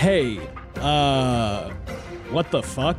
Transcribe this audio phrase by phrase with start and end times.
[0.00, 0.40] Hey,
[0.76, 1.68] uh,
[2.30, 2.98] what the fuck?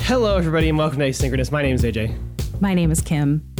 [0.00, 1.50] Hello, everybody, and welcome to Asynchronous.
[1.50, 2.14] My name is AJ,
[2.60, 3.55] My name is Kim.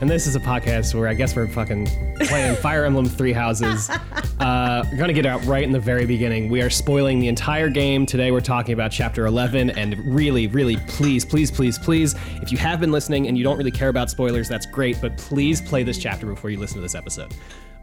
[0.00, 1.86] And this is a podcast where I guess we're fucking
[2.20, 3.90] playing Fire Emblem Three Houses.
[4.38, 6.48] Uh, we're gonna get out right in the very beginning.
[6.48, 8.30] We are spoiling the entire game today.
[8.30, 12.80] We're talking about Chapter 11, and really, really, please, please, please, please, if you have
[12.80, 15.00] been listening and you don't really care about spoilers, that's great.
[15.00, 17.34] But please play this chapter before you listen to this episode.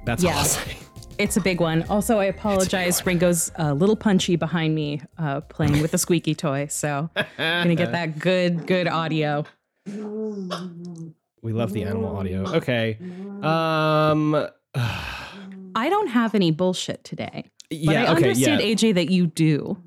[0.06, 0.78] That's all I'll say.
[1.18, 1.84] It's a big one.
[1.90, 3.06] Also, I apologize.
[3.06, 6.68] Ringo's a little punchy behind me, uh, playing with a squeaky toy.
[6.68, 9.46] So, I'm gonna get that good, good audio.
[11.46, 12.44] We love the animal audio.
[12.56, 12.98] Okay.
[13.44, 14.36] Um.
[15.78, 18.04] I don't have any bullshit today, but Yeah.
[18.06, 18.24] I okay.
[18.30, 18.68] understand Yeah.
[18.68, 19.78] AJ that you do.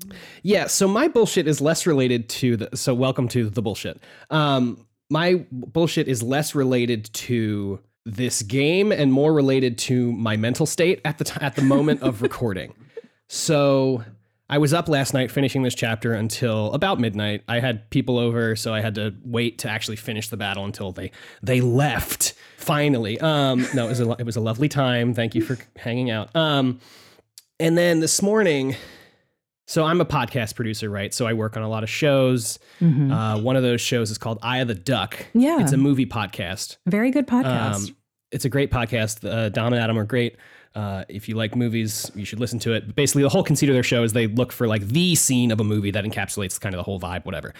[0.43, 3.99] Yeah, so my bullshit is less related to the so welcome to the bullshit.
[4.29, 10.65] Um my bullshit is less related to this game and more related to my mental
[10.67, 12.73] state at the t- at the moment of recording.
[13.27, 14.03] So
[14.51, 17.43] I was up last night finishing this chapter until about midnight.
[17.47, 20.91] I had people over, so I had to wait to actually finish the battle until
[20.91, 21.11] they
[21.43, 22.33] they left.
[22.57, 25.13] Finally, um, no, it was a it was a lovely time.
[25.13, 26.35] Thank you for hanging out.
[26.35, 26.79] Um,
[27.59, 28.75] and then this morning,
[29.67, 31.13] so I'm a podcast producer, right?
[31.13, 32.57] So I work on a lot of shows.
[32.81, 33.11] Mhm.
[33.11, 35.27] Uh, one of those shows is called Eye of the Duck.
[35.33, 35.61] Yeah.
[35.61, 36.77] It's a movie podcast.
[36.87, 37.75] Very good podcast.
[37.89, 37.95] Um,
[38.31, 39.27] it's a great podcast.
[39.29, 40.37] Uh, Dom and Adam are great.
[40.79, 42.87] Uh, if you like movies, you should listen to it.
[42.87, 45.51] But basically, the whole conceit of their show is they look for like the scene
[45.51, 47.53] of a movie that encapsulates kind of the whole vibe, whatever.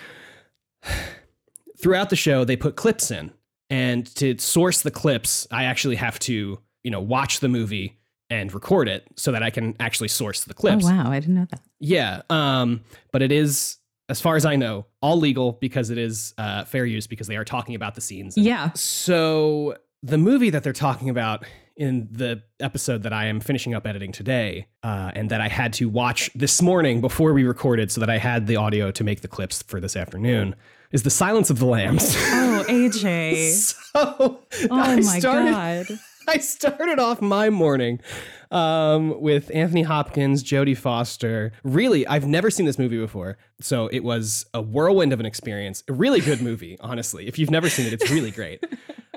[1.78, 3.32] Throughout the show, they put clips in,
[3.70, 8.54] and to source the clips, I actually have to, you know, watch the movie and
[8.54, 10.86] record it so that I can actually source the clips.
[10.86, 11.60] oh wow, I didn't know that.
[11.82, 16.34] Yeah, um, but it is, as far as I know, all legal because it is
[16.38, 18.38] uh, fair use because they are talking about the scenes.
[18.38, 18.72] Yeah.
[18.76, 21.44] So the movie that they're talking about
[21.80, 25.72] in the episode that I am finishing up editing today, uh, and that I had
[25.74, 29.22] to watch this morning before we recorded, so that I had the audio to make
[29.22, 30.56] the clips for this afternoon,
[30.92, 32.16] is the Silence of the Lambs.
[32.18, 33.46] Oh AJ.
[33.94, 36.00] so Oh I my started, god.
[36.30, 38.02] I started off my morning
[38.52, 41.52] um, with Anthony Hopkins, Jodie Foster.
[41.64, 45.84] Really, I've never seen this movie before, so it was a whirlwind of an experience.
[45.88, 47.28] A really good movie, honestly.
[47.28, 48.64] If you've never seen it, it's really great.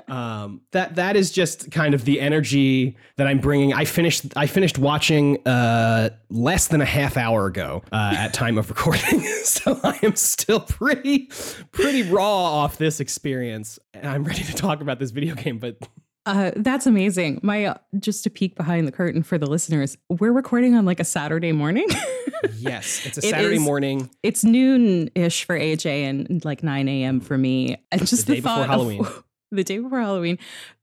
[0.07, 3.73] Um, that that is just kind of the energy that I'm bringing.
[3.73, 8.57] I finished I finished watching uh, less than a half hour ago uh, at time
[8.57, 11.29] of recording, so I am still pretty
[11.71, 15.59] pretty raw off this experience, and I'm ready to talk about this video game.
[15.59, 15.77] But
[16.25, 17.39] Uh, that's amazing.
[17.43, 19.97] My uh, just a peek behind the curtain for the listeners.
[20.09, 21.85] We're recording on like a Saturday morning.
[22.57, 24.09] yes, it's a It Saturday is- morning.
[24.23, 27.19] it's noon ish for AJ and like 9 a.m.
[27.19, 27.77] for me.
[27.91, 29.01] And just The the, day before thought Halloween.
[29.01, 30.39] Of, the day before Halloween.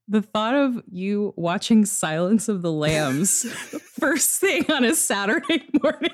[0.08, 3.44] The thought of you watching Silence of the Lambs
[3.98, 6.10] first thing on a Saturday morning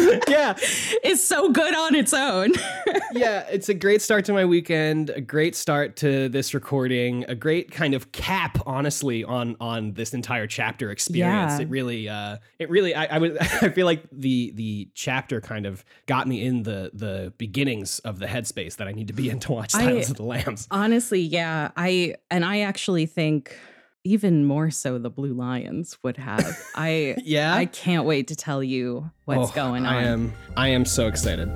[0.28, 0.56] yeah,
[1.02, 2.52] is so good on its own.
[3.12, 7.34] yeah, it's a great start to my weekend, a great start to this recording, a
[7.34, 11.52] great kind of cap, honestly, on on this entire chapter experience.
[11.52, 11.60] Yeah.
[11.60, 15.66] It really, uh, it really, I, I would, I feel like the the chapter kind
[15.66, 19.30] of got me in the the beginnings of the headspace that I need to be
[19.30, 20.66] in to watch I- of the Lambs.
[20.70, 21.70] Honestly, yeah.
[21.76, 23.56] I and I actually think
[24.04, 26.58] even more so the Blue Lions would have.
[26.74, 29.94] I Yeah, I can't wait to tell you what's Oh, going on.
[29.94, 31.48] I am, I am so excited.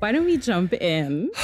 [0.00, 1.30] Why don't we jump in?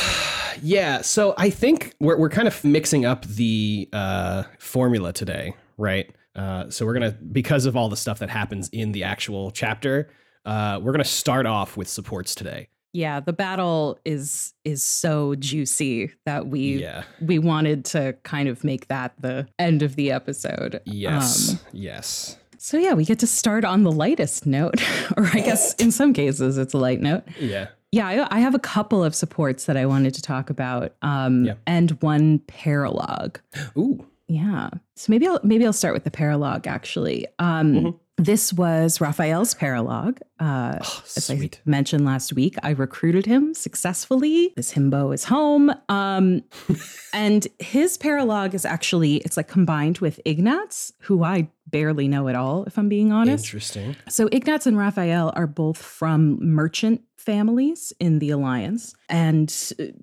[0.62, 6.10] Yeah, so I think we're we're kind of mixing up the uh, formula today, right?
[6.34, 10.08] Uh, so we're gonna because of all the stuff that happens in the actual chapter,
[10.46, 12.68] uh, we're gonna start off with supports today.
[12.92, 17.02] Yeah, the battle is is so juicy that we Yeah.
[17.20, 20.80] we wanted to kind of make that the end of the episode.
[20.86, 21.50] Yes.
[21.52, 22.38] Um, yes.
[22.58, 24.80] so yeah, we get to start on the lightest note,
[25.18, 27.24] or I guess in some cases it's a light note.
[27.38, 27.66] Yeah.
[27.92, 31.44] Yeah, I, I have a couple of supports that I wanted to talk about, um,
[31.44, 31.54] Yeah.
[31.66, 33.40] and one paralogue.
[33.78, 34.04] Ooh.
[34.28, 36.66] Yeah, so maybe I'll maybe I'll start with the paralogue.
[36.66, 37.98] Actually, um, Mhm.
[38.18, 40.20] This was Raphael's paralogue.
[40.40, 44.52] Uh, Oh, as I mentioned last week, I recruited him successfully.
[44.56, 45.72] This himbo is home.
[45.88, 46.42] Um,
[47.12, 52.34] and his paralogue is actually, it's like combined with Ignatz, who I barely know at
[52.36, 53.44] all, if I'm being honest.
[53.44, 53.96] Interesting.
[54.08, 58.94] So Ignatz and Raphael are both from merchant families in the Alliance.
[59.10, 59.52] And,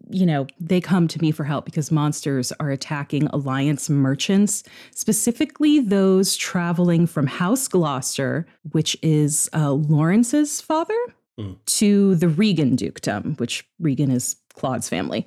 [0.09, 5.79] you know, they come to me for help because monsters are attacking Alliance merchants, specifically
[5.79, 10.99] those traveling from House Gloucester, which is uh, Lorenz's father,
[11.39, 11.55] Mm.
[11.65, 15.25] to the Riegan dukedom, which Riegan is Claude's family.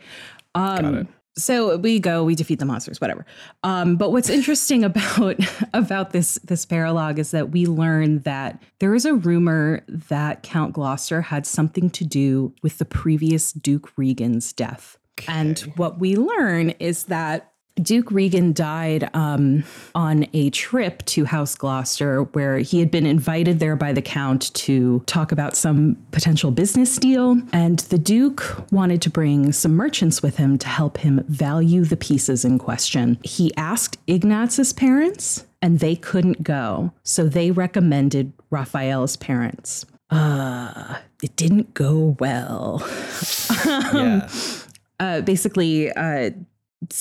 [0.55, 1.07] Um, it.
[1.39, 3.27] So we go, we defeat the monsters, whatever.
[3.63, 5.37] Um, but what's interesting about
[5.75, 10.73] about this this paralogue is that we learn that there is a rumor that Count
[10.73, 14.99] Gloucester had something to do with the previous Duke Riegan's death.
[15.29, 19.63] And what we learn is that Duke Riegan died um,
[19.95, 24.53] on a trip to House Gloucester, where he had been invited there by the Count
[24.55, 27.41] to talk about some potential business deal.
[27.53, 31.99] And the Duke wanted to bring some merchants with him to help him value the
[31.99, 33.19] pieces in question.
[33.23, 36.93] He asked Ignatz's parents, and they couldn't go.
[37.03, 39.85] So they recommended Raphael's parents.
[40.09, 42.83] Uh, it didn't go well.
[43.67, 44.29] yeah.
[44.99, 46.31] Uh, basically, uh,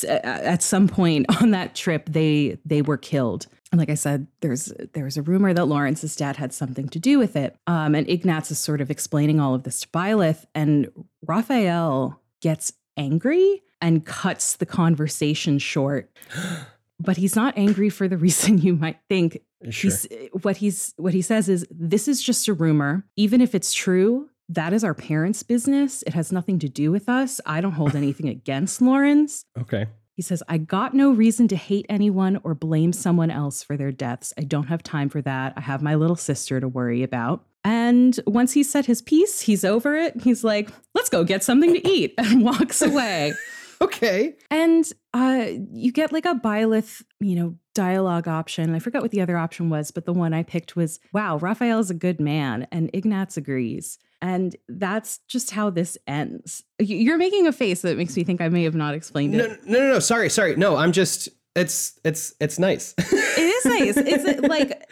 [0.08, 4.72] at some point on that trip they they were killed and like i said there's
[4.94, 8.52] there's a rumor that Lorenz's dad had something to do with it um, and ignatz
[8.52, 10.90] is sort of explaining all of this to Byleth, and
[11.26, 16.10] raphael gets angry and cuts the conversation short
[17.00, 19.90] but he's not angry for the reason you might think Sure.
[19.90, 20.08] He's,
[20.44, 23.06] what he's what he says is this is just a rumor.
[23.16, 26.04] Even if it's true, that is our parents' business.
[26.04, 27.42] It has nothing to do with us.
[27.46, 29.46] I don't hold anything against Lorenz.
[29.60, 29.88] Okay.
[30.16, 33.92] He says, I got no reason to hate anyone or blame someone else for their
[33.92, 34.34] deaths.
[34.38, 35.54] I don't have time for that.
[35.58, 37.46] I have my little sister to worry about.
[37.66, 40.22] And once he's said his piece, he's over it.
[40.22, 43.34] He's like, let's go get something to eat and walks away.
[43.82, 44.36] Okay.
[44.50, 48.74] And uh, you get like a Byleth, you know, dialogue option.
[48.74, 51.80] I forgot what the other option was, but the one I picked was, wow, Raphael
[51.80, 52.68] is a good man.
[52.72, 54.00] And Ignatz agrees.
[54.22, 56.64] And that's just how this ends.
[56.80, 59.38] You're making a face that makes me think I may have not explained it.
[59.38, 60.00] No, no, no, no.
[60.00, 60.56] Sorry, sorry.
[60.56, 61.30] No, I'm just.
[61.56, 62.94] It's it's it's nice.
[63.38, 63.98] It is nice.
[63.98, 64.88] It's uh, like,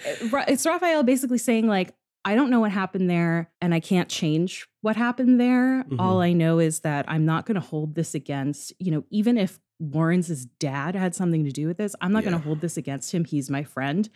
[0.49, 1.93] it's Raphael basically saying, like,
[2.25, 5.83] I don't know what happened there and I can't change what happened there.
[5.85, 5.95] Mhm.
[5.99, 9.37] All I know is that I'm not going to hold this against, you know, even
[9.37, 12.75] if Lorenz's dad had something to do with this, I'm not going to hold this
[12.77, 13.23] against him.
[13.25, 14.09] He's my friend.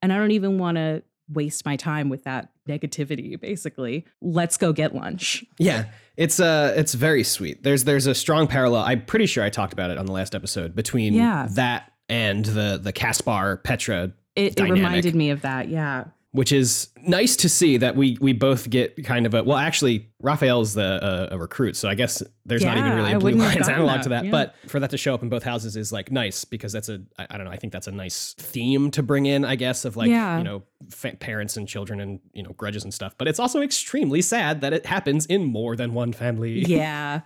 [0.00, 4.04] And I don't even want to waste my time with that negativity basically.
[4.20, 5.44] Let's go get lunch.
[5.58, 5.86] Yeah,
[6.16, 7.62] it's uh it's very sweet.
[7.62, 8.82] There's there's a strong parallel.
[8.82, 11.48] I'm pretty sure I talked about it on the last episode between Yeah.
[11.52, 15.68] that and the the Caspar Petra, It, it reminded me of that.
[15.68, 16.04] Yeah.
[16.34, 20.08] Which is nice to see that we we both get kind of a well actually
[20.18, 23.68] Raphael's the uh, a recruit, so I guess there's not even really a Blue Lions
[23.68, 24.24] analog that, to that.
[24.24, 24.30] yeah.
[24.30, 27.02] But for that to show up in both houses is like nice because that's a
[27.18, 29.84] I, I don't know I think that's a nice theme to bring in I guess
[29.84, 30.38] of like Yeah.
[30.38, 33.14] you know fa- parents and children and you know grudges and stuff.
[33.18, 36.60] But it's also extremely sad that it happens in more than one family.
[36.66, 37.20] yeah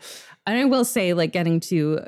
[0.46, 2.00] and i will say like getting to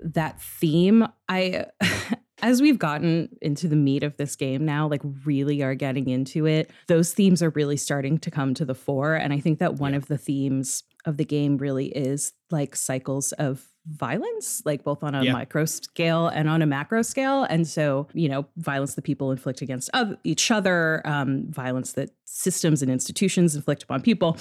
[0.00, 1.66] that theme i
[2.42, 6.46] as we've gotten into the meat of this game now like really are getting into
[6.46, 9.14] it those themes are really starting to come to the fore.
[9.14, 13.32] And i think that one of the themes of the game really is like cycles
[13.32, 15.32] of violence like both on a Yeah.
[15.32, 17.44] micro scale and on a macro scale.
[17.44, 19.90] And so you know violence that people inflict against
[20.24, 24.36] each other um, violence that systems and institutions inflict upon people.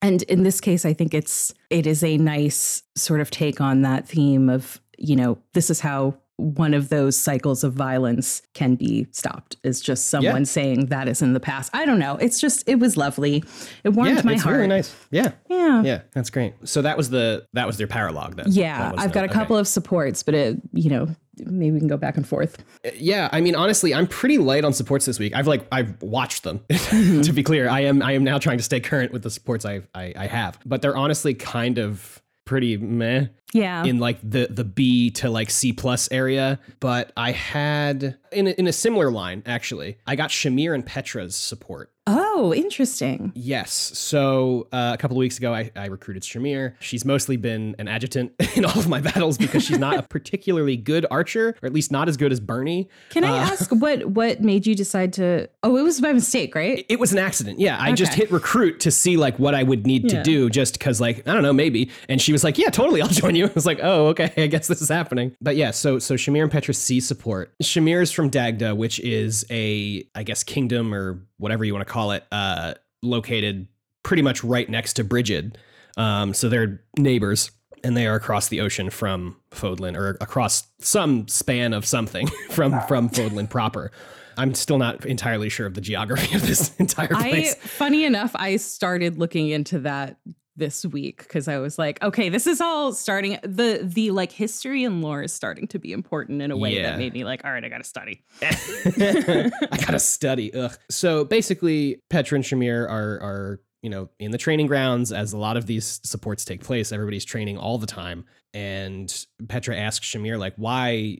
[0.00, 3.82] And in this case, I think it's it is a nice sort of take on
[3.82, 8.76] that theme of, you know, this is how one of those cycles of violence can
[8.76, 11.68] be stopped is just someone saying that is in the past.
[11.74, 12.16] I don't know.
[12.16, 13.42] It's just it was lovely.
[13.82, 14.54] It warmed yeah, my it's heart.
[14.56, 14.94] really nice.
[15.10, 15.82] Yeah, Yeah.
[15.82, 16.54] yeah, that's great.
[16.64, 18.46] So that was the that was their paralog then.
[18.50, 19.34] Yeah, I've the- got a okay.
[19.34, 22.64] couple of supports, but it, you know, maybe we can go back and forth.
[22.94, 25.34] Yeah, I mean, honestly, I'm pretty light on supports this week.
[25.34, 26.60] I've like I've watched them.
[26.88, 27.20] Mm-hmm.
[27.22, 29.64] to be clear, I am I am now trying to stay current with the supports
[29.66, 33.84] I I, I have, but they're honestly kind of pretty meh Yeah.
[33.84, 36.58] in like the the B to like C plus area.
[36.80, 39.98] But I had in a, in a similar line actually.
[40.06, 41.92] I got Shamir and Petra's support.
[42.08, 43.30] Oh, interesting.
[43.34, 43.70] Yes.
[43.72, 46.74] So uh, a couple of weeks ago, I, I recruited Shamir.
[46.80, 50.76] She's mostly been an adjutant in all of my battles because she's not a particularly
[50.76, 52.88] good archer, or at least not as good as Bernie.
[53.10, 56.54] Can I Uh, ask what what made you decide to Oh, it was by mistake,
[56.54, 56.84] right?
[56.88, 57.60] It was an accident.
[57.60, 60.18] Yeah, I just hit recruit to see like what I would need Yeah.
[60.18, 61.90] to do, just because like I don't know, maybe.
[62.08, 64.46] And she was like, "Yeah, totally, I'll join you." I was like, "Oh, okay, I
[64.46, 67.52] guess this is happening." But yeah, so so Shamir and Petra C support.
[67.62, 71.92] Shamir is from Dagda, which is a I guess kingdom or whatever you want to
[71.92, 73.68] call it, uh, located
[74.02, 75.58] pretty much right next to Brigid.
[75.96, 77.50] Um, so they're neighbors.
[77.84, 82.72] And they are across the ocean from Fodlan, or across some span of something from
[82.88, 83.92] from Fodlan proper.
[84.36, 87.54] I'm still not entirely sure of the geography of this entire place.
[87.54, 90.16] I, funny enough, I started looking into that
[90.58, 94.84] this week because I was like, okay, this is all starting the the like history
[94.84, 96.90] and lore is starting to be important in a way Yeah.
[96.90, 98.22] that made me like, all right, I gotta study.
[98.42, 99.50] I
[99.84, 100.52] gotta study.
[100.54, 100.76] Ugh.
[100.90, 105.38] So basically, Petra and Shamir are are you know in the training grounds as a
[105.38, 106.92] lot of these supports take place.
[106.92, 111.18] Everybody's training all the time, and Petra asks Shamir like, "Why?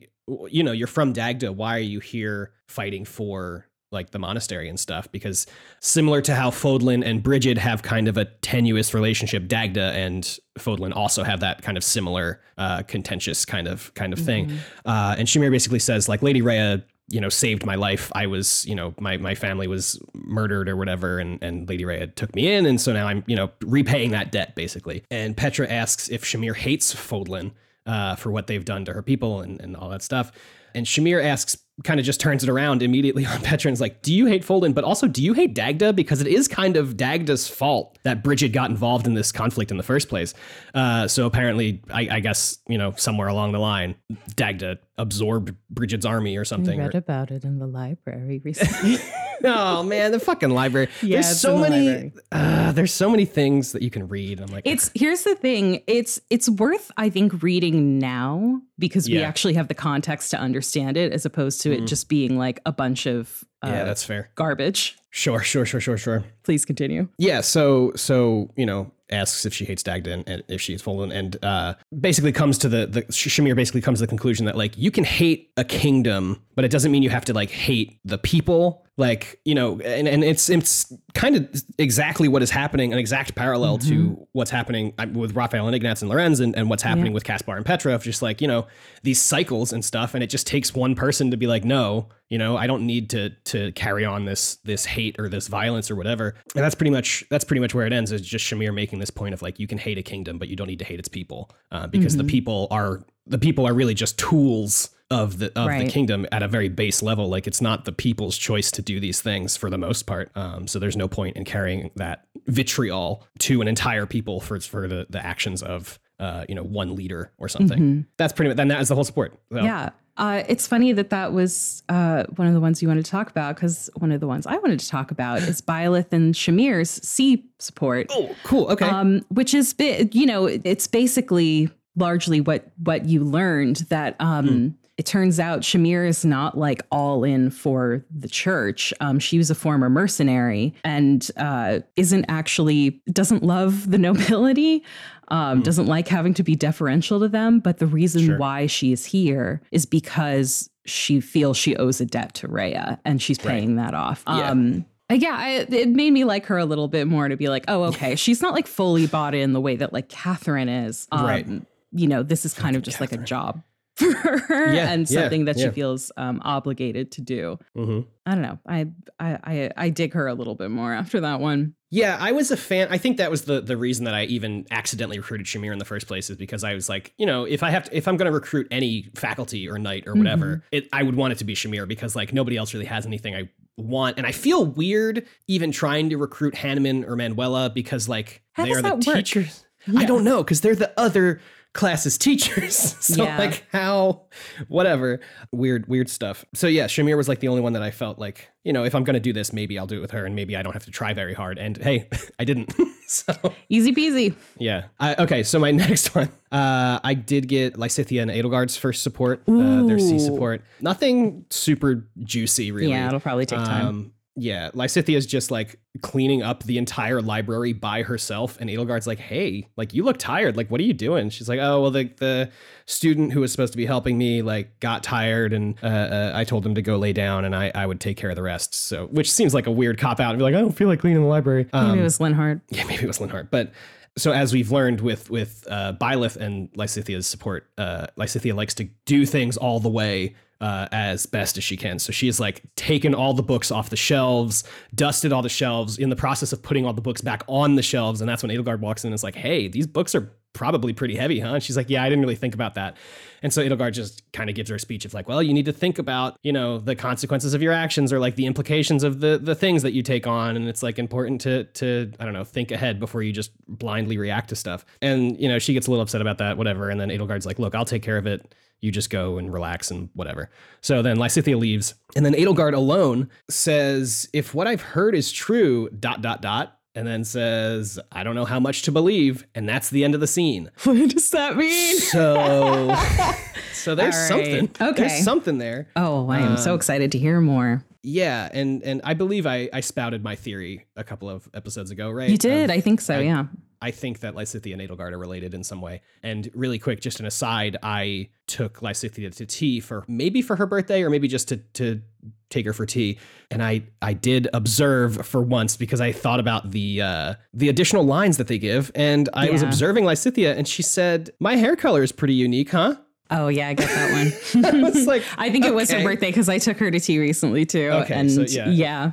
[0.49, 1.51] You know, you're from Dagda.
[1.53, 5.47] Why are you here fighting for?" Like the monastery and stuff because
[5.79, 10.23] similar to how Fodlan and Brigid have kind of a tenuous relationship Dagda and
[10.59, 14.51] Fodlan also have that kind of similar uh, contentious kind of kind of thing.
[14.85, 18.11] Uh, and Shamir basically says like Lady Rhea you know saved my life.
[18.13, 22.07] I was you know my my family was murdered or whatever and and Lady Rhea
[22.07, 25.03] took me in and so now I'm you know repaying that debt basically.
[25.09, 27.53] And Petra asks if Shamir hates Fodlan
[27.85, 30.31] uh, for what they've done to her people and, and all that stuff.
[30.75, 34.13] And Shamir asks, kind of just turns it around immediately on Petra is like, Do
[34.13, 34.73] you hate Fodlan?
[34.73, 35.93] But also, do you hate Dagda?
[35.93, 39.77] Because it is kind of Dagda's fault that Brigid got involved in this conflict in
[39.77, 40.33] the first place.
[40.73, 43.95] Uh, so apparently, I, I guess, you know, somewhere along the line,
[44.35, 46.79] Dagda absorbed Brigid's army or something.
[46.79, 48.97] I or- read about it in the library recently.
[49.43, 50.89] oh man, the fucking library.
[51.01, 54.41] Yeah, there's so the many uh, there's so many things that you can read.
[54.41, 55.81] I'm like It's here's the thing.
[55.87, 60.97] It's it's worth I think reading now because we actually have the context to understand
[60.97, 61.85] it as opposed to it mm-hmm.
[61.85, 64.31] just being like a bunch of uh, yeah, that's fair.
[64.35, 64.97] garbage.
[65.11, 66.23] Sure, sure, sure, sure, sure.
[66.43, 67.07] Please continue.
[67.17, 71.13] Yeah, so so you know asks if she hates Dagda and, if she hates Fodlan,
[71.13, 74.77] and uh, basically comes to the the Shamir basically comes to the conclusion that like
[74.77, 78.17] you can hate a kingdom, but it doesn't mean you have to like hate the
[78.17, 78.85] people.
[78.97, 83.33] Like you know, and, and it's it's kind of exactly what is happening, an exact
[83.33, 87.13] parallel to what's happening uh, with Raphael and Ignatz and Lorenz, and, and what's happening
[87.13, 87.95] with Caspar and Petra.
[87.95, 88.67] Of just like you know
[89.03, 92.37] these cycles and stuff, and it just takes one person to be like, no, you
[92.37, 95.95] know, I don't need to to carry on this this hate or this violence or
[95.95, 96.35] whatever.
[96.55, 98.11] And that's pretty much that's pretty much where it ends.
[98.11, 100.55] Is just Shamir making this point of like you can hate a kingdom, but you
[100.55, 103.93] don't need to hate its people uh, because the people are the people are really
[103.93, 107.29] just tools of the of the kingdom at a very base level.
[107.29, 110.31] Like it's not the people's choice to do these things for the most part.
[110.35, 114.87] Um, so there's no point in carrying that vitriol to an entire people for for
[114.87, 115.99] the the actions of.
[116.19, 118.05] Uh, you know, one leader or something.
[118.17, 118.57] That's pretty much.
[118.57, 119.39] Then that is the whole support.
[119.53, 119.91] So, Yeah.
[120.19, 123.29] Uh, it's funny that that was uh, one of the ones you wanted to talk
[123.29, 126.89] about because one of the ones I wanted to talk about is Byleth and Shamir's
[126.89, 128.07] C support.
[128.09, 128.67] Oh, cool.
[128.67, 128.85] Okay.
[128.85, 135.05] um, which is you know it's basically largely what what you learned that um, it
[135.05, 138.93] turns out Shamir is not like all in for the church.
[138.99, 144.83] Um, she was a former mercenary and uh, isn't actually doesn't love the nobility.
[145.29, 148.37] Um, Doesn't like having to be deferential to them, but the reason Sure.
[148.37, 153.21] why she is here is because she feels she owes a debt to Rhea and
[153.21, 154.23] she's paying that off.
[154.27, 154.49] Yeah.
[154.49, 157.47] Um, uh, yeah, I, it made me like her a little bit more to be
[157.49, 161.07] like, oh, okay, she's not like fully bought in the way that like Catherine is.
[161.11, 161.47] Um, Right.
[161.91, 163.63] You know, this is kind of just like a job
[163.99, 165.65] for her Yeah, and yeah, something that yeah.
[165.67, 167.57] she feels um, obligated to do.
[167.75, 168.59] hmm I don't know.
[168.67, 168.87] I,
[169.19, 171.73] I I I dig her a little bit more after that one.
[171.89, 172.87] Yeah, I was a fan.
[172.91, 175.85] I think that was the the reason that I even accidentally recruited Shamir in the
[175.85, 178.17] first place is because I was like, you know, if I have to, if I'm
[178.17, 181.43] going to recruit any faculty or knight or whatever, it I would want it to
[181.45, 185.25] be Shamir because like nobody else really has anything I want, and I feel weird
[185.47, 189.15] even trying to recruit Hanneman or Manuela because like How they are the that work?
[189.15, 189.65] teachers.
[189.97, 191.41] I don't know because they're the other
[191.73, 192.75] classes teachers.
[192.99, 193.37] so Yeah.
[193.37, 194.23] like how
[194.67, 195.19] whatever
[195.51, 196.43] weird weird stuff.
[196.53, 198.95] So yeah, Shamir was like the only one that I felt like you know if
[198.95, 200.85] I'm gonna do this, maybe I'll do it with her, and maybe I don't have
[200.85, 201.57] to try very hard.
[201.57, 202.07] And hey,
[202.39, 202.73] I didn't.
[203.07, 203.33] so
[203.69, 204.35] Easy peasy.
[204.57, 204.85] yeah.
[204.99, 209.41] I, okay, so my next one, uh, I did get Lysithea and Edelgard's first support,
[209.47, 210.61] uh, their C support.
[210.81, 212.91] Nothing super juicy, really.
[212.91, 213.87] Yeah, it'll probably take time.
[213.87, 219.05] Um, yeah, Lysithea is just like cleaning up the entire library by herself, and Edelgard's
[219.05, 220.55] like, "Hey, like you look tired.
[220.57, 222.49] Like, what are you doing?" She's like, "Oh, well, the the
[222.85, 226.43] student who was supposed to be helping me like got tired, and uh, uh, I
[226.43, 228.73] told him to go lay down, and I I would take care of the rest."
[228.73, 230.31] So, which seems like a weird cop out.
[230.31, 232.61] And be like, "I don't feel like cleaning the library." Um, Maybe it was Linhardt.
[232.69, 233.49] yeah, maybe it was Linhardt.
[233.51, 233.71] But
[234.17, 238.85] so as we've learned with with uh, Byleth and Lysithea's support, uh, Lysithea likes to
[239.05, 241.99] do things all the way uh, as best as she can.
[241.99, 244.63] So she has like taken all the books off the shelves,
[244.93, 247.83] dusted all the shelves, in the process of putting all the books back on the
[247.83, 250.93] shelves, and that's when Edelgard walks in and is like, "Hey, these books are." probably
[250.93, 251.55] pretty heavy, huh?
[251.55, 252.97] And she's like, yeah, I didn't really think about that.
[253.41, 255.05] And so Edelgard just kind of gives her a speech.
[255.05, 258.11] It's like, well, you need to think about, you know, the consequences of your actions
[258.11, 260.57] or like the implications of the the things that you take on.
[260.57, 264.17] And it's like important to to I don't know think ahead before you just blindly
[264.17, 264.85] react to stuff.
[265.01, 266.89] And you know, she gets a little upset about that, whatever.
[266.89, 268.53] And then Edelgard's like, look, I'll take care of it.
[268.81, 270.49] You just go and relax and whatever.
[270.81, 275.89] So then Lysithea leaves, and then Edelgard alone says, if what I've heard is true,
[275.89, 279.45] dot dot dot and then says, I don't know how much to believe.
[279.53, 280.71] And that's the end of the scene.
[280.83, 281.97] What does that mean?
[281.97, 282.95] So,
[283.73, 284.27] so there's right.
[284.27, 284.69] something.
[284.81, 285.07] Okay.
[285.07, 285.87] There's something there.
[285.95, 287.83] Oh, I am so Um, excited to hear more.
[288.01, 288.49] Yeah.
[288.51, 292.29] And, and I believe I, I spouted my theory a couple of episodes ago, right?
[292.29, 292.69] You did.
[292.69, 293.15] Of- I think so.
[293.17, 293.45] I- yeah.
[293.81, 296.01] I think that Lysithea and Edelgard are related in some way.
[296.21, 300.65] And really quick, just an aside, I took Lysithea to tea for maybe for her
[300.65, 302.01] birthday or maybe just to to
[302.49, 303.17] take her for tea.
[303.51, 308.03] And I I did observe for once because I thought about the uh, the additional
[308.03, 312.03] lines that they give, and I was observing Lysithea, and she said, "My hair color
[312.03, 312.95] is pretty unique, huh?"
[313.31, 314.11] Oh yeah, I get that
[314.63, 314.65] one.
[314.65, 317.19] I was like, I think it was her birthday because I took her to tea
[317.19, 317.89] recently too.
[317.91, 318.69] Okay, and so yeah.
[318.69, 319.11] yeah.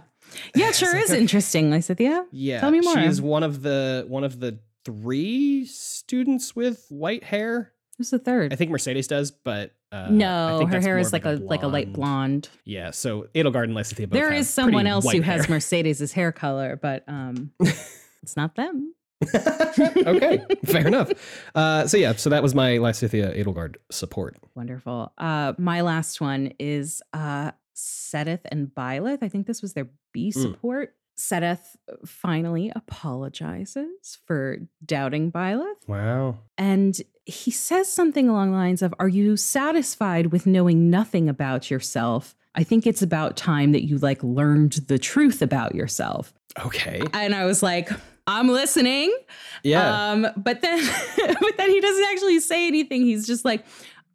[0.54, 1.80] Yeah, it sure like, is interesting.
[1.80, 2.60] Said, yeah.
[2.60, 2.94] Tell me more.
[2.94, 7.72] She is one of the one of the three students with white hair.
[7.98, 8.52] Who's the third?
[8.52, 11.66] I think Mercedes does, but uh, no, her hair is of like a like a
[11.66, 12.48] light blonde.
[12.64, 15.50] Yeah, so Edelgard and Lysithea both There is someone else who has hair.
[15.56, 18.94] Mercedes' hair color, but um it's not them.
[19.24, 21.10] okay, fair enough.
[21.54, 24.36] Uh, so yeah, so that was my Lysithea Edelgard support.
[24.54, 25.12] Wonderful.
[25.16, 29.22] Uh my last one is uh Seteth and Byleth.
[29.22, 30.42] I think this was their B Mm.
[30.42, 30.94] support.
[31.18, 35.86] Seteth finally apologizes for doubting Byleth.
[35.86, 36.38] Wow.
[36.58, 41.70] And he says something along the lines of Are you satisfied with knowing nothing about
[41.70, 42.34] yourself?
[42.54, 46.32] I think it's about time that you like learned the truth about yourself.
[46.64, 47.02] Okay.
[47.12, 47.90] And I was like,
[48.26, 49.14] I'm listening.
[49.62, 50.10] Yeah.
[50.10, 50.78] Um, but then
[51.40, 53.02] but then he doesn't actually say anything.
[53.02, 53.64] He's just like,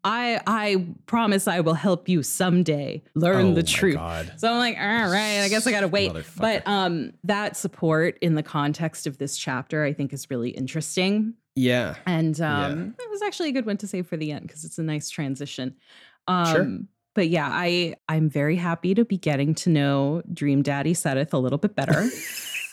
[0.04, 3.96] I I promise I will help you someday learn Oh the truth.
[3.96, 4.34] God.
[4.38, 6.12] So I'm like, all right, I guess I gotta wait.
[6.38, 11.36] But um that support in the context of this chapter, I think is really interesting.
[11.56, 11.96] Yeah.
[12.06, 14.78] And um, it was actually a good one to save for the end because it's
[14.80, 15.76] a nice transition.
[16.28, 16.78] Um, Sure.
[17.14, 21.38] But yeah, I I'm very happy to be getting to know Dream Daddy Seth a
[21.38, 22.10] little bit better.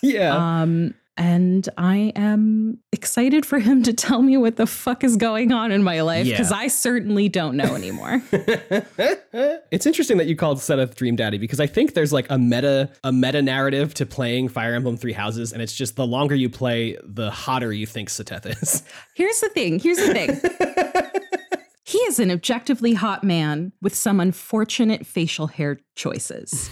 [0.00, 0.60] Yeah.
[0.62, 5.52] um, and I am excited for him to tell me what the fuck is going
[5.52, 6.56] on in my life because Yeah.
[6.56, 8.22] I certainly don't know anymore.
[8.32, 12.90] it's interesting that you called Seth Dream Daddy because I think there's like a meta
[13.04, 16.48] a meta narrative to playing Fire Emblem Three Houses, and it's just the longer you
[16.48, 18.82] play, the hotter you think Seteth is.
[19.14, 19.78] Here's the thing.
[19.80, 20.40] Here's the thing.
[21.84, 26.68] He is an objectively hot man with some unfortunate facial hair choices.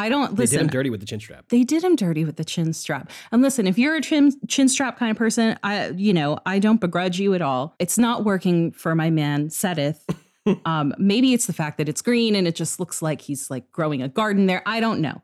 [0.00, 0.56] I don't listen.
[0.56, 1.48] They did him dirty with the chin strap.
[1.48, 3.10] they did him dirty with the chin strap.
[3.30, 6.58] And listen, if you're a chin chin strap kind of person, I you know, I
[6.58, 7.74] don't begrudge you at all.
[7.78, 10.06] It's not working for my man Seth.
[10.64, 13.70] um, maybe it's the fact that it's green and it just looks like he's like
[13.72, 14.62] growing a garden there.
[14.64, 15.22] I don't know.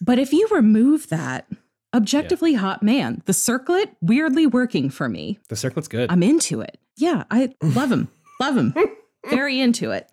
[0.00, 1.48] but if you remove that
[1.92, 5.40] objectively hot man, the circlet weirdly working for me.
[5.48, 6.10] The circlet's good.
[6.10, 6.78] I'm into it.
[6.96, 8.08] Yeah, I love him.
[8.40, 8.74] love him.
[9.28, 10.08] Very into it.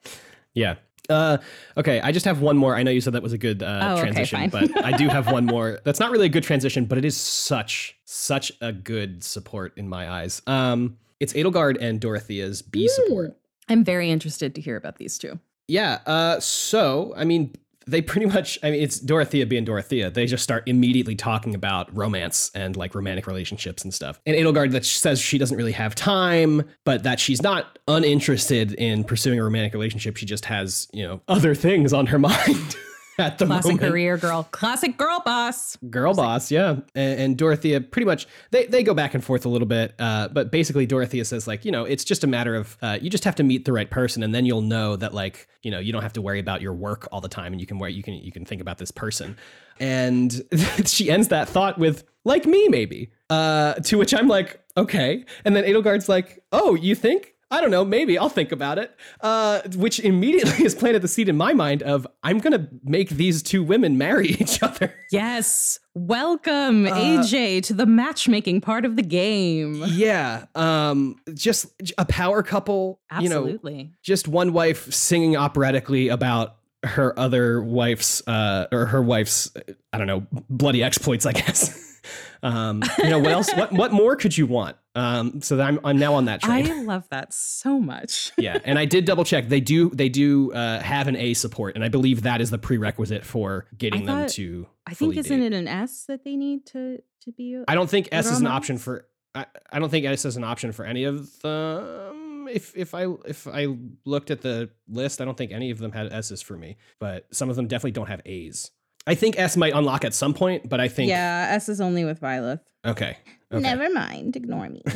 [0.54, 0.76] Yeah.
[1.10, 1.38] Uh,
[1.78, 2.76] okay, I just have one more.
[2.76, 4.68] I know you said that was a good uh, Oh, transition, fine.
[4.72, 5.80] but I do have one more.
[5.84, 9.88] That's not really a good transition, but it is such such a good support in
[9.90, 10.42] my eyes.
[10.48, 13.36] Um, it's Edelgard and Dorothea's B support.
[13.68, 15.40] I'm very interested to hear about these two.
[15.68, 16.00] Yeah.
[16.06, 17.54] Uh, so I mean,
[17.88, 18.60] they pretty much.
[18.64, 20.10] I mean, it's Dorothea being Dorothea.
[20.10, 24.20] They just start immediately talking about romance and like romantic relationships and stuff.
[24.26, 29.04] And Edelgard that says she doesn't really have time, but that she's not uninterested in
[29.04, 30.18] pursuing a romantic relationship.
[30.18, 32.76] She just has you know other things on her mind
[33.20, 33.92] at the Classic moment.
[33.92, 34.48] career girl.
[34.52, 35.76] Classic girl boss.
[35.90, 39.50] Girl boss, yeah, and, and Dorothea pretty much they, they go back and forth a
[39.50, 42.78] little bit, uh, but basically Dorothea says like you know it's just a matter of
[42.82, 45.48] uh, you just have to meet the right person and then you'll know that like
[45.62, 47.68] you know you don't have to worry about your work all the time and you
[47.68, 49.38] can worry you can you can think about this person,
[49.80, 50.42] and
[50.86, 55.56] she ends that thought with like me maybe, uh, to which I'm like okay, and
[55.56, 58.96] then Edelgard's like oh you think I don't know, maybe I'll think about it.
[59.22, 63.42] Uh, which immediately has planted the seed in my mind of I'm gonna make these
[63.42, 64.94] two women marry each other.
[65.12, 65.80] Yes.
[65.96, 69.84] Welcome, Uh, AJ, to the matchmaking part of the game.
[69.88, 71.66] Yeah, um, just
[71.98, 73.00] a power couple.
[73.20, 73.94] You know, Absolutely.
[74.04, 79.52] just one wife singing operatically about her other wife's uh, or her wife's
[79.92, 81.26] I don't know bloody exploits.
[81.26, 82.00] I guess.
[82.44, 83.52] um, you know what else?
[83.54, 84.78] What what more could you want?
[85.00, 86.70] Um, so that I'm I'm now on that train.
[86.70, 88.34] I love that so much.
[88.38, 89.48] yeah, and I did double check.
[89.48, 92.58] They do they do uh, have an A support, and I believe that is the
[92.58, 94.68] prerequisite for getting them to.
[94.86, 95.46] I think isn't date.
[95.46, 97.64] it an S that they need to to be?
[97.68, 100.36] I don't think S is an on option for I, I don't think S is
[100.36, 102.48] an option for any of them.
[102.52, 103.68] If if I if I
[104.04, 107.26] looked at the list, I don't think any of them had S's for me, but
[107.32, 108.72] some of them definitely don't have A's.
[109.08, 112.06] I think S might unlock at some point, but I think Yeah, S is only
[112.06, 112.60] with Byleth.
[112.86, 113.18] Okay.
[113.52, 113.62] okay.
[113.62, 114.36] Never mind.
[114.36, 114.84] Ignore me.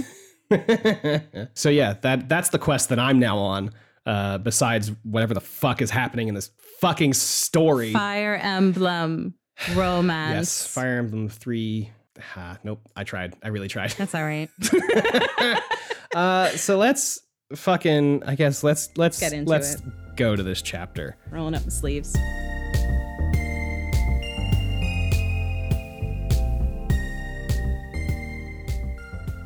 [1.54, 3.72] so yeah, that that's the quest that I'm now on.
[4.06, 7.94] Uh, besides whatever the fuck is happening in this fucking story.
[7.94, 9.34] Fire Emblem
[9.74, 10.34] romance.
[10.36, 11.90] yes, Fire Emblem Three.
[12.36, 13.36] Ah, nope, I tried.
[13.42, 13.92] I really tried.
[13.92, 14.50] That's all right.
[16.16, 17.20] uh, so let's
[17.56, 18.24] fucking.
[18.24, 19.82] I guess let's let's Get into let's it.
[20.18, 21.16] go to this chapter.
[21.32, 22.16] Rolling up the sleeves.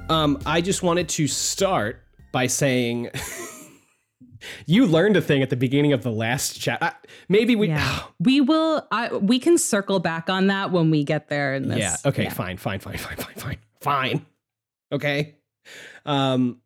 [0.10, 3.10] Um, I just wanted to start by saying.
[4.66, 6.82] You learned a thing at the beginning of the last chat.
[6.82, 6.92] Uh,
[7.28, 7.70] maybe we.
[7.70, 8.04] Yeah.
[8.20, 8.88] we will.
[8.92, 11.56] I, we can circle back on that when we get there.
[11.56, 11.80] In this.
[11.80, 11.96] Yeah.
[12.06, 12.30] Okay.
[12.30, 12.58] Fine.
[12.58, 12.80] Fine.
[12.80, 12.98] Fine.
[12.98, 13.18] Fine.
[13.18, 13.36] Fine.
[13.36, 13.58] Fine.
[13.82, 14.26] Fine.
[14.92, 15.36] Okay.
[16.06, 16.62] Um.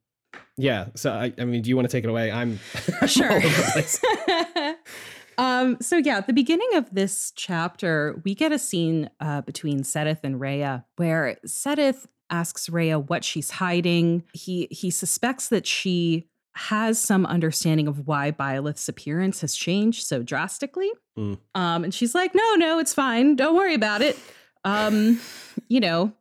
[0.58, 0.88] Yeah.
[0.96, 1.34] So I.
[1.38, 2.32] I mean, do you want to take it away?
[2.32, 2.60] I'm
[3.08, 3.32] Sure.
[3.32, 4.02] all over the place.
[5.38, 9.84] um, so yeah, at the beginning of this chapter, we get a scene uh, between
[9.84, 14.24] Seteth and Rhea where Seteth asks Rhea what she's hiding.
[14.34, 20.22] He he suspects that she has some understanding of why Byleth's appearance has changed so
[20.22, 20.92] drastically.
[21.18, 21.38] Mm.
[21.56, 23.36] Um, and she's like, no, no, it's fine.
[23.36, 24.18] Don't worry about it.
[24.66, 25.20] Um,
[25.70, 26.14] you know,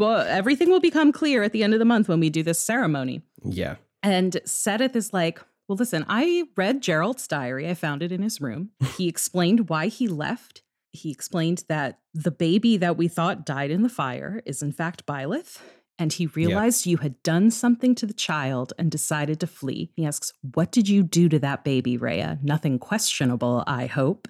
[0.00, 3.22] everything will become clear at the end of the month when we do this ceremony.
[3.44, 3.76] Yeah.
[4.02, 7.68] And Seteth is like, well, listen, I read Jeralt's diary.
[7.68, 8.70] I found it in his room.
[8.96, 10.62] He explained why he left.
[10.94, 15.04] He explained that the baby that we thought died in the fire is, in fact,
[15.06, 15.58] Byleth.
[15.98, 19.90] And he realized you had done something to the child and decided to flee.
[19.94, 22.38] He asks, What did you do to that baby, Rhea?
[22.42, 24.28] Nothing questionable, I hope.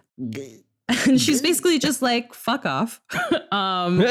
[1.06, 3.00] And she's basically just like, Fuck off.
[3.52, 4.04] um,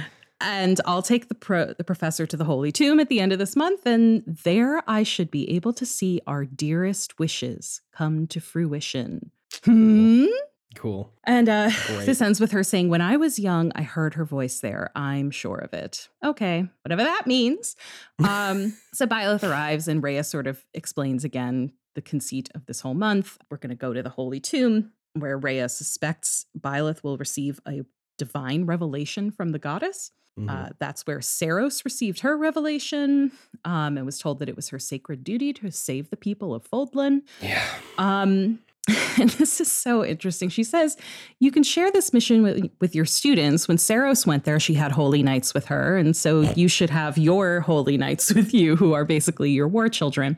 [0.40, 3.38] and I'll take the pro- the professor to the holy tomb at the end of
[3.38, 8.40] this month, and there I should be able to see our dearest wishes come to
[8.40, 9.30] fruition.
[9.64, 10.26] Hmm?
[10.74, 11.12] Cool.
[11.24, 12.06] And uh, Great.
[12.06, 14.90] this ends with her saying, When I was young, I heard her voice there.
[14.94, 16.08] I'm sure of it.
[16.24, 17.74] Okay, whatever that means.
[18.22, 22.94] Um, so Byleth arrives, and Rhea sort of explains again the conceit of this whole
[22.94, 23.38] month.
[23.50, 27.80] We're going to go to the Holy Tomb, where Rhea suspects Byleth will receive a
[28.18, 30.10] divine revelation from the goddess.
[30.38, 30.48] Mhm.
[30.50, 33.32] Uh, that's where Seiros received her revelation
[33.64, 36.68] um, and was told that it was her sacred duty to save the people of
[36.70, 37.22] Fodlan.
[37.40, 37.64] yeah.
[37.96, 38.60] Um,
[39.18, 40.48] and this is so interesting.
[40.48, 40.96] She says,
[41.40, 43.68] You can share this mission with, with your students.
[43.68, 45.96] When Seiros went there, she had holy knights with her.
[45.98, 49.88] And so you should have your holy knights with you, who are basically your war
[49.88, 50.36] children.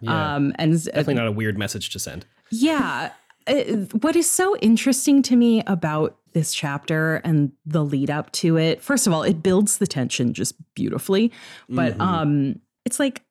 [0.00, 0.34] Yeah.
[0.34, 2.26] Um, and Definitely not a weird message to send.
[2.50, 3.10] yeah.
[3.46, 3.54] Uh,
[4.00, 8.80] what is so interesting to me about this chapter and the lead up to it,
[8.82, 11.30] first of all, it builds the tension just beautifully.
[11.68, 12.00] But Mhm.
[12.00, 13.22] um it's like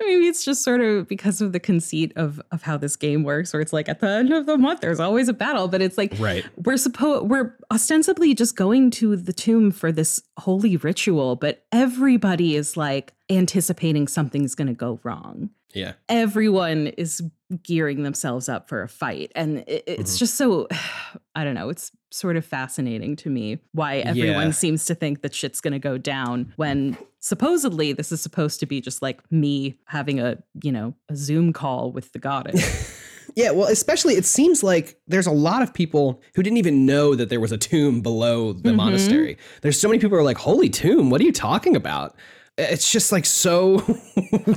[0.00, 3.52] maybe it's just sort of because of the conceit of of how this game works,
[3.52, 5.98] where it's like at the end of the month there's always a battle, but it's
[5.98, 6.44] like Right.
[6.64, 12.56] we're supposed we're ostensibly just going to the tomb for this holy ritual, but everybody
[12.56, 15.92] is like anticipating something's gonna go wrong Yeah.
[16.08, 17.22] everyone is
[17.62, 20.18] gearing themselves up for a fight and it, it's Mhm.
[20.18, 20.66] just so
[21.36, 24.50] i don't know it's sort of fascinating to me why everyone Yeah.
[24.50, 28.66] seems to think that shit's going to go down when supposedly this is supposed to
[28.66, 32.94] be just like me having a you know a zoom call with the goddess
[33.34, 37.14] Yeah, well, especially it seems like there's a lot of people who didn't even know
[37.14, 38.76] that there was a tomb below the Mhm.
[38.76, 39.36] monastery.
[39.60, 42.16] There's so many people who are like, "Holy tomb, what are you talking about?"
[42.58, 43.74] It's just like so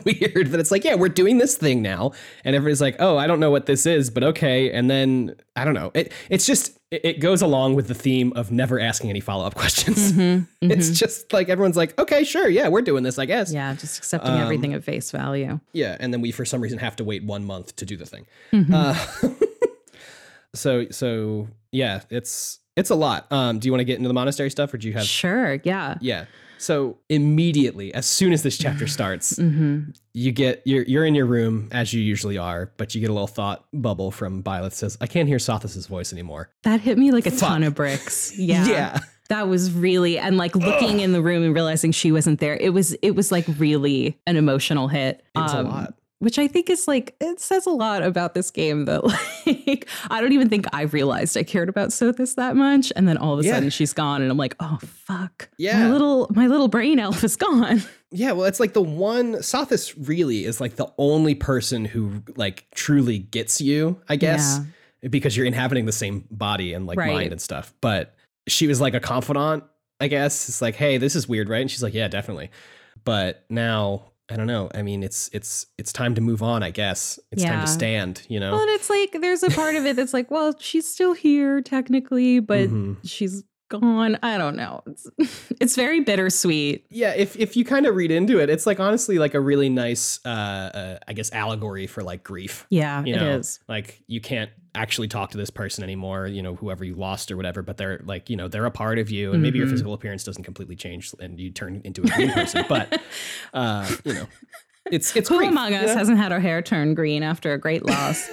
[0.06, 2.14] weird that it's like, "Yeah, we're doing this thing now."
[2.46, 5.66] And everybody's like, "Oh, I don't know what this is, but okay." And then I
[5.66, 5.92] don't know.
[5.94, 9.54] It it's just it, it goes along with the theme of never asking any follow-up
[9.56, 10.14] questions.
[10.14, 10.96] Mhm, It's mhm.
[10.98, 12.48] just like everyone's like, "Okay, sure.
[12.48, 15.98] Yeah, we're doing this, I guess." yeah just accepting Um, everything at face value Yeah,
[16.00, 18.26] and then we for some reason have to wait 1 month to do the thing.
[18.54, 18.74] Mhm.
[18.74, 19.36] Uh,
[20.56, 23.28] so so yeah, it's it's a lot.
[23.30, 25.04] Um, do you want to get into the monastery stuff, or do you have?
[25.04, 26.26] sure yeah Yeah.
[26.60, 29.80] So immediately, as soon as this chapter starts, hmm
[30.13, 33.13] you get you're you're in your room as you usually are, but you get a
[33.13, 37.12] little thought bubble from Byleth says, "I can't hear Sothis' voice anymore." that hit me
[37.12, 37.50] like a Fuck.
[37.50, 41.54] ton of bricks yeah yeah, That was really and like looking in the room and
[41.54, 42.56] realizing she wasn't there.
[42.58, 45.24] It was it was like really an emotional hit.
[45.36, 45.93] it was um, a lot.
[46.19, 49.03] Which I think is like it says a lot about this game that
[49.67, 52.91] like I don't even think I realized I cared about Sothis that much.
[52.97, 53.53] And then all of a Yeah.
[53.53, 55.47] sudden she's gone and I'm like, oh fuck.
[55.58, 55.79] Yeah.
[55.88, 57.82] My little my little brain elf is gone.
[58.12, 62.65] Yeah, well, it's like the one Sothis really is like the only person who like
[62.73, 64.62] truly gets you, I guess,
[65.08, 67.13] because you're inhabiting the same body and like Right.
[67.13, 67.71] mind and stuff.
[67.82, 68.15] But
[68.47, 69.63] she was like a confidant,
[69.99, 70.49] I guess.
[70.49, 71.62] It's like, hey, this is weird, right?
[71.62, 72.49] And she's like, yeah, definitely.
[73.05, 74.70] but now I don't know.
[74.76, 76.62] I mean, it's it's it's time to move on.
[76.63, 78.22] I guess it's time to stand.
[78.30, 78.52] You know.
[78.52, 81.62] Well, and it's like there's a part of it that's like, well, she's still here
[81.62, 82.98] technically, but Mhm.
[83.04, 84.18] she's gone.
[84.24, 84.82] I don't know.
[84.88, 85.08] It's
[85.62, 86.86] it's very bittersweet.
[86.89, 89.70] Yeah, if if you kind of read into it, it's like honestly like a really
[89.70, 92.65] nice, uh, uh I guess, allegory for like grief.
[92.70, 93.60] Yeah, You know, is.
[93.68, 94.50] like you can't
[94.82, 96.28] actually talk to this person anymore.
[96.28, 98.98] You know, whoever you lost or whatever, but they're like, you know, they're a part
[99.00, 99.72] of you, and maybe your Mhm.
[99.72, 102.65] physical appearance doesn't completely change, and you turn into a green person.
[102.70, 103.02] But,
[103.54, 104.28] uh, you know,
[104.92, 105.96] it's it's Who grief, among us know?
[105.96, 108.30] hasn't had her hair turn green after a great loss?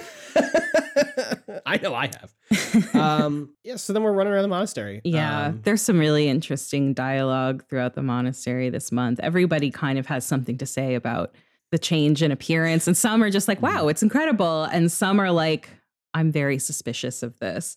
[1.65, 2.95] I know I have.
[2.95, 5.01] Um, yeah, so then we're running around the monastery.
[5.03, 9.19] Yeah, Um, there's some really interesting dialogue throughout the monastery this month.
[9.21, 11.33] Everybody kind of has something to say about
[11.71, 13.75] the change in appearance, and some are just like, Mm-hmm.
[13.75, 15.69] "Wow, it's incredible," and some are like,
[16.13, 17.75] "I'm very suspicious of this."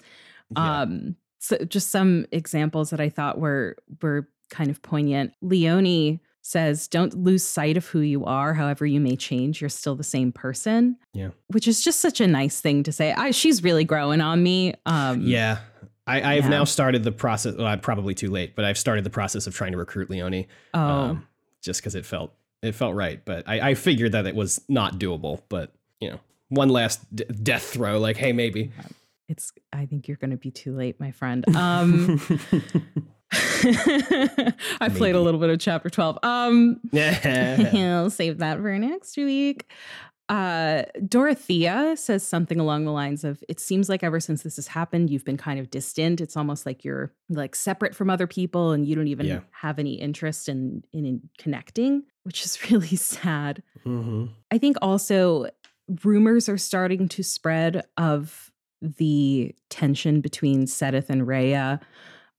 [0.56, 0.80] yeah.
[0.82, 5.32] Um, so just some examples that I thought were were kind of poignant.
[5.40, 8.54] Leonie says, "Don't lose sight of who you are.
[8.54, 11.30] However you may change, you're still the same person." Yeah.
[11.48, 13.12] which is just such a nice thing to say.
[13.12, 14.74] I, she's really growing on me.
[14.86, 15.58] Um, Yeah.
[16.06, 16.50] I, I've Yeah.
[16.50, 17.54] now started the process.
[17.56, 20.48] Well, I'm probably too late, but I've started the process of trying to recruit Leonie.
[20.74, 21.26] Oh, um,
[21.62, 23.24] just because it felt it felt right.
[23.24, 25.42] But I, I figured that it was not doable.
[25.48, 28.70] But you know, one last d- death throw, like, hey, maybe.
[29.28, 29.52] it's.
[29.72, 31.44] I think you're going to be too late, my friend.
[31.56, 32.20] Um,
[33.32, 36.18] I played a little bit of chapter 12.
[36.22, 37.70] Um, yeah.
[38.02, 39.70] I'll save that for next week.
[40.28, 44.68] Uh, Dorothea says something along the lines of It seems like ever since this has
[44.68, 46.20] happened, you've been kind of distant.
[46.20, 49.40] It's almost like you're like separate from other people and you don't even Yeah.
[49.50, 53.62] have any interest in, in, in connecting, which is really sad.
[53.82, 55.46] hmm I think also
[56.04, 58.50] rumors are starting to spread of
[58.80, 61.80] the tension between Seteth and Rhea.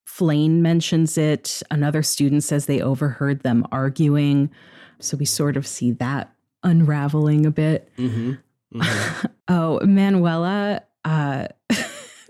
[0.06, 1.62] Flayn mentions it.
[1.70, 4.50] Another student says they overheard them arguing.
[5.00, 6.34] So we sort of see that
[6.64, 7.92] unraveling a bit.
[7.98, 8.34] hmm
[9.50, 11.48] oh, Manuela, uh,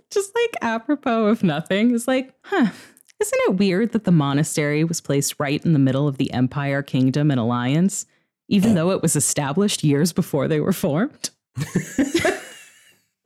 [0.10, 2.72] just like apropos of nothing, is like, huh,
[3.20, 6.82] isn't it weird that the monastery was placed right in the middle of the Empire,
[6.82, 8.08] Kingdom, and Alliance,
[8.52, 11.30] even though it was established years before they were formed?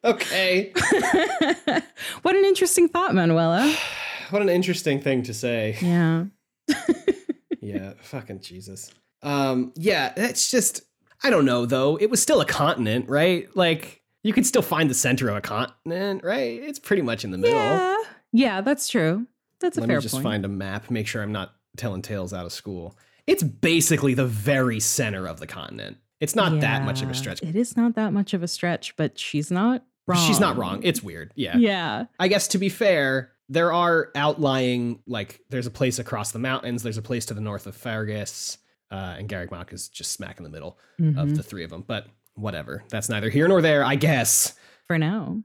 [0.05, 0.71] okay.
[2.21, 3.75] what an interesting thought, Manuela.
[4.31, 5.77] What an interesting thing to say.
[5.79, 6.25] Yeah.
[7.61, 8.91] yeah, fucking Jesus.
[9.21, 10.81] Um, yeah, it's just
[11.23, 11.95] I don't know though.
[11.97, 13.47] It was still a continent, right?
[13.55, 16.59] Like you could still find the center of a continent, right?
[16.59, 17.55] It's pretty much in the middle.
[17.55, 17.97] Yeah.
[18.33, 19.27] Yeah, that's true.
[19.59, 20.23] That's a Let fair me just point.
[20.23, 22.97] find a map, make sure I'm not telling tales out of school.
[23.27, 25.97] It's basically the very center of the continent.
[26.19, 27.41] It's not that much of a stretch.
[27.43, 30.25] It is not that much of a stretch, but she's not wrong.
[30.27, 30.81] She's not wrong.
[30.83, 31.31] It's weird.
[31.35, 31.57] Yeah.
[31.57, 32.05] yeah.
[32.19, 36.83] I guess to be fair, there are outlying like there's a place across the mountains,
[36.83, 38.57] there's a place to the north of Faerghus,
[38.91, 41.17] uh, and Garrick is just smack in the middle Mhm.
[41.21, 41.83] of the three of them.
[41.85, 42.83] But whatever.
[42.89, 44.53] That's neither here nor there, I guess,
[44.87, 45.43] For now.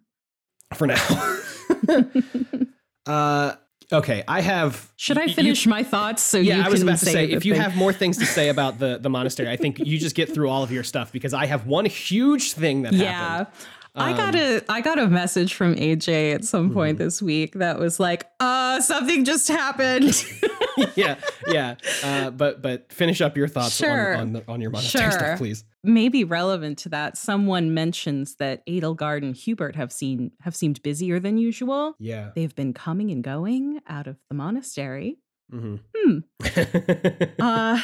[0.75, 0.97] for now.
[3.07, 3.55] uh
[3.92, 6.88] okay, I have Should I you- finish my thoughts so yeah, you I was can
[6.88, 7.62] about to say, if you thing?
[7.62, 10.48] have more things to say about the the monastery, I think you just get through
[10.48, 13.12] all of your stuff because I have one huge thing that Yeah.
[13.12, 13.46] happened.
[13.94, 17.05] I got Um, a I got a message from AJ at some point Mm-hmm.
[17.05, 20.24] this week that was like, uh, something just happened.
[20.96, 21.16] yeah,
[21.48, 21.74] yeah.
[22.05, 24.14] Uh, but but finish up your thoughts Sure.
[24.14, 25.12] on on, the, on your monastery Sure.
[25.12, 25.64] stuff, please.
[25.83, 31.18] Maybe relevant to that, someone mentions that Edelgard and Hubert have seen have seemed busier
[31.18, 31.94] than usual.
[31.98, 32.31] Yeah.
[32.35, 35.18] They've been coming and going out of the monastery.
[35.50, 36.18] hmm Hmm.
[37.40, 37.81] Uh,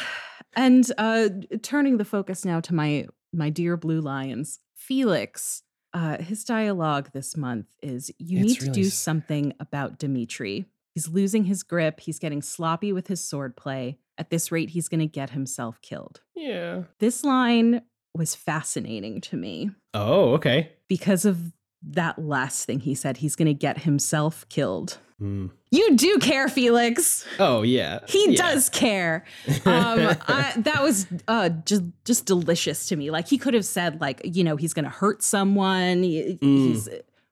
[0.55, 1.29] and uh,
[1.61, 5.61] turning the focus now to my my dear blue lions, Felix.
[5.97, 10.65] Uh, his dialogue this month is: "You It's need to do s- something about Dimitri.
[10.93, 11.99] He's losing his grip.
[12.01, 13.97] He's getting sloppy with his swordplay.
[14.19, 16.83] At this rate, he's going to get himself killed." yeah.
[16.99, 17.81] This line
[18.13, 20.71] was fascinating to me Oh, okay.
[20.87, 21.51] because of
[21.83, 23.17] that last thing he said.
[23.17, 24.97] He's going to get himself killed.
[25.19, 25.47] Hmm.
[25.71, 27.25] You do care, Felix.
[27.39, 27.99] Oh, yeah.
[28.07, 28.37] He Yeah.
[28.53, 29.25] does care.
[29.65, 33.09] Um, I, that was uh, just just delicious to me.
[33.09, 36.03] Like he could have said, like you know, he's going to hurt someone.
[36.03, 36.67] He- Mm.
[36.67, 36.89] He's,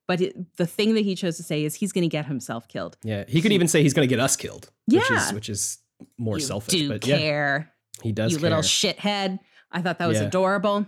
[0.07, 2.67] but it, the thing that he chose to say is he's going to get himself
[2.67, 2.97] killed.
[3.03, 3.23] Yeah.
[3.27, 4.69] He could even say he's going to get us killed.
[4.87, 5.27] Which Yeah.
[5.27, 5.77] is which is
[6.17, 6.73] more you selfish.
[6.73, 7.63] do but yeah,
[8.01, 8.31] he does.
[8.33, 9.39] you little shithead.
[9.71, 10.25] I thought that was Yeah.
[10.27, 10.85] adorable.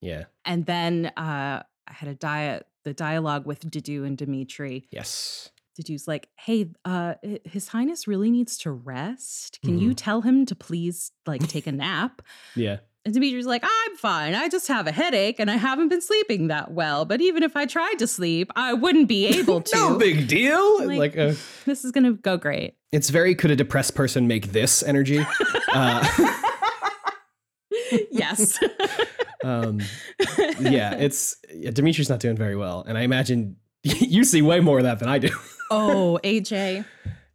[0.00, 0.24] yeah.
[0.44, 4.86] And then uh, I had a diet, the dialogue with Dedue and Dimitri.
[4.90, 5.50] Yes.
[5.76, 7.14] Dedue's like, "Hey, uh,
[7.44, 9.58] His Highness really needs to rest.
[9.64, 9.96] Can you Mhm.
[9.96, 12.22] tell him to please like take a nap?"
[12.56, 12.78] Yeah.
[13.06, 14.34] And Dimitri's like, I'm fine.
[14.34, 17.06] I just have a headache and I haven't been sleeping that well.
[17.06, 19.76] But even if I tried to sleep, I wouldn't be able to.
[19.76, 20.86] no big deal.
[20.86, 21.32] Like- Like, uh,
[21.64, 22.74] This is going to go great.
[22.92, 25.24] it's very could a depressed person make this energy?
[25.72, 26.06] uh,
[28.10, 28.58] yes.
[29.44, 29.80] Um,
[30.60, 34.78] yeah, it's yeah, Dimitri's not doing very well, and I imagine you see way more
[34.78, 35.30] of that than I do.
[35.70, 36.84] oh, AJ.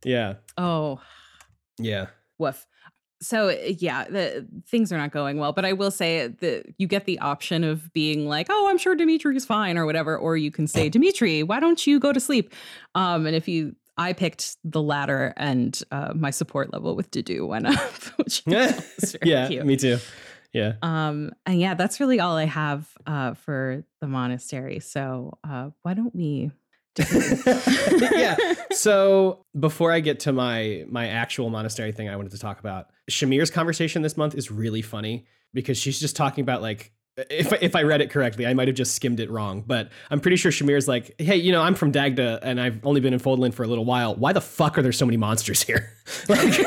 [0.03, 0.99] yeah, Oh,
[1.77, 2.65] yeah, woof.
[3.21, 5.51] So yeah, the things are not going well.
[5.53, 8.93] But I will say that you get the option of being like, "Oh, I'm sure
[8.95, 12.53] Dimitri's fine" or whatever, or you can say, "Dimitri, why don't you go to sleep?"
[12.93, 17.47] Um, and if you, I picked the latter, and uh, my support level with Dedue
[17.47, 19.47] went up, which yeah, is yeah.
[19.47, 19.65] cute.
[19.65, 19.97] Me too.
[20.55, 20.75] Yeah.
[20.81, 24.79] Um, and yeah, that's really all I have uh, for the monastery.
[24.79, 26.51] So uh, why don't we?
[28.01, 28.35] yeah.
[28.71, 32.87] So before I get to my my actual monastery thing, I wanted to talk about
[33.09, 36.91] Shamir's conversation this month is really funny because she's just talking about like
[37.29, 40.19] if if I read it correctly, I might have just skimmed it wrong, but I'm
[40.19, 43.19] pretty sure Shamir's like, hey, you know, I'm from Dagda and I've only been in
[43.19, 44.13] Fodlan for a little while.
[44.15, 45.93] Why the fuck are there so many monsters here?
[46.29, 46.59] like,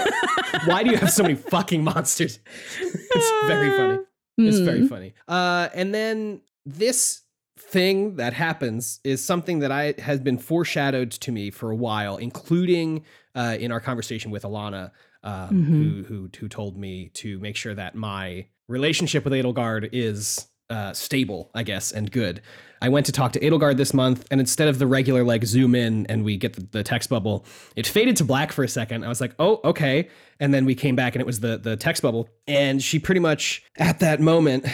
[0.69, 2.39] why do you have so many fucking monsters?
[2.81, 3.99] it's very funny.
[4.39, 4.87] It's very Hmm.
[4.87, 5.15] funny.
[5.27, 7.23] Uh, and then this
[7.59, 12.17] thing that happens is something that I has been foreshadowed to me for a while,
[12.19, 13.05] including
[13.35, 14.93] uh, in our conversation with Alana,
[15.25, 15.79] um, Mhm.
[15.79, 20.93] who who who told me to make sure that my relationship with Edelgard is uh,
[20.93, 22.43] stable, I guess, and good.
[22.81, 25.75] I went to talk to Edelgard this month, and instead of the regular like zoom
[25.75, 27.45] in and we get the, the text bubble,
[27.77, 29.05] it faded to black for a second.
[29.05, 30.09] I was like, oh, okay.
[30.41, 32.29] And then we came back and it was the the text bubble.
[32.47, 34.67] And she pretty much at that moment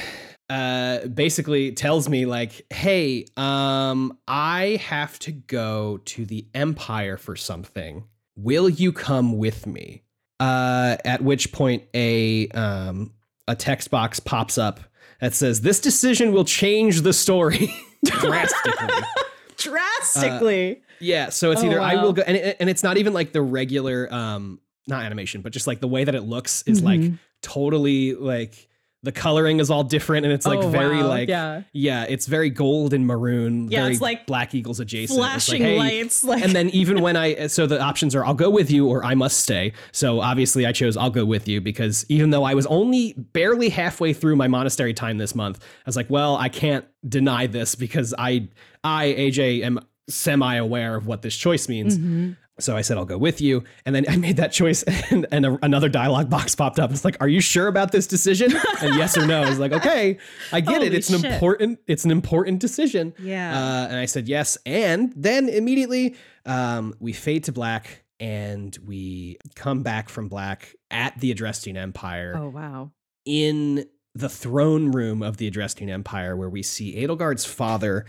[0.50, 7.36] uh basically tells me like, hey, um, I have to go to the Empire for
[7.36, 8.04] something.
[8.36, 10.02] Will you come with me?
[10.40, 13.14] Uh at which point a um
[13.48, 14.80] a text box pops up
[15.24, 17.72] that says this decision will change the story
[18.04, 18.94] drastically.
[19.56, 20.82] Drastically.
[21.00, 23.32] Yeah, so it's Oh, either I will go, and, it, and it's not even like
[23.32, 27.00] the regular, um, not animation, but just like the way that it looks is like
[27.00, 27.18] Mhm.
[27.40, 28.68] totally like
[29.04, 31.62] the coloring is all different, and it's like Oh, very wow, like yeah.
[31.72, 33.68] yeah, it's very gold and maroon.
[33.70, 35.16] Yeah, very it's like Black Eagles adjacent.
[35.16, 36.24] It's like, flashing hey, lights.
[36.24, 39.04] Like, and then even when I so the options are I'll go with you or
[39.04, 39.72] I must stay.
[39.92, 43.68] So obviously I chose I'll go with you because even though I was only barely
[43.68, 47.74] halfway through my monastery time this month, I was like, well, I can't deny this
[47.74, 48.48] because I
[48.82, 51.98] I AJ am semi aware of what this choice means.
[51.98, 52.36] Mhm.
[52.60, 55.44] So I said I'll go with you, and then I made that choice, and, and
[55.44, 56.90] a, another dialogue box popped up.
[56.92, 59.42] It's like, "Are you sure about this decision?" And yes or no.
[59.42, 60.18] I was like, "Okay,
[60.52, 60.86] I get it.
[60.86, 61.78] Holy It's an important.
[61.86, 63.58] It's an important decision." Yeah.
[63.58, 64.56] Uh, and I said yes.
[64.66, 71.18] And then immediately um, we fade to black and we come back from black at
[71.20, 72.92] the Adrestian Empire oh wow.
[73.24, 78.06] in the throne room of the Adrestian Empire, where we see Edelgard's father,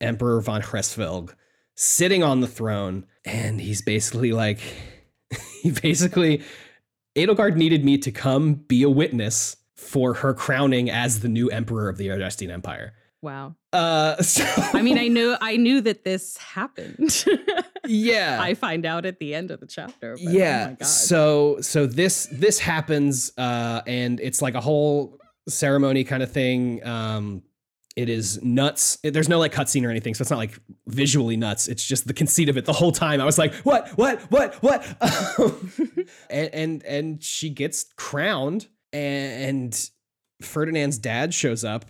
[0.00, 1.34] Emperor von Hresvelg,
[1.74, 3.06] sitting on the throne.
[3.24, 4.60] And he's basically like,
[5.62, 6.42] he basically,
[7.16, 11.88] Edelgard needed me to come be a witness for her crowning as the new emperor
[11.88, 12.94] of the Adrestian Empire.
[13.24, 13.54] Wow.
[13.72, 17.24] Uh, so I mean, I knew I knew that this happened.
[17.86, 20.12] yeah, I find out at the end of the chapter.
[20.12, 20.64] But yeah.
[20.66, 20.86] Oh my God.
[20.86, 26.86] So so this this happens, uh, and it's like a whole ceremony kind of thing.
[26.86, 27.42] Um,
[27.96, 28.98] it is nuts.
[29.02, 31.68] There's no like cutscene or anything, so it's not like visually nuts.
[31.68, 33.20] It's just the conceit of it the whole time.
[33.20, 34.84] I was like, what, what, what, what?
[36.30, 39.90] And and and she gets crowned, and
[40.42, 41.86] Ferdinand's dad shows up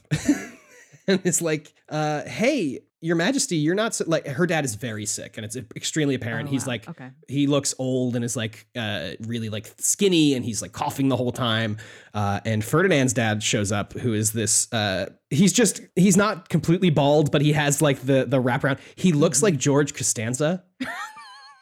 [1.06, 5.06] and is like, uh, "Hey, Your Majesty, you're not so, like." Her dad is very
[5.06, 6.48] sick, and it's extremely apparent.
[6.48, 6.72] Oh, He's wow.
[6.72, 7.10] like, okay.
[7.28, 11.16] he looks old and is like uh, really like skinny and he's like coughing the
[11.16, 11.76] whole time
[12.14, 16.90] uh, and ferdinand's dad shows up who is this uh, he's just he's not completely
[16.90, 20.64] bald but he has like the the wraparound he looks like george costanza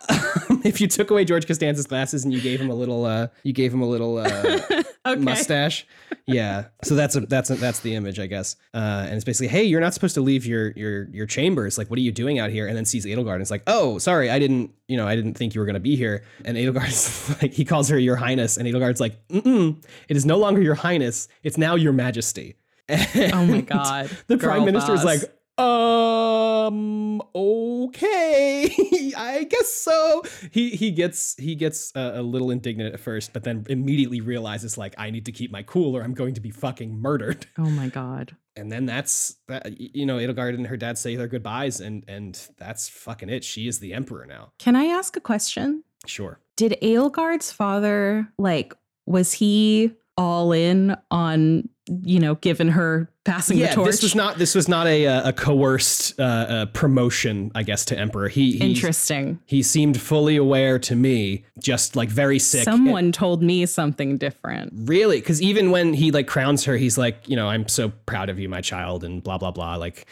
[0.65, 3.53] if you took away george costanza's glasses and you gave him a little uh, you
[3.53, 5.21] gave him a little uh, Okay.
[5.21, 5.85] mustache.
[6.27, 6.67] Yeah.
[6.85, 8.55] So that's a that's a, that's the image i guess.
[8.73, 11.77] Uh, and it's basically hey you're not supposed to leave your your your chambers.
[11.77, 12.69] Like what are you doing out here?
[12.69, 15.35] And then sees edelgard and it's like oh sorry i didn't you know i didn't
[15.35, 16.23] think you were going to be here.
[16.45, 18.57] And edelgard's like he calls her your highness.
[18.57, 21.27] And edelgard's like mm it is no longer your highness.
[21.43, 22.55] It's now your majesty.
[22.88, 24.09] Oh my God.
[24.29, 25.21] the Girl prime minister is like
[25.59, 29.12] um okay.
[29.17, 30.23] I guess so.
[30.51, 34.79] He he gets he gets a, a little indignant at first but then immediately realizes
[34.79, 37.47] like i need to keep my cool or i'm going to be fucking murdered.
[37.59, 38.37] Oh my God.
[38.57, 42.49] and then that's that you know edelgard and her dad say their goodbyes and and
[42.59, 43.45] that's fucking it.
[43.45, 44.53] She is the emperor now.
[44.59, 45.85] Can I ask a question?
[46.07, 46.40] sure.
[46.57, 48.75] Did Edelgard's father like
[49.07, 53.87] was he all in on you know, given her passing yeah, the torch.
[53.87, 57.85] this was not this was not a uh, a coerced uh, uh, promotion, I guess,
[57.87, 58.28] to emperor.
[58.28, 59.40] He he Interesting.
[59.46, 62.62] he seemed fully aware to me, just like very sick.
[62.64, 64.72] Someone told me something different.
[64.88, 68.28] really, because even when he like crowns her, he's like, you know, I'm so proud
[68.28, 69.74] of you, my child, and blah blah blah.
[69.74, 70.06] Like,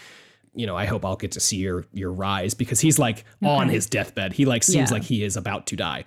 [0.54, 3.68] you know, I hope I'll get to see your your rise because he's like on
[3.68, 4.32] his deathbed.
[4.32, 4.94] He like seems Yeah.
[4.94, 6.04] like he is about to die.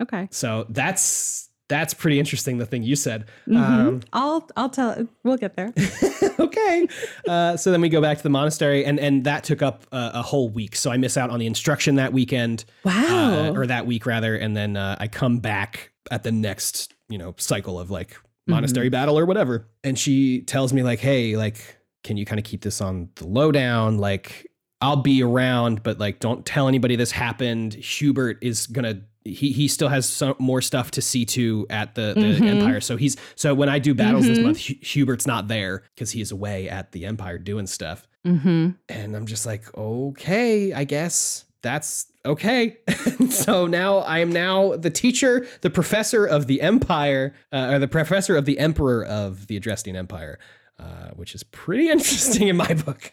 [0.00, 0.28] Okay.
[0.30, 2.58] So that's that's pretty interesting.
[2.58, 3.24] The thing you said.
[3.48, 3.56] Mhm.
[3.56, 5.08] Um, I'll I'll tell.
[5.24, 5.72] We'll get there.
[6.38, 6.86] okay.
[7.26, 10.10] Uh, so then we go back to the monastery, and and that took up uh,
[10.14, 10.76] a whole week.
[10.76, 12.92] So I miss out on the instruction that weekend, Wow.
[12.92, 17.16] uh, or that week rather, and then uh, I come back at the next you
[17.18, 18.16] know cycle of like
[18.46, 19.66] monastery battle or whatever.
[19.84, 23.26] And she tells me like, hey, like, can you kind of keep this on the
[23.26, 23.98] lowdown?
[23.98, 24.46] Like,
[24.80, 27.74] I'll be around, but like, don't tell anybody this happened.
[27.74, 29.02] Hubert is gonna.
[29.24, 32.46] He, he still has some more stuff to see to at the, the Mhm.
[32.48, 32.80] empire.
[32.80, 34.42] So he's so when I do battles this Mhm.
[34.42, 38.06] month, Hu- Hubert's not there because he's away at the empire doing stuff.
[38.26, 38.70] mm-hmm.
[38.88, 42.76] And I'm just like, okay, I guess that's okay.
[43.30, 47.88] so now I am now the teacher, the professor of the empire, uh, or the
[47.88, 50.38] professor of the emperor of the Adrestian Empire,
[50.82, 53.12] uh, which is pretty interesting in my book.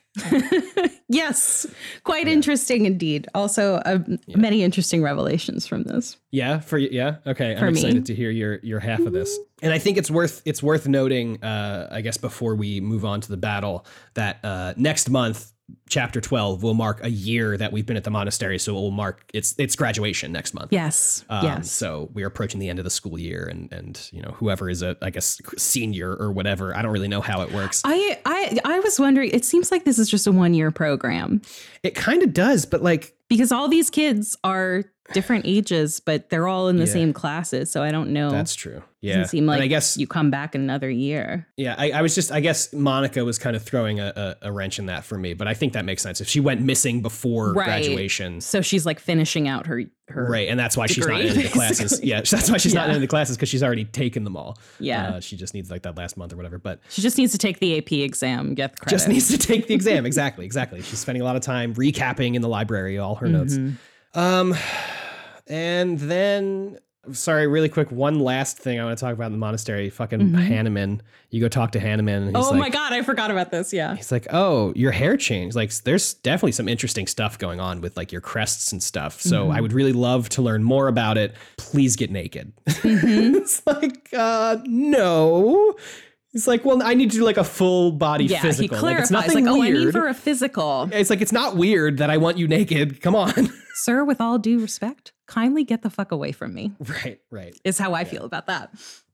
[1.09, 1.67] yes,
[2.03, 3.27] quite interesting indeed.
[3.35, 3.99] Also, uh,
[4.35, 6.17] many interesting revelations from this.
[6.31, 7.55] Yeah, for yeah, okay.
[7.55, 7.79] For I'm me.
[7.79, 10.87] excited to hear your your half of this, and I think it's worth it's worth
[10.87, 11.43] noting.
[11.43, 15.51] Uh, I guess before we move on to the battle, that uh, next month,
[15.87, 18.59] chapter twelve will mark a year that we've been at the monastery.
[18.59, 20.71] So it will mark its its graduation next month.
[20.71, 21.25] Yes.
[21.29, 21.71] Um, yes.
[21.71, 24.81] So we're approaching the end of the school year, and and you know whoever is
[24.81, 26.75] a I guess senior or whatever.
[26.75, 27.81] I don't really know how it works.
[27.83, 29.31] I, I I was wondering.
[29.31, 31.41] It seems like this is just a one year program
[31.83, 34.83] It kind of does, but like because all these kids are
[35.13, 36.91] different ages, but they're all in the Yeah.
[36.93, 37.71] same classes.
[37.71, 38.31] So I don't know.
[38.31, 38.83] that's true.
[39.01, 41.47] Yeah, Doesn't seem And like I guess you come back another year.
[41.55, 44.51] Yeah, I, I was just, I guess Monica was kind of throwing a, a, a
[44.51, 46.19] wrench in that for me, but I think that makes sense.
[46.19, 47.63] If she went missing before Right.
[47.65, 51.37] graduation, So she's like finishing out her her right, and that's why she's not in
[51.37, 52.01] the classes.
[52.03, 54.57] Yeah, that's why she's not in the classes because she's already taken them all.
[54.79, 55.11] Yeah.
[55.11, 57.37] Uh, she just needs like that last month or whatever, but She just needs to
[57.37, 58.95] take the AP exam, get the credit.
[58.95, 60.05] just needs to take the exam.
[60.09, 60.81] Exactly, exactly.
[60.81, 63.57] She's spending a lot of time recapping in the library all her notes.
[64.15, 64.19] Mm-hmm.
[64.19, 64.55] Um,
[65.47, 66.79] and then.
[67.13, 67.89] Sorry, really quick.
[67.91, 69.89] One last thing I want to talk about in the monastery.
[69.89, 70.99] Fucking Hanneman.
[71.31, 72.17] You go talk to Hanneman.
[72.17, 72.43] And he's Mm-hmm.
[72.43, 73.73] Oh like, my god, I forgot about this.
[73.73, 73.95] Yeah.
[73.95, 75.55] He's like, "Oh, your hair changed.
[75.55, 79.21] Like, there's definitely some interesting stuff going on with like your crests and stuff.
[79.21, 79.51] So Mm-hmm.
[79.53, 81.35] I would really love to learn more about it.
[81.57, 83.35] Please get naked." Mm-hmm.
[83.37, 85.73] it's like, uh, no.
[86.33, 88.77] It's like, well, I need to do like a full body Yeah, physical.
[88.77, 90.87] he like, it's clarifies nothing like, oh, I need for a physical.
[90.91, 93.01] it's like it's not weird that I want you naked.
[93.01, 93.49] Come on.
[93.75, 96.71] Sir, with all due respect, kindly get the fuck away from me.
[97.03, 97.57] right, right.
[97.63, 98.71] Is how I feel about that.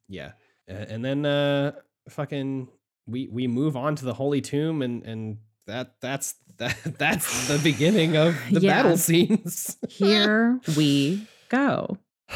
[0.09, 0.31] Yeah.
[0.69, 1.71] Uh, and then uh
[2.09, 2.67] fucking
[3.07, 5.37] we we move on to the holy tomb and and
[5.67, 8.81] that that's that that's the beginning of the Yeah.
[8.83, 9.77] battle scenes.
[9.89, 11.97] Here we go.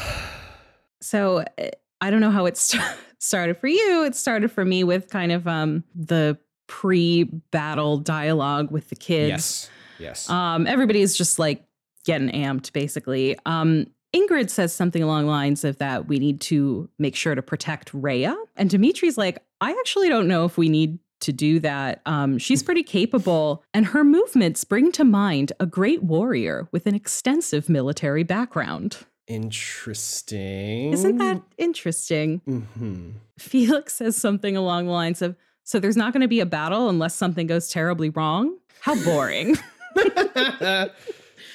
[1.02, 1.70] So uh,
[2.00, 2.82] I don't know how it st-
[3.18, 4.04] started for you.
[4.04, 9.28] It started for me with kind of um the pre-battle dialogue with the kids.
[9.28, 9.70] Yes.
[9.98, 10.30] Yes.
[10.30, 11.64] Um, everybody's just like
[12.04, 13.36] getting amped, basically.
[13.44, 17.42] Um, Ingrid says something along the lines of that we need to make sure to
[17.42, 18.36] protect Rhea.
[18.56, 22.00] And Dimitri's like, I actually don't know if we need to do that.
[22.06, 26.94] Um, she's pretty capable, and her movements bring to mind a great warrior with an
[26.94, 28.98] extensive military background.
[29.30, 30.92] Interesting.
[30.92, 32.38] Isn't that interesting?
[32.44, 36.46] hmm Felix says something along the lines of, So there's not going to be a
[36.46, 38.56] battle unless something goes terribly wrong?
[38.80, 39.56] How boring.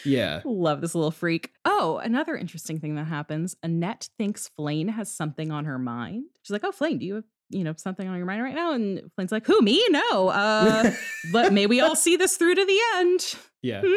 [0.05, 0.41] yeah.
[0.45, 1.51] Love this little freak.
[1.65, 3.55] Oh, another interesting thing that happens.
[3.63, 6.25] Annette thinks Flayn has something on her mind.
[6.43, 8.73] She's like, "Oh, Flayn, do you have you know something on your mind right now?"
[8.73, 9.59] And Flayn's like, "Who?
[9.61, 9.83] Me?
[9.89, 10.29] No.
[10.29, 10.91] Uh,
[11.31, 13.81] but may we all see this through to the end." Yeah.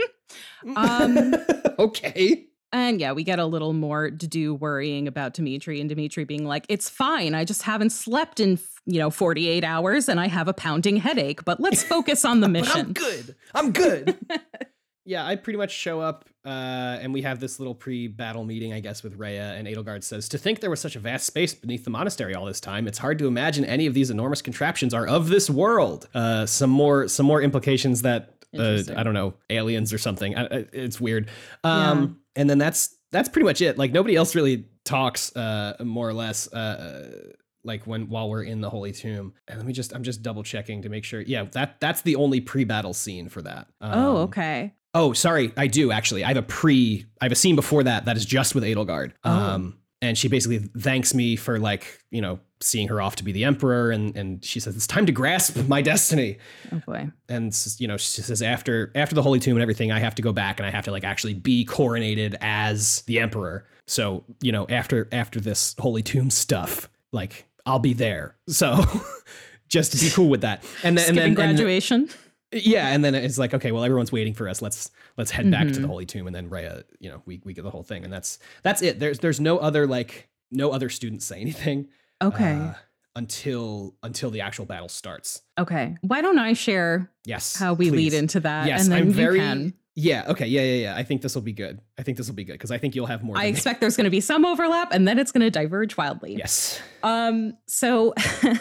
[0.76, 1.34] Um,
[1.78, 2.47] okay.
[2.72, 6.44] And yeah, we get a little more to do worrying about Dimitri and Dimitri being
[6.44, 7.34] like, "It's fine.
[7.34, 11.44] I just haven't slept in you know 48 hours and I have a pounding headache.
[11.44, 13.36] But let's focus on the But I'm mission." good.
[13.54, 14.18] I'm good.
[15.04, 18.80] yeah, I pretty much show up uh, and we have this little pre-battle meeting, I
[18.80, 21.84] guess, with Rhea, and Edelgard says, To think there was such a vast space beneath
[21.84, 25.06] the monastery all this time, it's hard to imagine any of these enormous contraptions are
[25.06, 26.08] of this world.
[26.14, 30.36] Uh, some more some more implications that uh, I don't know, aliens or something.
[30.36, 31.28] I, it's weird.
[31.64, 33.78] Um, and then that's that's pretty much it.
[33.78, 36.52] Like nobody else really talks, uh, more or less.
[36.52, 37.32] Uh,
[37.64, 40.44] like when while we're in the holy tomb and let me just i'm just double
[40.44, 44.16] checking to make sure yeah that that's the only pre-battle scene for that oh, Um,
[44.28, 44.72] okay.
[44.94, 48.04] oh sorry i do actually i have a pre i have a scene before that
[48.04, 49.30] that is just with edelgard Oh.
[49.32, 53.32] um and she basically thanks me for like you know seeing her off to be
[53.32, 56.38] the emperor, and and she says it's time to grasp my destiny.
[56.72, 57.10] Oh boy.
[57.28, 60.22] And you know, she says after after the holy tomb and everything, I have to
[60.22, 63.66] go back and I have to like actually be coronated as the emperor.
[63.86, 68.36] So you know, after after this holy tomb stuff, like I'll be there.
[68.48, 68.82] So
[69.68, 70.64] just to be cool with that.
[70.82, 72.08] And then and then and- graduation.
[72.52, 74.62] yeah, and then it's like, okay, well, everyone's waiting for us.
[74.62, 75.86] Let's let's head back to the Mhm.
[75.90, 78.38] holy tomb, and then Rhea, you know, we we get the whole thing, and that's
[78.62, 78.98] that's it.
[78.98, 81.88] There's there's no other like no other students say anything.
[82.22, 82.54] Okay.
[82.56, 82.72] uh,
[83.16, 85.42] until until the actual battle starts.
[85.58, 85.96] okay.
[86.02, 87.56] Why don't I share Yes.
[87.56, 88.66] how we lead into that?
[88.66, 89.38] Yes, and then I'm you very.
[89.38, 89.74] can.
[89.98, 90.24] Yeah.
[90.28, 90.46] Okay.
[90.46, 90.62] Yeah.
[90.62, 90.74] Yeah.
[90.74, 90.96] Yeah.
[90.96, 91.80] I think this will be good.
[91.98, 93.36] I think this will be good because I think you'll have more.
[93.36, 93.50] I than me.
[93.50, 96.36] expect there's going to be some overlap and then it's going to diverge wildly.
[96.36, 96.80] Yes.
[97.02, 98.14] Um, so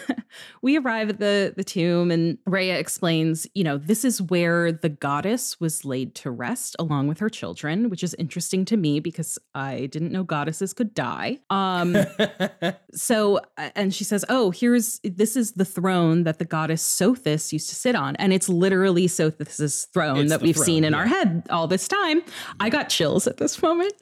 [0.63, 4.89] we arrive at the the tomb and Rhea explains, you know, this is where the
[4.89, 9.37] goddess was laid to rest along with her children, which is interesting to me because
[9.53, 11.37] I didn't know goddesses could die.
[11.51, 11.95] Um,
[12.93, 13.41] so
[13.75, 17.75] and she says, "Oh, here's this is the throne that the goddess Sothis used to
[17.75, 20.99] sit on, and it's literally Sothis' throne It's that we've throne, seen in yeah.
[20.99, 22.21] our head all this time."
[22.59, 23.93] I got chills at this moment.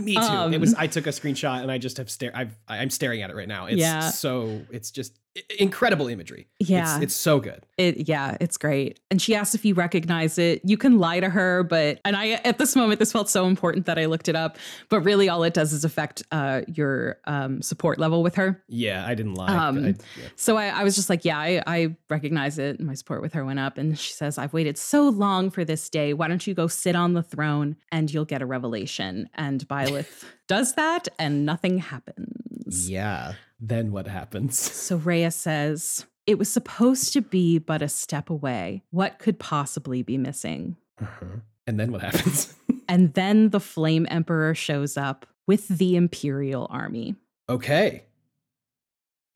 [0.00, 0.20] me too.
[0.20, 0.74] Um, it was.
[0.74, 2.30] I took a screenshot and I just have stare.
[2.34, 3.66] I've, I'm staring at it right now.
[3.66, 4.10] It's Yeah.
[4.10, 4.62] so.
[4.70, 6.48] It's just i- incredible imagery.
[6.58, 6.96] Yeah.
[6.96, 7.64] It's, it's so good.
[7.78, 9.00] It yeah, it's great.
[9.10, 10.60] And she asks if you recognize it.
[10.64, 13.86] You can lie to her, but and I at this moment this felt so important
[13.86, 14.58] that I looked it up.
[14.88, 18.62] But really, all it does is affect uh, your um, support level with her.
[18.68, 19.06] Yeah.
[19.06, 19.56] I didn't lie.
[19.56, 20.28] Um, I- yeah.
[20.36, 22.78] So I, I was just like, yeah, I, I recognize it.
[22.78, 23.78] And my support with her went up.
[23.78, 26.12] And she says, I've waited so long for this day.
[26.12, 29.28] Why don't you go sit on the throne and you'll get a revelation?
[29.34, 32.90] And Byleth does that, and nothing happens.
[32.90, 33.34] Yeah.
[33.64, 34.58] Then what happens?
[34.72, 38.82] So Rhea says, It was supposed to be but a step away.
[38.90, 40.76] What could possibly be missing?
[41.00, 41.26] Uh-huh.
[41.66, 42.54] And then what happens?
[42.88, 47.14] And then the Flame Emperor shows up with the Imperial Army.
[47.48, 48.04] okay.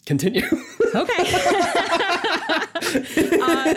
[0.04, 0.42] Continue.
[0.94, 1.14] Okay.
[3.42, 3.74] uh,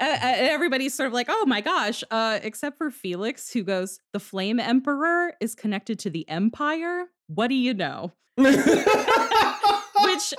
[0.00, 4.20] uh, everybody's sort of like, oh my gosh, uh, except for Felix, who goes, The
[4.20, 7.06] Flame Emperor is connected to the Empire.
[7.32, 8.12] What do you know?
[8.36, 10.34] Which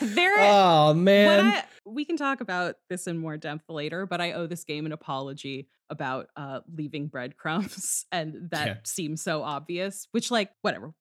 [0.00, 1.40] there, Oh man.
[1.40, 4.86] I, we can talk about this in more depth later, but I owe this game
[4.86, 8.74] an apology about uh, leaving breadcrumbs, and that Yeah.
[8.84, 10.06] seems so obvious.
[10.12, 10.92] Which, like, whatever.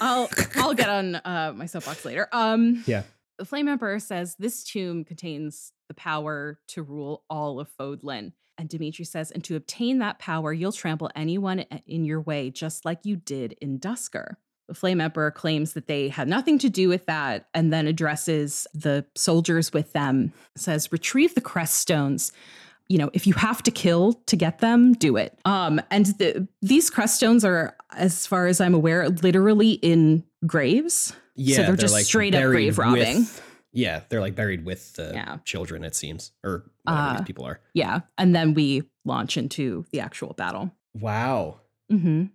[0.00, 2.28] I'll I'll get on uh, my soapbox later.
[2.32, 3.02] Um, Yeah.
[3.38, 8.32] The Flame Emperor says this tomb contains the power to rule all of Fodlan.
[8.56, 12.84] And Dimitri says, and to obtain that power, you'll trample anyone in your way, just
[12.84, 14.36] like you did in Duscur.
[14.68, 18.66] The Flame Emperor claims that they had nothing to do with that and then addresses
[18.74, 22.32] the soldiers with them, says, retrieve the crest stones.
[22.88, 25.38] You know, if you have to kill to get them, do it.
[25.44, 31.14] Um, and the, these crest stones are, as far as I'm aware, literally in graves.
[31.34, 33.18] yeah, so they're just like straight up grave robbing.
[33.20, 33.42] with-
[33.76, 35.38] yeah, they're like buried with the Yeah.
[35.44, 35.82] children.
[35.84, 37.58] It seems, or whatever Uh, these people are.
[37.74, 38.00] Yeah.
[38.16, 40.70] And then we launch into the actual battle.
[40.94, 41.60] Wow.
[41.90, 42.26] hmm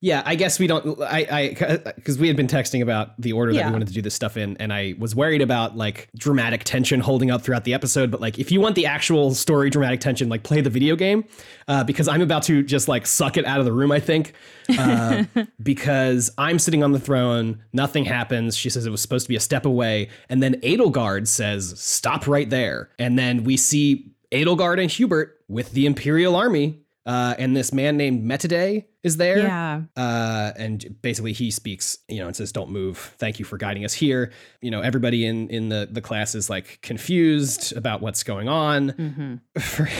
[0.00, 1.00] Yeah, I guess we don't.
[1.02, 4.00] I, I, because we had been texting about the order that we wanted to do
[4.00, 7.74] this stuff in, and I was worried about like dramatic tension holding up throughout the
[7.74, 8.08] episode.
[8.08, 11.24] But like, if you want the actual story dramatic tension, like play the video game,
[11.66, 13.90] uh, because I'm about to just like suck it out of the room.
[13.90, 14.34] I think,
[14.78, 15.24] uh,
[15.62, 18.56] because I'm sitting on the throne, nothing happens.
[18.56, 22.28] She says it was supposed to be a step away, and then Edelgard says, "Stop
[22.28, 26.82] right there," and then we see Edelgard and Hubert with the Imperial Army.
[27.08, 29.38] Uh, and this man named Metodey is there.
[29.38, 29.80] Yeah.
[29.96, 32.98] Uh, and basically he speaks, you know, and says, "Don't move.
[33.16, 34.30] Thank you for guiding us here."
[34.60, 38.88] You know, everybody in in the the class is like confused about what's going on.
[38.90, 39.36] hmm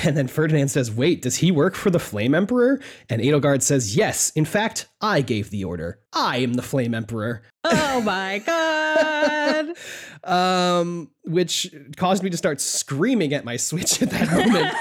[0.05, 2.79] And then Ferdinand says, "Wait, does he work for the Flame Emperor?"
[3.09, 4.31] And Edelgard says, "Yes.
[4.37, 6.01] In fact, I gave the order.
[6.13, 9.75] I am the Flame Emperor." Oh my God.
[10.25, 14.75] Um, which caused me to start screaming at my Switch at that moment.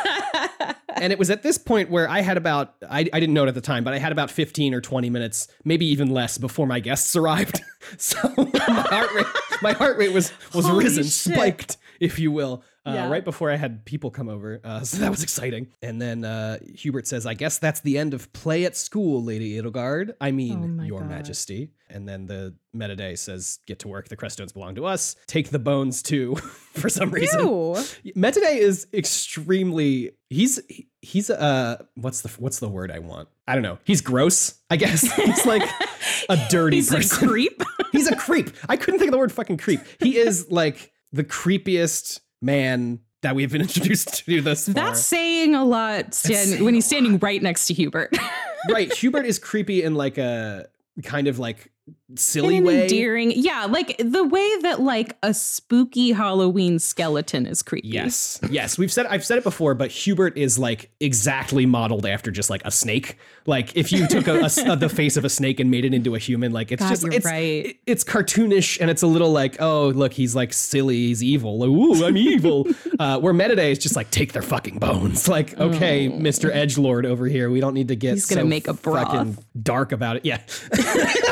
[0.96, 3.48] And it was at this point where I had about I, I didn't know it
[3.48, 6.68] at the time, but I had about 15 or 20 minutes, maybe even less, before
[6.68, 7.62] my guests arrived.
[7.98, 9.26] so my heart rate
[9.62, 11.34] my heart rate was was Holy risen, shit.
[11.34, 12.64] spiked, if you will.
[12.88, 13.10] Uh, Yeah.
[13.10, 15.68] right before I had people come over, uh, so that was exciting.
[15.82, 19.62] And then uh, Hubert says, "I guess that's the end of play at school, Lady
[19.62, 20.14] Edelgard.
[20.22, 21.10] I mean, Oh Your God.
[21.10, 24.10] Majesty." And then the Metodey says, "Get to work.
[24.10, 25.16] The Creststones belong to us.
[25.28, 26.36] Take the bones too."
[26.74, 27.76] for some reason, Ew.
[28.16, 30.60] Metodey is extremely he's
[31.02, 33.30] he's uh what's the what's the word I want?
[33.48, 33.78] I don't know.
[33.84, 35.02] He's gross, I guess.
[35.16, 35.64] He's like
[36.30, 37.26] a dirty He's person.
[37.26, 37.64] a creep.
[37.92, 38.50] he's a creep.
[38.68, 39.80] I couldn't think of the word fucking creep.
[40.02, 44.74] He is like the creepiest man that we've been introduced to this far.
[44.74, 46.20] That's saying a lot
[46.60, 48.18] when he's standing right next to Hubert.
[48.70, 48.92] right.
[48.94, 50.68] Hubert is creepy in like a
[51.04, 51.72] kind of like
[52.16, 52.84] silly way.
[52.84, 53.32] endearing.
[53.36, 57.90] Yeah, like the way that like a spooky Halloween skeleton is creepy.
[57.90, 62.32] Yes, yes, we've said I've said it before, but Hubert is like exactly modeled after
[62.32, 63.18] just like a snake.
[63.46, 66.16] Like if you took a, a- the face of a snake and made it into
[66.16, 67.66] a human, like it's God, just it's right.
[67.68, 71.58] it- it's cartoonish and it's a little like oh look he's like silly he's evil
[71.60, 72.68] like, ooh I'm evil.
[73.00, 75.28] uh, where Metodey is just like take their fucking bones.
[75.38, 78.14] Like okay, Mister Edge Lord over here, we don't need to get Oh.
[78.16, 79.08] He's gonna so make a broth.
[79.12, 80.26] fucking dark about it.
[80.26, 80.42] Yeah.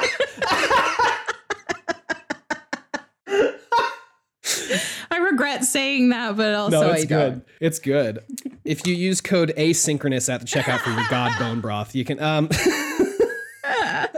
[5.11, 7.31] I regret saying that, but also No, it's I good.
[7.31, 7.45] don't.
[7.59, 8.19] It's good.
[8.63, 12.19] If you use code asynchronous at the checkout for your god bone broth, you can
[12.21, 12.49] um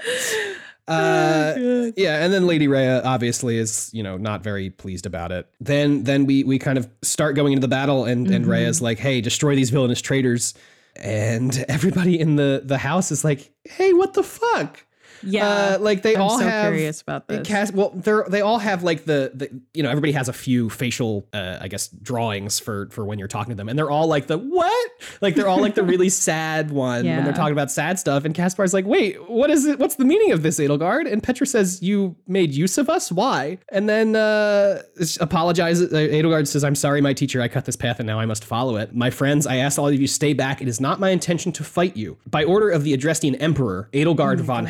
[0.88, 5.45] Uh, yeah, and then Lady Rhea obviously is, you know, not very pleased about it.
[5.59, 8.97] Then then we we kind of start going into the battle and and Rhea's like,
[8.97, 10.53] "Hey, destroy these villainous traitors."
[10.95, 14.86] And everybody in the the house is like, "Hey, what the fuck?"
[15.24, 17.47] Yeah, Uh, like they I'm all so have curious about this.
[17.47, 20.70] Cast, well, they're they all have like the the you know everybody has a few
[20.70, 24.07] facial uh, I guess drawings for for when you're talking to them, and they're all
[24.07, 24.91] like the what?
[25.22, 28.26] Like they're all like the really sad one when they're talking about sad stuff.
[28.26, 29.80] And Caspar's like, wait, what is it?
[29.80, 31.11] What's the meaning of this, Edelgard?
[31.11, 33.11] And Petra says, you made use of us.
[33.11, 33.57] Why?
[33.72, 34.82] And then uh,
[35.20, 35.91] apologizes.
[35.93, 37.41] Uh, Edelgard says, I'm sorry, my teacher.
[37.41, 38.95] I cut this path, and now I must follow it.
[38.95, 40.61] My friends, I ask all of you stay back.
[40.61, 42.18] It is not my intention to fight you.
[42.26, 44.65] By order of the Adrestian Emperor, Edelgard von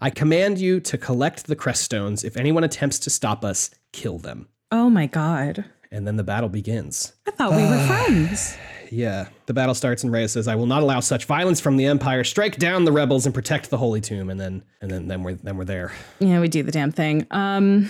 [0.00, 2.24] I command you to collect the crest stones.
[2.24, 4.48] If anyone attempts to stop us, kill them.
[4.72, 7.12] oh my god, And then the battle begins.
[7.26, 8.56] I thought we were friends.
[8.92, 9.28] Yeah.
[9.46, 12.24] The battle starts and Rhea says, I will not allow such violence from the Empire.
[12.24, 14.30] Strike down the rebels and protect the Holy Tomb.
[14.30, 15.92] And then and then then we're then we're there.
[16.18, 17.26] Yeah, we do the damn thing.
[17.30, 17.88] Um,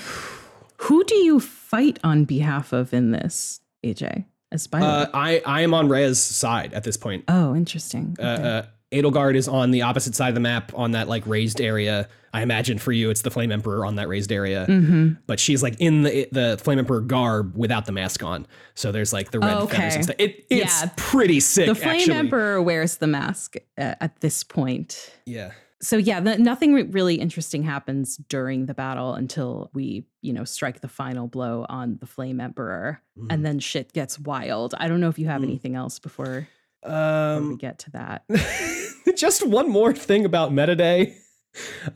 [0.77, 4.25] who do you fight on behalf of in this, AJ?
[4.53, 7.25] As Uh, I I am on Rhea's side at this point.
[7.29, 8.17] oh, interesting.
[8.19, 11.61] Uh, uh, Edelgard is on the opposite side of the map on that like raised
[11.61, 12.09] area.
[12.33, 14.67] I imagine for you it's the Flame Emperor on that raised area.
[14.69, 15.15] mm-hmm.
[15.27, 18.47] But she's like in the the Flame Emperor garb without the mask on.
[18.75, 20.17] So there's like the red Oh, feathers and stuff.
[20.19, 20.91] It, it's Yeah.
[20.97, 21.67] pretty sick.
[21.67, 22.15] The Flame actually.
[22.17, 25.13] Emperor wears the mask uh, at this point.
[25.27, 25.53] Yeah.
[25.83, 30.45] So yeah, the, nothing re- really interesting happens during the battle until we, you know,
[30.45, 33.27] strike the final blow on the Flame Emperor, Mm.
[33.31, 34.75] and then shit gets wild.
[34.79, 35.45] I don't know if you have Mm.
[35.45, 36.49] anything else before
[36.83, 38.25] Um we get to that.
[39.17, 41.15] just one more thing about Metodey.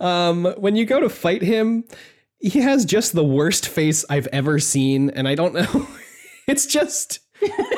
[0.00, 1.84] Um, when you go to fight him,
[2.40, 5.86] he has just the worst face I've ever seen, and I don't know.
[6.48, 7.20] it's just.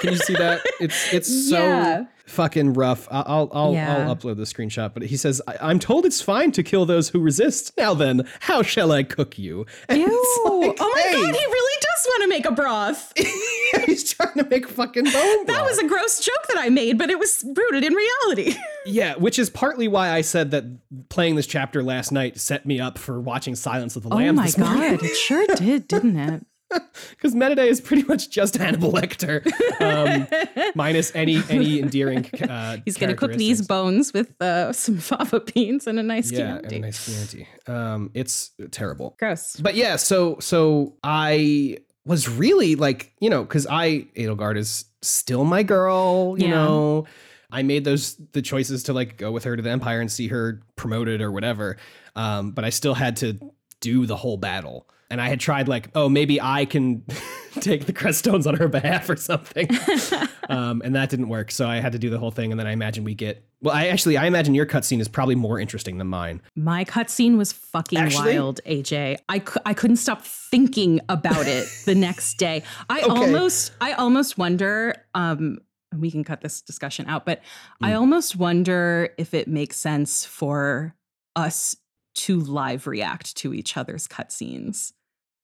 [0.01, 0.61] Can you see that?
[0.81, 2.05] It's it's so Yeah.
[2.27, 3.09] fucking rough.
[3.11, 4.07] I'll I'll Yeah.
[4.09, 4.95] I'll upload the screenshot.
[4.95, 7.73] But he says, I- "I'm told it's fine to kill those who resist.
[7.77, 10.07] Now then, how shall I cook you?" And Ew!
[10.07, 11.76] like, oh my hey, god, he really
[12.23, 13.13] to make a broth.
[13.87, 17.11] he's trying to make fucking bone That was a gross joke that I made, but
[17.11, 18.55] it was rooted in reality.
[18.89, 20.65] Yeah, which is partly why I said that
[21.09, 24.57] playing this chapter last night set me up for watching Silence of the Lambs.
[24.57, 26.47] oh my god, it sure did, didn't it?
[27.11, 29.45] because Metodey is pretty much just Hannibal Lecter,
[29.81, 30.29] um,
[30.77, 32.27] minus any any endearing.
[32.41, 36.57] Uh, He's gonna cook these bones with uh, some fava beans and a nice Yeah,
[36.59, 36.77] and Chianti.
[36.77, 37.49] a nice Chianti.
[37.67, 39.17] Um, it's terrible.
[39.19, 39.57] Gross.
[39.57, 45.45] But yeah, so so I was really like, you know, because I Edelgard is still
[45.45, 46.53] my girl, you Yeah.
[46.55, 47.07] know.
[47.51, 50.29] I made those the choices to like go with her to the Empire and see
[50.29, 51.77] her promoted or whatever.
[52.17, 53.39] Um, but I still had to
[53.81, 54.89] do the whole battle.
[55.11, 57.05] And I had tried like, oh, maybe I can
[57.61, 59.69] take the crest stones on her behalf or something.
[60.49, 61.51] um, and that didn't work.
[61.51, 62.51] So I had to do the whole thing.
[62.53, 65.35] And then I imagine we get well, I actually I imagine your cutscene is probably
[65.35, 66.43] more interesting than mine.
[66.55, 68.35] My cutscene was fucking Actually?
[68.39, 69.17] wild, AJ.
[69.29, 72.63] I, cou- I couldn't stop thinking about it the next day.
[72.91, 73.11] I Okay.
[73.11, 75.59] almost I almost wonder um
[75.93, 77.41] and we can cut this discussion out, but
[77.81, 78.01] I Mm.
[78.01, 80.95] almost wonder if it makes sense for
[81.37, 81.77] us
[82.17, 84.93] to live react to each other's cutscenes.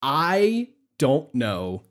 [0.03, 1.83] I don't know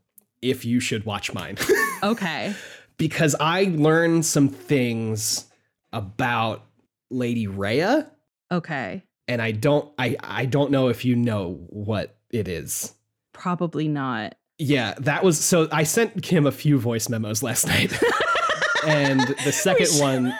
[0.42, 1.58] if you should watch mine
[2.04, 2.54] Okay.
[2.98, 5.46] because I learned some things
[5.94, 6.64] about
[7.10, 8.10] Lady Rhea
[8.52, 9.04] Okay.
[9.28, 12.94] and I don't I I don't know if you know what it is.
[13.34, 14.36] Probably not.
[14.58, 17.92] Yeah, that was so I sent Kim a few voice memos last night.
[18.86, 20.34] and the second one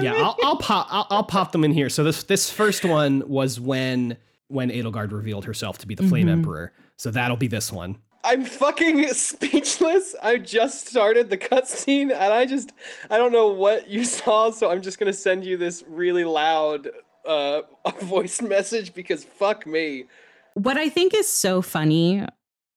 [0.00, 1.88] yeah, I'll, I'll pop I'll, I'll pop them in here.
[1.88, 4.16] So this this first one was when
[4.48, 6.32] when Edelgard revealed herself to be the Flame Mhm.
[6.32, 6.72] Emperor.
[6.96, 7.98] So that'll be this one.
[8.28, 10.14] I'm fucking speechless.
[10.22, 12.72] I just started the cutscene and I just
[13.08, 16.90] I don't know what you saw, so I'm just gonna send you this really loud
[17.26, 17.62] uh
[18.02, 20.04] voice message because fuck me.
[20.52, 22.26] What I think is so funny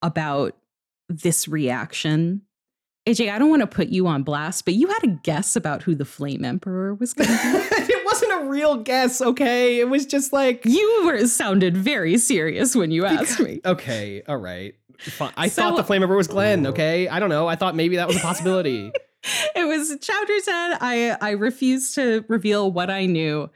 [0.01, 0.55] about
[1.09, 2.43] this reaction
[3.07, 5.81] AJ, I don't want to put you on blast, but you had a guess about
[5.81, 7.39] who the Flame Emperor was going to be.
[7.91, 9.79] it wasn't a real guess, okay?
[9.79, 13.59] It was just like you were sounded very serious when you asked me.
[13.65, 14.75] Okay, all right.
[15.01, 15.33] Fine.
[15.37, 17.07] I So- thought the flame emperor was Glenn, okay?
[17.07, 17.47] I don't know.
[17.47, 18.91] I thought maybe that was a possibility.
[19.55, 20.77] It was chapter 10.
[20.81, 23.49] I I refused to reveal what I knew.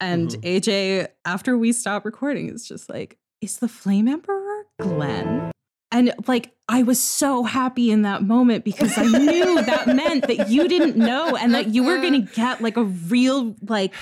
[0.00, 0.42] And Mhm.
[0.42, 5.52] AJ, after we stopped recording, is just like, is the Flame Emperor Glenn?
[5.92, 10.48] And like, I was so happy in that moment because I knew that meant that
[10.48, 13.94] you didn't know and that you were going to get like a real, like,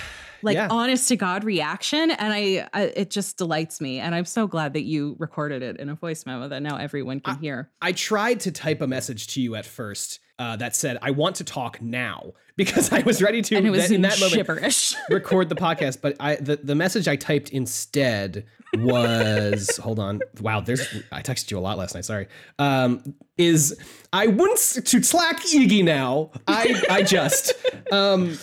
[0.43, 0.69] like Yeah.
[0.71, 2.11] honest to God reaction.
[2.11, 3.99] And I, I, it just delights me.
[4.01, 7.21] And I'm so glad that you recorded it in a voice memo that now everyone
[7.21, 7.71] can hear.
[7.81, 11.37] I tried to type a message to you at first uh, that said, I want
[11.37, 14.35] to talk now because I was ready to And it was in in that moment
[14.35, 14.95] gibberish.
[15.11, 16.01] record the podcast.
[16.03, 20.21] But I the, the message I typed instead was hold on.
[20.41, 20.83] Wow, there's
[21.13, 22.29] I texted you a lot last night, sorry.
[22.59, 23.79] Um, is
[24.13, 26.31] I want to slack Iggy now.
[26.47, 27.55] I I just
[27.91, 28.39] um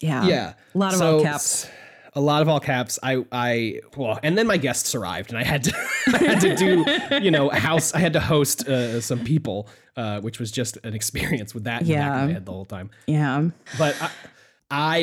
[0.00, 0.26] yeah.
[0.26, 0.52] yeah.
[0.74, 1.68] A lot of So, all caps.
[2.16, 2.98] A lot of all caps.
[3.02, 5.72] I, I, well, and then my guests arrived, and I had to,
[6.14, 6.84] I had to do,
[7.24, 7.92] you know, house.
[7.92, 11.82] I had to host uh, some people, uh, which was just an experience with that
[11.82, 12.26] in the back of Yeah.
[12.26, 12.90] my head the whole time.
[13.08, 13.48] Yeah.
[13.78, 14.10] But I,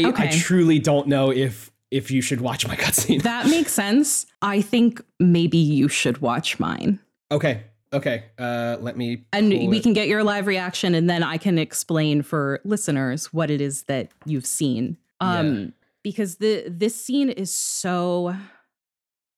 [0.05, 3.21] I, I truly don't know if if you should watch my cutscene.
[3.23, 4.25] That makes sense.
[4.41, 6.99] I think maybe you should watch mine.
[7.29, 7.63] okay,
[7.93, 8.25] okay.
[8.37, 9.25] Uh, let me.
[9.33, 9.83] And we it.
[9.83, 13.83] can get your live reaction and then I can explain for listeners what it is
[13.83, 14.97] that you've seen.
[15.19, 15.73] Um
[16.03, 18.35] because the this scene is so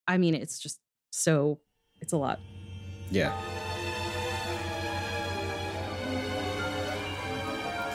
[0.08, 0.80] I mean it's just
[1.12, 1.60] so
[2.02, 2.40] it's a lot.
[3.12, 3.38] Yeah.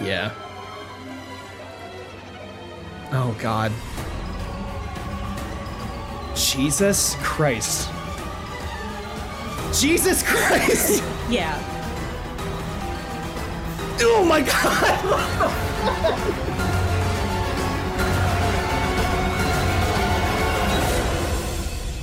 [0.03, 0.33] Yeah.
[3.11, 3.73] Oh God.
[6.37, 7.91] Jesus Christ.
[9.73, 11.03] Jesus Christ.
[11.29, 11.63] Yeah.
[14.01, 16.35] Oh my God.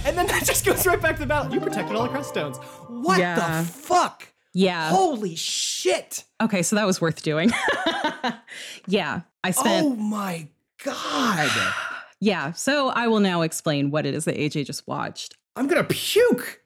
[0.06, 1.54] and then that just goes right back to the battle.
[1.54, 2.58] You protected all the crest stones.
[2.88, 3.62] What Yeah.
[3.62, 4.28] the fuck?
[4.54, 4.90] Yeah.
[4.90, 6.24] Holy shit.
[6.42, 7.52] Okay, so that was worth doing.
[8.88, 9.22] yeah.
[9.44, 10.48] I spent Oh my
[10.84, 11.50] god.
[12.22, 15.36] Yeah, so I will now explain what it is that AJ just watched.
[15.58, 16.62] I'm gonna puke.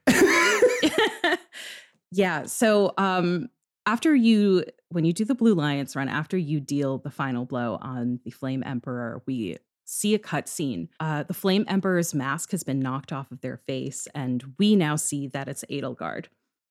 [2.12, 3.50] yeah, so um
[3.86, 7.78] after you when you do the blue lions run, after you deal the final blow
[7.82, 10.90] on the Flame Emperor, we see a cutscene.
[11.00, 14.96] Uh the Flame Emperor's mask has been knocked off of their face, and we now
[14.96, 16.26] see that it's Edelgard.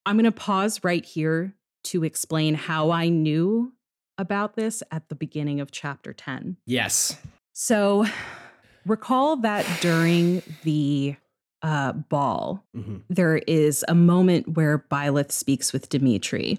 [0.07, 1.55] I'm gonna pause right here
[1.85, 3.73] to explain how I knew
[4.19, 6.57] about this at the beginning of chapter 10.
[6.67, 7.17] yes.
[7.53, 8.07] So
[8.87, 11.17] recall that during the
[11.63, 13.03] uh, ball, Mhm.
[13.09, 16.59] there is a moment where Byleth speaks with Dimitri.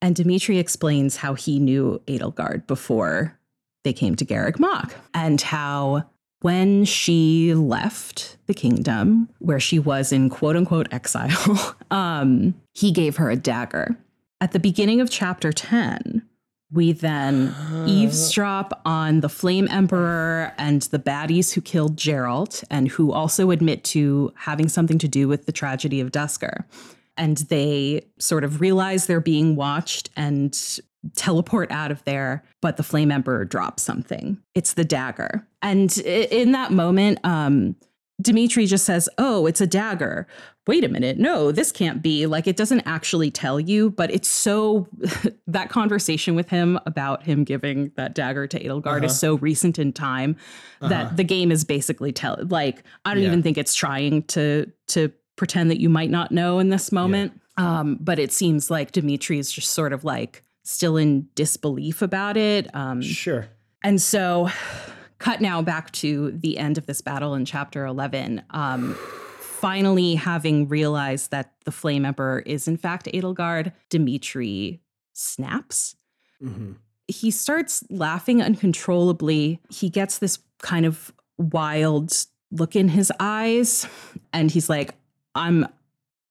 [0.00, 3.38] And Dimitri explains how he knew Edelgard before
[3.84, 6.04] they came to Garreg Mach and how
[6.40, 13.16] when she left the kingdom, where she was in quote unquote exile, um, he gave
[13.16, 13.96] her a dagger.
[14.40, 16.22] At the beginning of chapter 10,
[16.72, 17.54] we then
[17.86, 23.84] eavesdrop on the Flame Emperor and the baddies who killed Jeralt and who also admit
[23.84, 26.64] to having something to do with the tragedy of Duscur.
[27.16, 30.58] And they sort of realize they're being watched and
[31.14, 34.38] teleport out of there, but the Flame Emperor drops something.
[34.54, 35.46] It's the dagger.
[35.60, 37.76] And in that moment, um,
[38.22, 40.26] Dimitri just says, Oh, it's a dagger.
[40.66, 41.18] Wait a minute.
[41.18, 42.26] No, this can't be.
[42.26, 44.86] Like, it doesn't actually tell you, but it's so.
[45.48, 49.06] that conversation with him about him giving that dagger to Edelgard Uh-huh.
[49.06, 50.36] is so recent in time
[50.80, 51.16] that Uh-huh.
[51.16, 52.38] the game is basically tell.
[52.48, 53.28] Like, I don't Yeah.
[53.30, 57.32] even think it's trying to to pretend that you might not know in this moment.
[57.56, 62.36] Um, but it seems like Dimitri is just sort of like still in disbelief about
[62.36, 62.72] it.
[62.74, 63.48] Um, Sure.
[63.82, 64.48] and so,
[65.22, 68.42] cut now back to the end of this battle in chapter 11.
[68.50, 68.94] Um,
[69.38, 74.80] finally, having realized that the Flame Emperor is in fact Edelgard, Dimitri
[75.12, 75.94] snaps.
[76.40, 76.72] hmm
[77.06, 79.60] He starts laughing uncontrollably.
[79.70, 82.12] He gets this kind of wild
[82.50, 83.86] look in his eyes,
[84.32, 84.94] and he's like,
[85.36, 85.66] "I'm,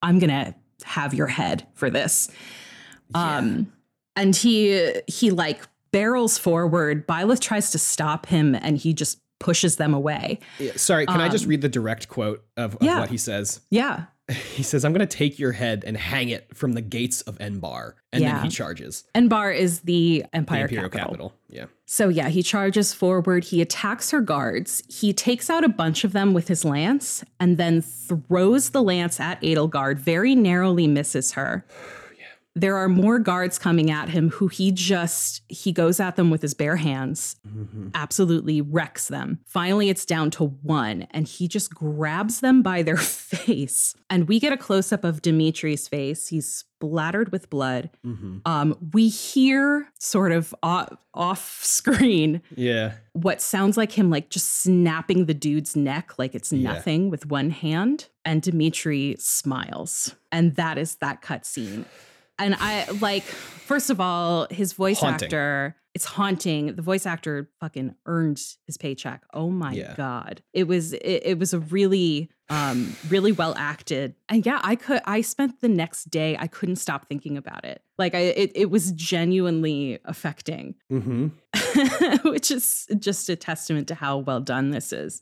[0.01, 2.29] I'm gonna have your head for this."
[3.15, 3.71] Um,
[4.15, 5.61] and he he like
[5.91, 7.07] barrels forward.
[7.07, 10.39] Byleth tries to stop him, and he just pushes them away.
[10.59, 12.99] Yeah, sorry, can I just Um, read the direct quote of, of yeah.
[12.99, 13.61] what he says?
[13.71, 14.05] Yeah,
[14.55, 17.37] He says, I'm going to take your head and hang it from the gates of
[17.39, 17.93] Enbarr.
[18.13, 18.35] And Yeah.
[18.35, 19.03] then he charges.
[19.13, 21.09] Enbarr is the The Empire Imperial capital.
[21.29, 21.33] capital.
[21.49, 21.65] Yeah.
[21.85, 23.43] So yeah, he charges forward.
[23.45, 24.83] He attacks her guards.
[24.87, 29.19] He takes out a bunch of them with his lance, and then throws the lance
[29.19, 29.97] at Edelgard.
[29.97, 31.65] Very narrowly misses her.
[32.53, 36.41] There are more guards coming at him who he just he goes at them with
[36.41, 37.37] his bare hands
[37.95, 39.39] absolutely wrecks them.
[39.45, 42.97] Finally it's down to one and he just grabs them by their
[43.31, 43.95] face.
[44.09, 46.27] And we get a close-up of dimitri's face.
[46.27, 46.45] He's
[46.81, 47.89] splattered with blood.
[48.05, 48.39] Mm-hmm.
[48.45, 52.93] um, we hear sort of off, off screen Yeah.
[53.13, 56.73] what sounds like him like just snapping the dude's neck like it's Yeah.
[56.73, 60.15] nothing with one hand and dimitri smiles.
[60.31, 61.85] And that is that cutscene
[62.41, 65.25] and i like first of all his voice Haunting.
[65.27, 69.93] actor it's haunting the voice actor fucking earned his paycheck oh my Yeah.
[69.95, 74.75] god it was it, it was a really um really well acted and yeah i
[74.75, 78.51] could i spent the next day i couldn't stop thinking about it like i it,
[78.55, 81.27] it was genuinely affecting Mm-hmm.
[82.29, 85.21] which is just a testament to how well done this is.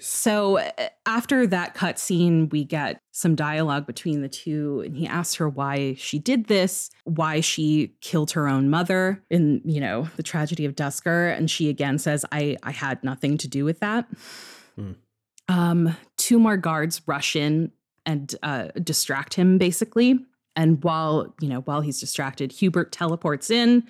[0.00, 0.60] So
[1.06, 5.48] after that cut scene, we get some dialogue between the two, and he asks her
[5.48, 10.64] why she did this, why she killed her own mother in, you know, the tragedy
[10.64, 14.06] of Duscur, and she again says, "I I had nothing to do with that."
[14.76, 14.92] Hmm.
[15.48, 17.72] Um, two more guards rush in
[18.06, 20.18] and uh, distract him, basically.
[20.56, 23.84] And while you know, while he's distracted, Hubert teleports in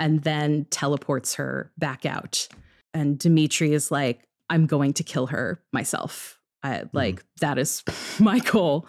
[0.00, 2.48] and then teleports her back out.
[2.94, 6.38] And Dimitri is like, I'm going to kill her myself.
[6.62, 6.96] I, mm-hmm.
[6.96, 7.82] like, that is
[8.20, 8.86] my goal.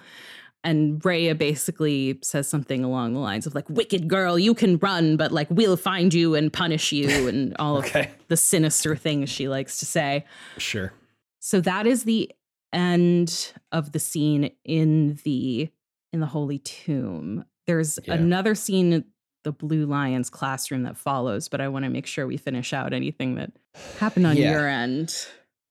[0.63, 5.15] And Rhea basically says something along the lines of, like, wicked girl, you can run,
[5.15, 8.01] but like, we'll find you and punish you, and all Okay.
[8.07, 10.25] of the sinister things she likes to say.
[10.57, 10.91] Sure.
[11.39, 12.29] So that is the
[12.73, 15.69] end of the scene in the
[16.11, 17.45] in the holy tomb.
[17.67, 18.15] There's Yeah.
[18.15, 19.05] another scene in
[19.43, 22.93] the Blue Lions classroom that follows, but I want to make sure we finish out
[22.93, 23.51] anything that
[23.99, 24.51] happened on Yeah.
[24.51, 25.15] your end.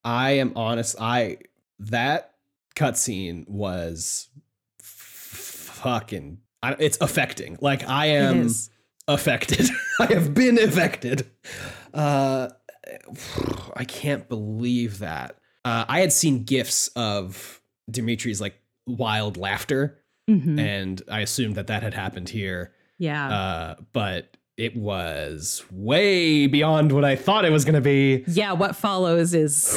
[0.04, 0.96] I am honest.
[1.00, 1.38] I
[1.80, 2.34] that
[2.76, 4.28] cutscene was
[4.80, 6.38] fucking.
[6.62, 7.56] I, it's affecting.
[7.60, 8.50] Like I am
[9.06, 9.68] affected.
[10.00, 11.28] I have been affected.
[11.94, 12.48] Uh,
[13.76, 15.36] I can't believe that.
[15.64, 18.54] Uh, I had seen gifs of Dimitri's like
[18.86, 20.58] wild laughter, Mhm.
[20.60, 22.72] and I assumed that that had happened here.
[22.98, 23.28] Yeah.
[23.28, 28.24] Uh, but it was way beyond what I thought it was going to be.
[28.26, 29.74] yeah, what follows is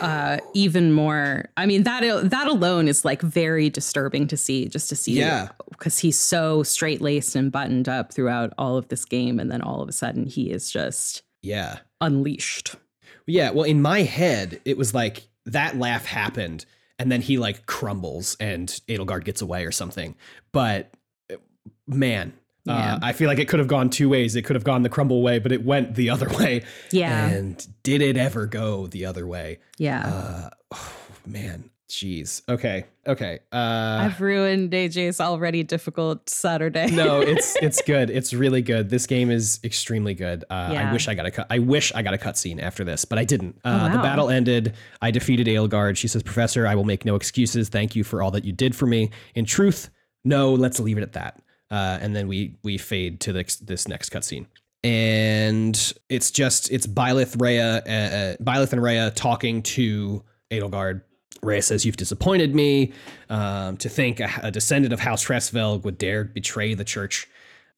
[0.00, 4.88] uh even more I mean that that alone is like very disturbing to see just
[4.88, 5.48] to see Yeah.
[5.68, 9.82] because he's so straight-laced and buttoned up throughout all of this game and then all
[9.82, 11.80] of a sudden he is just Yeah.
[12.00, 12.76] unleashed.
[13.26, 16.64] Yeah, well, in my head, it was like that laugh happened,
[16.98, 20.16] and then he like crumbles, and Edelgard gets away or something.
[20.52, 20.92] But
[21.86, 22.32] man,
[22.64, 22.94] Yeah.
[22.94, 24.36] uh, I feel like it could have gone two ways.
[24.36, 26.62] It could have gone the crumble way, but it went the other way.
[26.92, 27.28] Yeah.
[27.28, 29.58] And did it ever go the other way?
[29.78, 30.06] Yeah.
[30.06, 30.92] Uh, oh,
[31.26, 32.42] man, jeez.
[32.48, 33.38] Okay, okay.
[33.50, 33.56] Uh,
[34.02, 36.90] I've ruined AJ's already difficult Saturday.
[36.90, 38.10] no, it's it's good.
[38.10, 38.90] It's really good.
[38.90, 40.44] This game is extremely good.
[40.50, 41.46] Uh, I wish I got a cut.
[41.50, 43.58] I wish I got a cutscene after this, but I didn't.
[43.64, 44.02] Uh, The wow.
[44.02, 44.74] battle ended.
[45.00, 45.96] I defeated Edelgard.
[45.96, 47.68] She says, "Professor, I will make no excuses.
[47.70, 49.10] Thank you for all that you did for me.
[49.34, 49.88] In truth,
[50.24, 50.52] no.
[50.52, 51.40] Let's leave it at that."
[51.70, 54.46] Uh, and then we we fade to this this next cutscene.
[54.82, 61.02] And it's just it's Byleth Rhea, uh, uh, Byleth and Rhea talking to Edelgard.
[61.42, 62.92] Rhea says, You've disappointed me.
[63.28, 67.28] Um, to think a, a descendant of House Hresvelg would dare betray the church.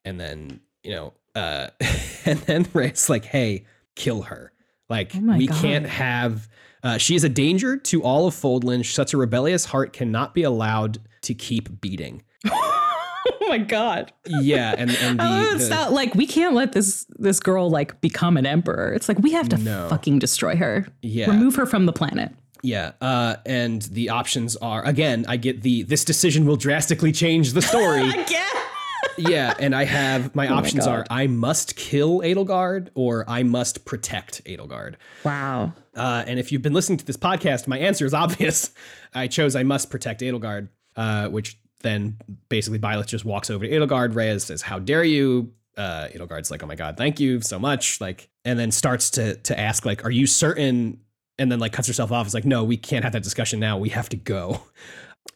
[0.05, 1.69] And then, you know, uh,
[2.25, 4.53] and then Rhea's like, Hey, kill her.
[4.89, 5.61] Like, Oh we God.
[5.61, 6.49] can't have.
[6.85, 8.85] Uh, she is a danger to all of Fodlan.
[8.85, 12.23] Such a rebellious heart cannot be allowed to keep beating.
[13.41, 14.13] oh my god.
[14.27, 17.71] Yeah, and and the, Oh, it's the- not like we can't let this this girl
[17.71, 18.93] like become an emperor.
[18.93, 19.89] It's like we have to No.
[19.89, 20.87] fucking destroy her.
[21.03, 21.31] Yeah.
[21.31, 22.33] Remove her from the planet.
[22.65, 25.25] Yeah, uh, and the options are again.
[25.29, 28.09] I get the this decision will drastically change the story.
[28.09, 28.47] Again.
[29.19, 33.85] yeah, and I have my my options are I must kill Edelgard or I must
[33.85, 34.95] protect Edelgard.
[35.25, 35.73] Wow.
[35.97, 38.71] Uh, and if you've been listening to this podcast, my answer is obvious.
[39.13, 42.17] I chose I must protect Edelgard, uh, which then
[42.49, 44.15] basically Byleth just walks over to Edelgard.
[44.15, 48.01] Reyes says, "How dare you?" Uh, Edelgard's like, "Oh my god, thank you so much!"
[48.01, 51.01] Like, and then starts to to ask, like, "Are you certain?"
[51.39, 52.27] And then like cuts herself off.
[52.27, 53.79] It's like, "No, we can't have that discussion now.
[53.79, 54.63] We have to go."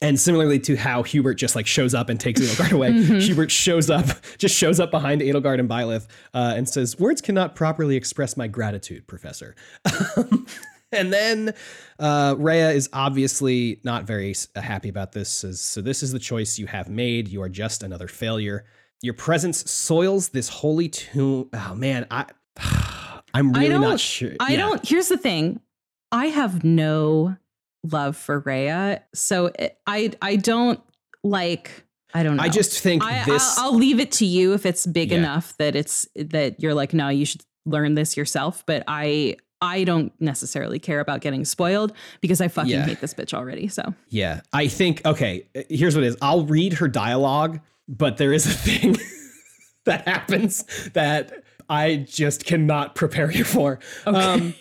[0.02, 3.88] And similarly to how Hubert just like shows up and takes Edelgard away, Hubert shows
[3.88, 4.04] up,
[4.38, 8.48] just shows up behind Edelgard and Byleth uh, and says, "Words cannot properly express my
[8.48, 9.54] gratitude, Professor."
[10.96, 11.54] And then
[11.98, 15.28] uh, Rhea is obviously not very happy about this.
[15.28, 17.28] Says, "So this is the choice you have made.
[17.28, 18.64] You are just another failure.
[19.02, 22.26] Your presence soils this holy tomb." Oh man, I,
[23.34, 24.32] I'm I really don't- not sure.
[24.40, 24.56] I Yeah.
[24.58, 24.88] don't.
[24.88, 25.60] Here's the thing.
[26.12, 27.36] I have no
[27.84, 30.80] love for Rhea, so it, I I don't
[31.22, 31.84] like
[32.14, 32.42] I don't know.
[32.42, 33.58] I just think I, this.
[33.58, 35.18] I'll, I'll leave it to you if it's big Yeah.
[35.18, 38.64] enough that it's that you're like, no, you should learn this yourself.
[38.66, 42.84] But I I don't necessarily care about getting spoiled because I fucking Yeah.
[42.84, 43.68] hate this bitch already.
[43.68, 45.04] So yeah, I think.
[45.06, 46.16] Okay, here's what it is.
[46.20, 48.96] I'll read her dialogue, but there is a thing
[49.84, 51.32] that happens that
[51.68, 53.78] I just cannot prepare you for.
[54.06, 54.18] Okay.
[54.18, 54.54] Um,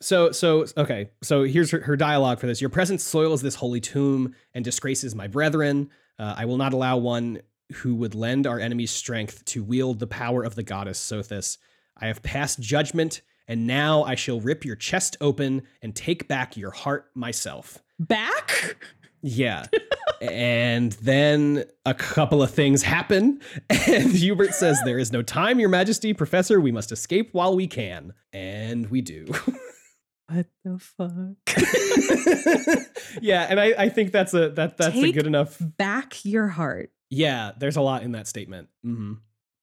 [0.00, 1.10] so so okay.
[1.22, 2.60] So here's her, her dialogue for this.
[2.60, 5.88] Your presence soils this holy tomb and disgraces my brethren.
[6.18, 7.40] Uh, I will not allow one
[7.74, 11.56] who would lend our enemies strength to wield the power of the goddess Sothis.
[11.96, 13.22] I have passed judgment,
[13.52, 17.82] and now I shall rip your chest open and take back your heart myself.
[18.00, 18.76] back.
[19.20, 19.66] Yeah.
[20.22, 25.68] and then a couple of things happen, and Hubert says, There is no time, Your
[25.68, 26.60] Majesty, Professor.
[26.62, 28.14] We must escape while we can.
[28.32, 29.26] And we do.
[30.28, 31.36] What the fuck?
[33.22, 35.58] yeah, and I, I think that's a that that's a good enough.
[35.60, 36.90] back your heart.
[37.10, 38.70] Yeah, there's a lot in that statement.
[38.82, 39.14] hmm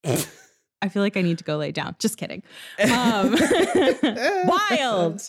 [0.82, 1.96] I feel like I need to go lay down.
[2.00, 2.44] Just kidding.
[2.92, 3.36] Um,
[4.48, 5.22] wild.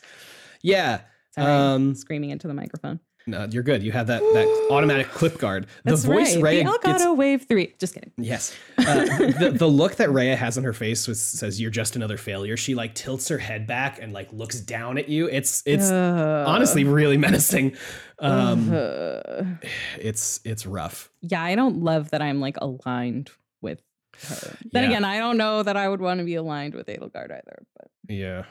[0.62, 1.00] Yeah.
[1.34, 3.00] Sorry, Um, screaming into the microphone.
[3.26, 3.82] No, you're good.
[3.82, 5.66] You have that that automatic clip guard.
[5.84, 6.42] The That's voice right.
[6.42, 7.74] Rhea the gets Elgato Wave Three.
[7.78, 8.10] Just kidding.
[8.16, 8.56] Yes.
[8.78, 12.16] Uh, the, the look that Rhea has on her face was, says you're just another
[12.16, 12.56] failure.
[12.56, 15.26] She like tilts her head back and like looks down at you.
[15.28, 17.76] It's it's Uh, honestly really menacing.
[18.18, 19.44] Um, uh,
[20.00, 21.10] it's it's rough.
[21.20, 23.30] yeah, I don't love that I'm like aligned
[23.60, 23.80] with
[24.28, 24.56] her.
[24.72, 24.88] Then Yeah.
[24.90, 27.62] again, I don't know that I would want to be aligned with Edelgard either.
[27.76, 28.44] But Yeah.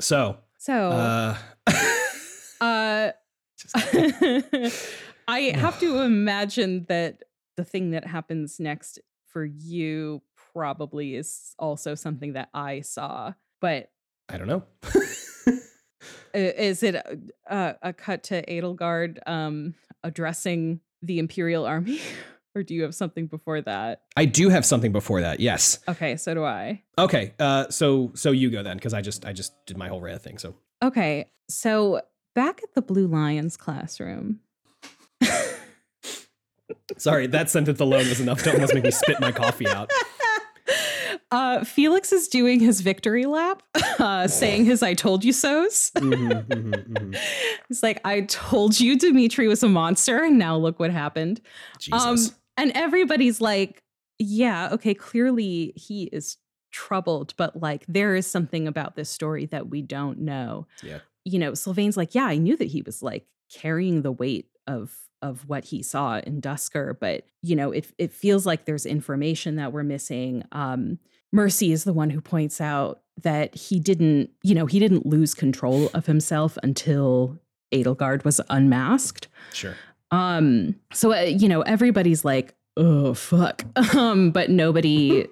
[0.00, 1.36] So, so, uh,
[2.60, 3.12] uh,
[5.28, 7.22] I have to imagine that
[7.56, 13.32] the thing that happens next for you probably is also something that I saw.
[13.60, 13.90] But
[14.28, 14.64] I don't know.
[16.34, 22.00] is it a, a, a cut to Edelgard um, addressing the Imperial Army?
[22.56, 24.02] Or do you have something before that?
[24.16, 25.40] I do have something before that.
[25.40, 25.78] Yes.
[25.86, 26.82] Okay, so do I.
[26.98, 27.34] Okay.
[27.38, 30.18] Uh, so so you go then because I just I just did my whole Rhea
[30.18, 30.38] thing.
[30.38, 32.00] So Okay, so
[32.34, 34.40] back at the Blue Lions classroom.
[36.96, 39.90] sorry that sentence alone was enough to almost make me spit my coffee out.
[41.32, 43.62] Uh, Felix is doing his victory lap,
[43.98, 47.18] uh, saying his "I told you so's." Mhm, mhm, mhm.
[47.68, 51.40] He's like, "I told you Dimitri was a monster, and now look what happened."
[51.80, 52.32] Jesus.
[52.56, 53.82] And everybody's like,
[54.18, 56.36] "Yeah, okay, clearly he is
[56.72, 61.00] troubled, but like there is something about this story that we don't know." Yeah.
[61.24, 64.96] You know, Sylvain's like, "Yeah, I knew that he was like carrying the weight of
[65.22, 69.56] of what he saw in Duscur, but you know, it it feels like there's information
[69.56, 70.98] that we're missing." Um
[71.32, 75.34] Mercy is the one who points out that he didn't, you know, he didn't lose
[75.34, 77.38] control of himself until
[77.72, 79.28] Edelgard was unmasked.
[79.52, 79.74] sure.
[80.10, 83.64] Um, so uh, you know, everybody's like, "Oh fuck,"
[83.96, 85.26] um, but nobody,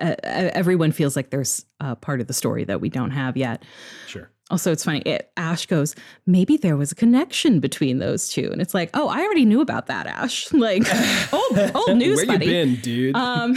[0.00, 3.62] uh, everyone feels like there's a part of the story that we don't have yet.
[4.06, 4.30] Sure.
[4.50, 4.98] Also, it's funny.
[5.06, 5.94] It, Ash goes,
[6.26, 8.50] "Maybe there was a connection between those two.
[8.52, 10.52] and it's like, "Oh, I already knew about that, Ash.
[10.52, 10.82] Like,
[11.32, 13.14] old old news, Where buddy." you been, dude?
[13.16, 13.56] Um,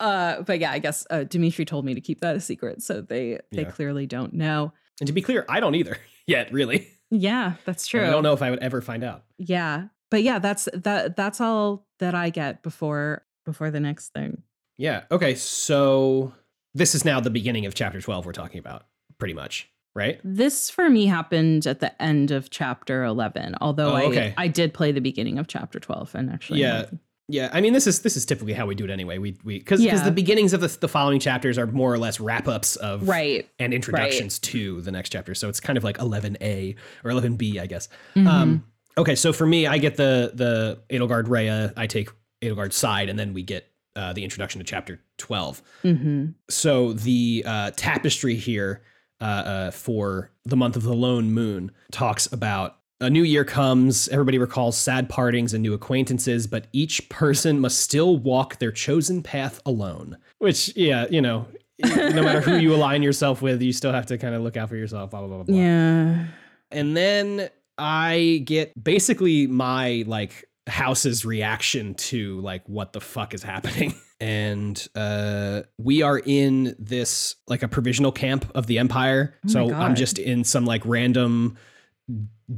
[0.00, 3.00] uh, but yeah, I guess uh, Dimitri told me to keep that a secret, so
[3.00, 3.70] they they Yeah.
[3.70, 4.72] clearly don't know.
[5.00, 6.88] and to be clear, I don't either yet, really.
[7.14, 8.04] Yeah, that's true.
[8.06, 9.24] I don't know if I would ever find out.
[9.38, 9.88] Yeah.
[10.10, 14.42] But yeah, that's that that's all that I get before before the next thing.
[14.78, 15.04] Yeah.
[15.10, 15.34] Okay.
[15.34, 16.32] So
[16.74, 18.86] this is now the beginning of chapter 12 we're talking about,
[19.18, 20.20] pretty much, right?
[20.24, 24.34] This for me happened at the end of chapter 11, although Oh, I okay.
[24.38, 26.86] I did play the beginning of chapter 12 and actually Yeah.
[27.32, 27.48] Yeah.
[27.52, 29.18] I mean, this is this is typically how we do it anyway.
[29.18, 30.02] We we because Yeah.
[30.04, 33.48] the beginnings of the, the following chapters are more or less wrap ups of Right.
[33.58, 35.34] and introductions to the next chapter.
[35.34, 37.88] So it's kind of like 11A or 11B, I guess.
[38.14, 38.26] Mhm.
[38.26, 38.64] Um,
[38.98, 41.72] okay, so for me, I get the the Edelgard Rhea.
[41.76, 42.10] I take
[42.42, 45.62] Edelgard's side, and then we get uh, the introduction to chapter 12.
[45.84, 46.34] Mhm.
[46.50, 48.82] So the uh, tapestry here
[49.20, 54.08] uh, uh, for the month of the lone moon talks about a new year comes.
[54.08, 59.22] Everybody recalls sad partings and new acquaintances, but each person must still walk their chosen
[59.22, 60.16] path alone.
[60.38, 61.46] Which, yeah, you know,
[61.84, 64.68] no matter who you align yourself with, you still have to kind of look out
[64.68, 65.10] for yourself.
[65.10, 65.56] Blah blah blah blah.
[65.56, 66.26] Yeah.
[66.70, 73.42] And then I get basically my like house's reaction to like what the fuck is
[73.42, 73.94] happening.
[74.20, 79.34] And uh we are in this like a provisional camp of the empire.
[79.46, 81.56] Oh so I'm just in some like random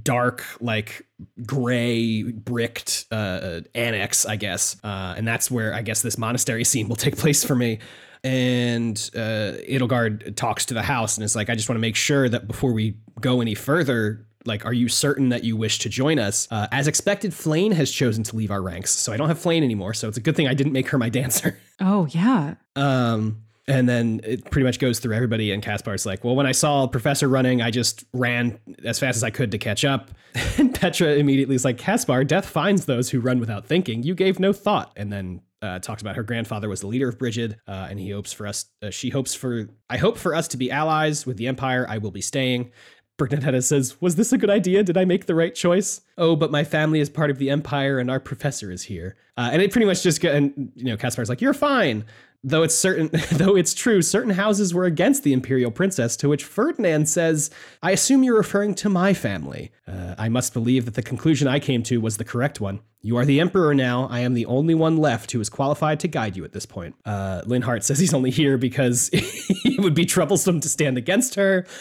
[0.03, 1.07] dark like
[1.45, 6.88] gray bricked uh annex i guess uh and that's where i guess this monastery scene
[6.88, 7.78] will take place for me
[8.22, 11.97] and uh Edelgard talks to the house and it's like i just want to make
[11.97, 15.88] sure that before we go any further like, are you certain that you wish to
[15.88, 16.47] join us?
[16.51, 19.62] Uh, as expected, Flayn has chosen to leave our ranks, so I don't have Flayn
[19.62, 19.95] anymore.
[19.95, 21.59] So it's a good thing I didn't make her my dancer.
[21.80, 22.55] Oh yeah.
[22.76, 26.53] Um, and then it pretty much goes through everybody, and Caspar's like, "Well, when I
[26.53, 30.11] saw Professor running, I just ran as fast as I could to catch up."
[30.59, 34.03] And Petra immediately is like, "Caspar, death finds those who run without thinking.
[34.03, 37.19] You gave no thought." And then uh, talks about her grandfather was the leader of
[37.19, 38.67] Brigid, uh, and he hopes for us.
[38.83, 39.69] Uh, she hopes for.
[39.89, 41.87] I hope for us to be allies with the Empire.
[41.89, 42.71] I will be staying.
[43.17, 44.83] Bernadetta says, Was this a good idea?
[44.83, 46.01] Did I make the right choice?
[46.19, 49.17] Oh, but my family is part of the Empire and our professor is here.
[49.37, 52.05] Uh, and it pretty much just, and, you know, Caspar's like, You're fine.
[52.47, 56.14] Though it's certain, though it's true, certain houses were against the imperial princess.
[56.18, 57.51] To which Ferdinand says,
[57.82, 59.72] "I assume you're referring to my family.
[59.88, 62.80] Uh, I must believe that the conclusion I came to was the correct one.
[63.01, 64.09] You are the emperor now.
[64.11, 66.95] I am the only one left who is qualified to guide you at this point."
[67.07, 71.66] Uh, Linhardt says he's only here because it would be troublesome to stand against her.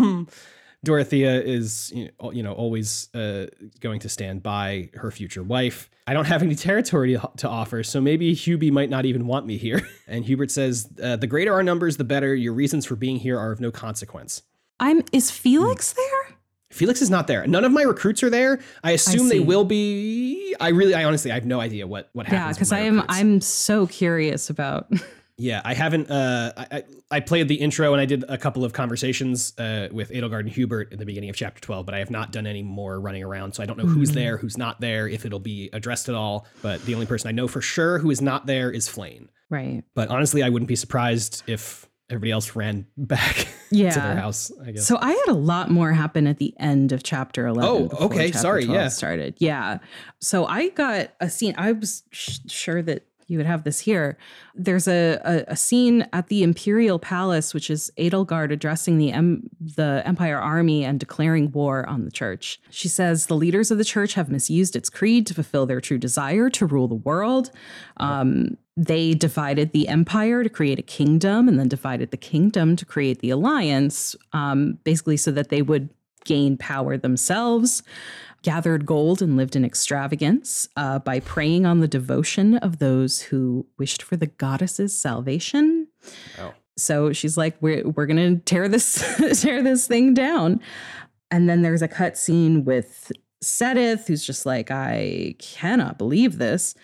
[0.00, 0.28] Um,
[0.82, 3.46] Dorothea is you know always uh,
[3.80, 5.90] going to stand by her future wife.
[6.06, 9.56] I don't have any territory to offer, so maybe Hubie might not even want me
[9.56, 9.86] here.
[10.10, 12.34] And Hubert says, uh, "The greater our numbers, the better.
[12.34, 14.42] Your reasons for being here are of no consequence."
[14.80, 15.02] I'm.
[15.12, 16.36] Is Felix there?
[16.70, 17.46] Felix is not there.
[17.46, 18.60] None of my recruits are there.
[18.82, 20.56] I assume I they will be.
[20.58, 22.40] I really, I honestly, I have no idea what what happens.
[22.40, 22.96] Yeah, because I am.
[22.96, 23.14] Recruits.
[23.16, 24.90] I'm so curious about.
[25.40, 26.10] Yeah, I haven't.
[26.10, 30.10] Uh, I I played the intro and I did a couple of conversations uh, with
[30.10, 32.62] Edelgard and Hubert in the beginning of chapter twelve, but I have not done any
[32.62, 34.18] more running around, so I don't know who's mm-hmm.
[34.18, 36.46] there, who's not there, if it'll be addressed at all.
[36.60, 39.28] But the only person I know for sure who is not there is Flayn.
[39.48, 39.82] Right.
[39.94, 43.90] But honestly, I wouldn't be surprised if everybody else ran back yeah.
[43.90, 44.52] to their house.
[44.62, 44.86] I guess.
[44.86, 47.88] So I had a lot more happen at the end of chapter eleven.
[47.92, 48.30] Oh, okay.
[48.32, 48.66] Sorry.
[48.66, 48.88] Yeah.
[48.88, 49.36] Started.
[49.38, 49.78] Yeah.
[50.20, 51.54] So I got a scene.
[51.56, 54.18] I was sh- sure that you would have this here.
[54.56, 59.12] There's a, a, a scene at the Imperial Palace, which is Edelgard addressing the
[59.60, 62.60] the Empire army and declaring war on the church.
[62.70, 65.98] She says the leaders of the church have misused its creed to fulfill their true
[65.98, 67.52] desire to rule the world.
[67.98, 72.84] Um, they divided the empire to create a kingdom and then divided the kingdom to
[72.84, 75.88] create the alliance, um, basically so that they would
[76.24, 77.82] gain power themselves
[78.42, 83.66] gathered gold and lived in extravagance uh, by preying on the devotion of those who
[83.78, 85.88] wished for the goddess's salvation.
[86.38, 86.54] Oh.
[86.76, 90.60] So she's like, "We're we're gonna tear this tear this thing down,"
[91.30, 93.12] and then there's a cut scene with
[93.42, 96.74] Seteth, who's just like, "I cannot believe this."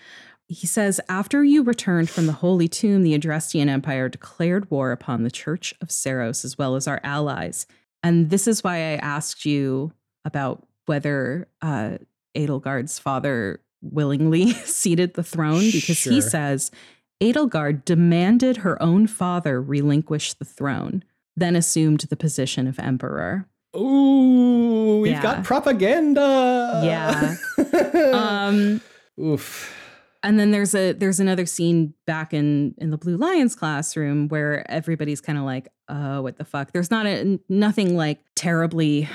[0.48, 5.24] He says, After you returned from the Holy Tomb, the Adrestian Empire declared war upon
[5.24, 7.66] the Church of Seiros as well as our allies.
[8.02, 9.92] And this is why I asked you
[10.24, 11.98] about whether uh,
[12.36, 16.12] Edelgard's father willingly ceded the throne because sure.
[16.12, 16.70] he says
[17.22, 21.04] Edelgard demanded her own father relinquish the throne,
[21.36, 23.46] then assumed the position of emperor.
[23.76, 25.22] Ooh, we've yeah.
[25.22, 26.82] got propaganda.
[26.84, 27.36] Yeah.
[28.12, 28.80] um,
[29.20, 29.74] Oof.
[30.22, 34.68] And then there's a there's another scene back in in the Blue Lions classroom where
[34.70, 39.08] everybody's kind of like, "Oh, what the fuck?" There's not a nothing like terribly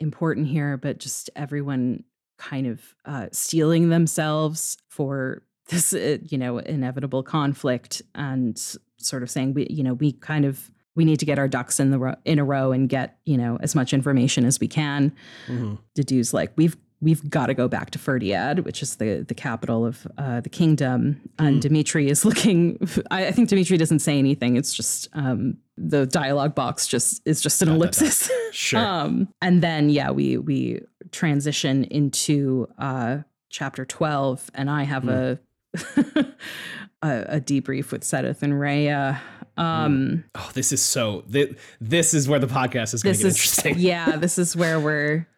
[0.00, 2.04] important here, but just everyone
[2.38, 8.58] kind of uh, steeling themselves for this, uh, you know, inevitable conflict and
[8.98, 11.78] sort of saying we, you know, we kind of we need to get our ducks
[11.78, 14.66] in the ro- in a row and get you know as much information as we
[14.66, 15.12] can.
[15.46, 15.76] Mm-hmm.
[15.94, 19.86] Dedue's like we've we've got to go back to Fhirdiad, which is the the capital
[19.86, 21.20] of uh, the kingdom.
[21.38, 21.60] And mm.
[21.60, 22.78] Dimitri is looking.
[23.10, 24.56] I, I, think Dimitri doesn't say anything.
[24.56, 28.30] It's just um, the dialogue box just is just an ellipsis.
[28.50, 28.80] Sure.
[28.80, 30.80] um, and then yeah, we we
[31.12, 33.18] transition into uh,
[33.50, 35.38] chapter twelve, and I have mm.
[35.74, 36.26] a,
[37.06, 39.20] a, a debrief with Seteth and Rhea.
[39.58, 41.24] Um, oh, this is so.
[41.28, 43.74] This, this is where the podcast is going to get is, interesting.
[43.78, 45.28] Yeah, this is where we're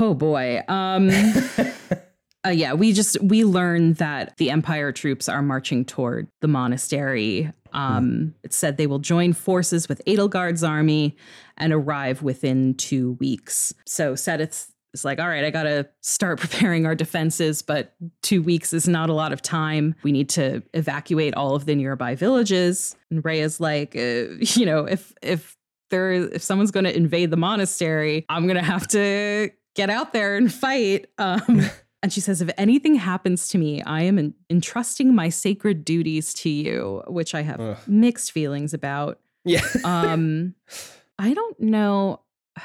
[0.00, 0.62] Oh boy.
[0.68, 1.10] Um
[2.46, 7.52] uh, yeah, we just we learned that the Empire troops are marching toward the monastery.
[7.72, 8.32] Um, mm.
[8.42, 11.16] It said they will join forces with Edelgard's army
[11.56, 13.74] and arrive within two weeks.
[13.86, 18.42] So Seteth is like, all right, I got to start preparing our defenses, but two
[18.42, 19.94] weeks is not a lot of time.
[20.02, 22.96] We need to evacuate all of the nearby villages.
[23.10, 23.98] And Rhea's like, uh,
[24.40, 25.56] you know, if if
[25.90, 30.12] there if someone's going to invade the monastery, I'm going to have to get out
[30.12, 31.06] there and fight.
[31.18, 31.62] Um,
[32.02, 36.50] and she says, if anything happens to me, I am entrusting my sacred duties to
[36.50, 37.78] you, which I have Ugh.
[37.86, 39.20] mixed feelings about.
[39.44, 39.62] Yeah.
[39.84, 40.54] um,
[41.18, 42.20] I don't know.
[42.56, 42.62] I'm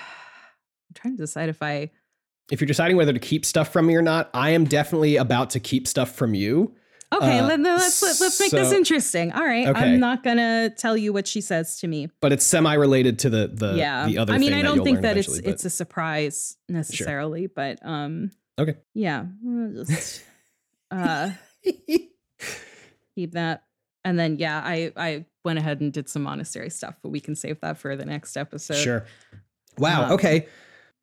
[0.95, 1.91] trying to decide if I.
[2.51, 5.51] If you're deciding whether to keep stuff from me or not, I am definitely about
[5.51, 6.75] to keep stuff from you.
[7.13, 9.31] Okay, Uh, let, let's let, let's make this interesting.
[9.33, 9.79] All right, Okay.
[9.79, 12.09] I'm not gonna tell you what she says to me.
[12.21, 14.33] but it's semi-related to the the yeah, the other.
[14.33, 18.75] I mean, I don't think that it's but- it's a surprise necessarily, but um, Okay.
[18.93, 19.25] yeah,
[19.85, 20.23] just
[20.91, 21.31] uh
[23.15, 23.63] keep that.
[24.05, 27.35] And then yeah, I I went ahead and did some monastery stuff, but we can
[27.35, 28.75] save that for the next episode.
[28.77, 29.05] sure.
[29.77, 30.05] Wow.
[30.05, 30.47] Um, okay.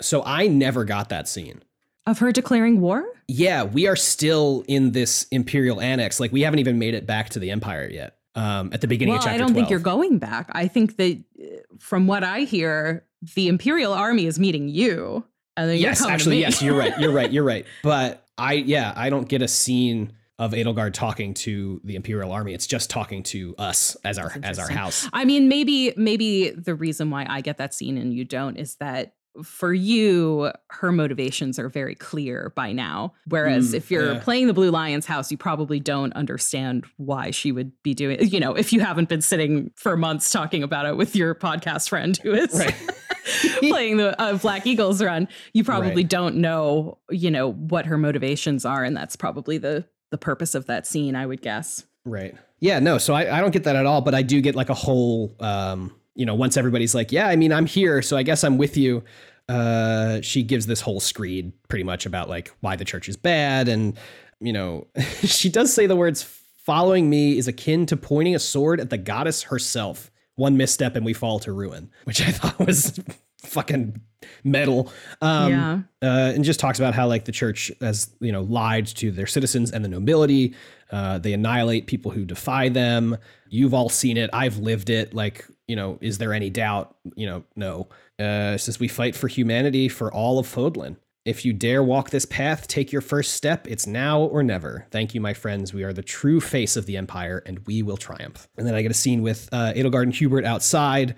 [0.02, 1.62] So I never got that scene.
[2.06, 3.04] Of her declaring war?
[3.28, 6.18] Yeah, we are still in this imperial annex.
[6.18, 8.16] Like we haven't even made it back to the empire yet.
[8.34, 10.48] Um, at the beginning well, of chapter I don't think you're going back.
[10.52, 11.44] I think that uh,
[11.78, 13.04] from what I hear,
[13.34, 15.24] the Imperial Army is meeting you.
[15.56, 16.98] And then you're yes, actually, yes, you're right.
[16.98, 17.30] You're right.
[17.30, 17.66] You're right.
[17.82, 22.54] But I, yeah, I don't get a scene of Edelgard talking to the Imperial Army.
[22.54, 25.06] It's just talking to us as our as our house.
[25.12, 28.76] I mean, maybe maybe the reason why I get that scene and you don't is
[28.76, 29.12] that
[29.44, 33.14] for you, her motivations are very clear by now.
[33.26, 34.20] Whereas Mm, if you're yeah.
[34.20, 38.40] playing the Blue Lion's house, you probably don't understand why she would be doing you
[38.40, 42.16] know, if you haven't been sitting for months talking about it with your podcast friend
[42.22, 42.74] who is Right.
[43.60, 46.08] playing the uh, Black Eagles run, you probably Right.
[46.08, 48.82] don't know, you know, what her motivations are.
[48.84, 51.84] And that's probably the the purpose of that scene, I would guess.
[52.04, 52.34] Right.
[52.58, 54.68] Yeah, no, so I, I don't get that at all, but I do get like
[54.70, 58.22] a whole um, you know, once everybody's like, Yeah, I mean, I'm here, so I
[58.22, 59.02] guess I'm with you.
[59.48, 63.68] Uh she gives this whole screed pretty much about like why the church is bad
[63.68, 63.98] and
[64.40, 64.86] you know,
[65.24, 66.22] she does say the words
[66.64, 70.10] following me is akin to pointing a sword at the goddess herself.
[70.36, 72.98] One misstep and we fall to ruin, which I thought was
[73.42, 74.00] fucking
[74.44, 74.92] metal.
[75.20, 75.78] Um, yeah.
[76.02, 79.26] uh, and just talks about how like the church has you know lied to their
[79.26, 80.54] citizens and the nobility.
[80.90, 83.16] Uh, they annihilate people who defy them.
[83.48, 84.30] You've all seen it.
[84.32, 85.14] I've lived it.
[85.14, 86.96] Like you know, is there any doubt?
[87.14, 87.88] You know, no.
[88.18, 90.96] Uh, says we fight for humanity for all of Fodlan.
[91.24, 93.68] If you dare walk this path, take your first step.
[93.68, 94.86] It's now or never.
[94.90, 95.72] Thank you, my friends.
[95.72, 98.48] We are the true face of the empire, and we will triumph.
[98.58, 101.14] And then I get a scene with uh, Edelgard and Hubert outside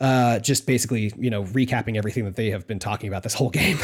[0.00, 3.50] uh, just basically, you know, recapping everything that they have been talking about this whole
[3.50, 3.76] game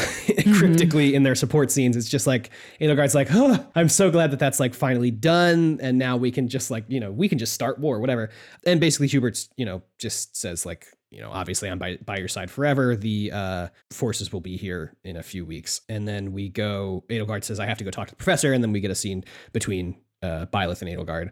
[0.55, 1.97] cryptically in their support scenes.
[1.97, 5.97] It's just like Edelgard's like, oh, I'm so glad that that's like finally done, and
[5.97, 8.29] now we can just like, you know, we can just start war, whatever.
[8.65, 12.29] And basically, Hubert's, you know, just says like, you know, obviously I'm by by your
[12.29, 12.95] side forever.
[12.95, 17.03] The uh, forces will be here in a few weeks, and then we go.
[17.09, 18.95] Edelgard says, I have to go talk to the professor, and then we get a
[18.95, 21.31] scene between uh, Byleth and Edelgard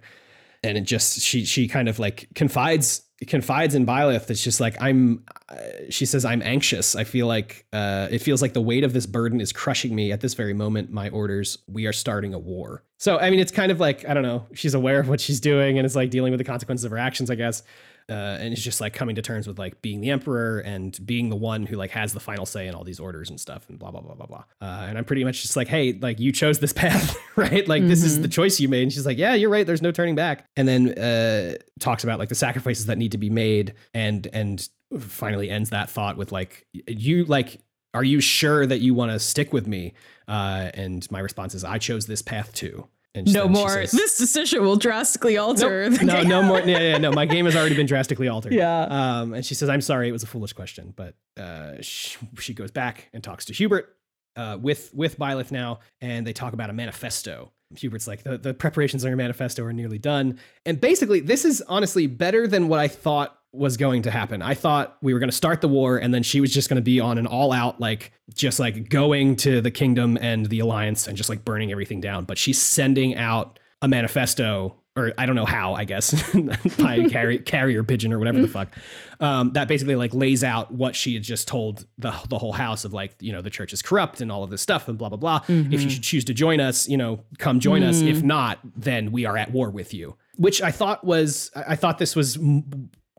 [0.63, 4.29] and it just she she kind of like confides confides in Byleth.
[4.29, 5.23] It's just like I'm.
[5.49, 5.55] Uh,
[5.89, 6.95] she says I'm anxious.
[6.95, 10.11] I feel like uh, it feels like the weight of this burden is crushing me
[10.11, 10.91] at this very moment.
[10.91, 11.57] My orders.
[11.67, 12.83] We are starting a war.
[12.97, 14.45] So I mean, it's kind of like I don't know.
[14.53, 16.97] She's aware of what she's doing and is like dealing with the consequences of her
[16.97, 17.29] actions.
[17.29, 17.63] I guess.
[18.09, 21.29] Uh, and it's just like coming to terms with like being the emperor and being
[21.29, 23.79] the one who like has the final say in all these orders and stuff and
[23.79, 24.43] blah blah blah blah blah.
[24.61, 27.67] Uh, and I'm pretty much just like, hey, like you chose this path, right?
[27.67, 28.21] Like this is Mhm.
[28.23, 28.83] the choice you made.
[28.83, 29.65] And she's like, yeah, you're right.
[29.65, 30.45] There's no turning back.
[30.57, 34.67] And then uh, talks about like the sacrifices that need to be made and and
[34.99, 37.59] finally ends that thought with like you like
[37.95, 39.93] are you sure that you want to stick with me?
[40.27, 42.87] Uh, and my response is I chose this path too.
[43.15, 43.69] And No more.
[43.69, 45.89] says- this decision will drastically alter.
[45.89, 45.99] Nope.
[45.99, 46.29] the no, game.
[46.29, 46.59] no more.
[46.61, 47.11] Yeah, yeah, no.
[47.11, 48.53] My game has already been drastically altered.
[48.53, 48.81] Yeah.
[49.21, 52.53] Um, and she says, "I'm sorry, it was a foolish question." But uh, she, she
[52.53, 53.95] goes back and talks to Hubert
[54.35, 57.51] uh, with with Byleth now, and they talk about a manifesto.
[57.75, 60.37] Hubert's like, the, the preparations on your manifesto are nearly done.
[60.63, 64.41] And basically, this is honestly better than what I thought was going to happen.
[64.41, 66.75] I thought we were going to start the war, and then she was just going
[66.75, 70.59] to be on an all out, like, just like going to the kingdom and the
[70.59, 72.25] alliance and just like burning everything down.
[72.25, 76.13] But she's sending out a manifesto or I don't know how, I guess,
[76.77, 78.53] by carry, carrier pigeon or whatever the mm-hmm.
[78.53, 78.77] fuck.
[79.19, 82.85] Um, that basically like lays out what she had just told the the whole house
[82.85, 85.09] of like, you know, the church is corrupt and all of this stuff and blah
[85.09, 85.37] blah blah.
[85.43, 85.87] If you mm-hmm.
[85.87, 88.01] should choose to join us, you know, come join us.
[88.01, 88.27] If mm-hmm.
[88.27, 90.15] not, then we are at war with you.
[90.35, 92.37] Which I thought was, I thought this was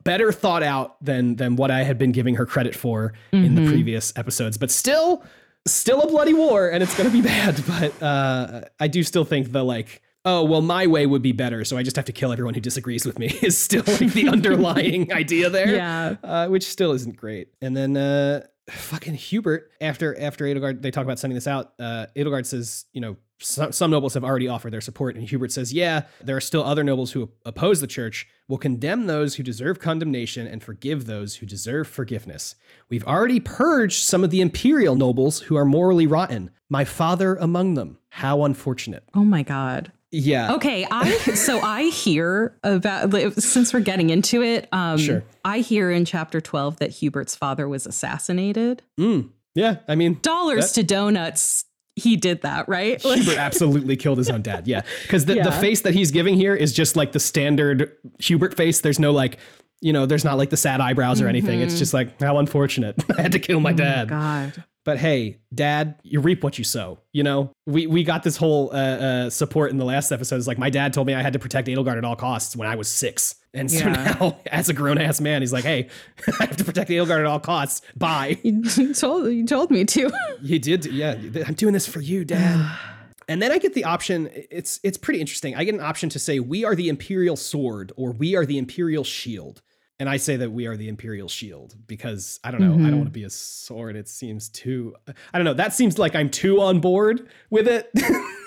[0.05, 3.67] better thought out than than what I had been giving her credit for in the
[3.67, 4.57] previous episodes.
[4.59, 5.25] But still,
[5.67, 7.63] still a bloody war, and it's gonna be bad.
[7.67, 11.67] But uh, I do still think the like oh well my way would be better
[11.67, 14.27] so i just have to kill everyone who disagrees with me is still like the
[14.33, 16.17] underlying idea there Yeah.
[16.25, 21.05] uh, which still isn't great and then uh fucking hubert after after edelgard they talk
[21.05, 24.73] about sending this out uh edelgard says you know some, some nobles have already offered
[24.73, 25.17] their support.
[25.17, 28.27] And hubert says yeah there are still other nobles who oppose the church.
[28.49, 32.55] We'll condemn those who deserve condemnation and forgive those who deserve forgiveness.
[32.89, 36.51] We've already purged some of the imperial nobles who are morally rotten.
[36.69, 37.99] My father among them.
[38.09, 39.05] How unfortunate.
[39.15, 39.93] Oh my god.
[40.15, 44.69] Yeah Okay, I so I hear about since we're getting into it.
[44.73, 45.25] Um, Sure.
[45.45, 48.83] I hear in chapter twelve that Hubert's father was assassinated.
[48.99, 51.65] Mm, yeah, I mean, Dollars That- to donuts.
[51.97, 53.01] he did that, right?
[53.03, 54.67] Hubert absolutely killed his own dad.
[54.67, 58.57] Yeah, because the, the face that he's giving here is just like the standard Hubert
[58.57, 58.81] face.
[58.81, 59.39] There's no like,
[59.81, 61.61] you know, there's not like the sad eyebrows or anything.
[61.61, 62.97] It's just like how unfortunate.
[63.19, 63.81] I had to kill my Mm-hmm.
[63.81, 64.09] Oh dad.
[64.09, 64.65] God.
[64.85, 66.99] But hey, dad, you reap what you sow.
[67.13, 70.37] You know, we we got this whole uh, uh, support in the last episode.
[70.37, 72.69] It's like my dad told me I had to protect Edelgard at all costs when
[72.69, 74.17] I was six, and so Yeah.
[74.21, 75.89] now, as a grown ass man, he's like, hey,
[76.41, 77.81] I have to protect Edelgard at all costs.
[77.97, 78.39] Bye.
[78.45, 80.11] You told you told me to.
[80.43, 81.13] You did, yeah.
[81.47, 82.79] I'm doing this for you, Dad.
[83.29, 84.29] and then I get the option.
[84.51, 85.57] It's it's pretty interesting.
[85.57, 88.59] I get an option to say we are the Imperial Sword or we are the
[88.59, 89.63] Imperial Shield,
[90.01, 92.67] and I say that we are the Imperial Shield because I don't know.
[92.67, 92.97] I don't mm-hmm.
[92.97, 93.95] want to be a sword.
[93.97, 94.95] It seems too.
[95.33, 95.55] I don't know.
[95.55, 97.91] That seems like I'm too on board with it.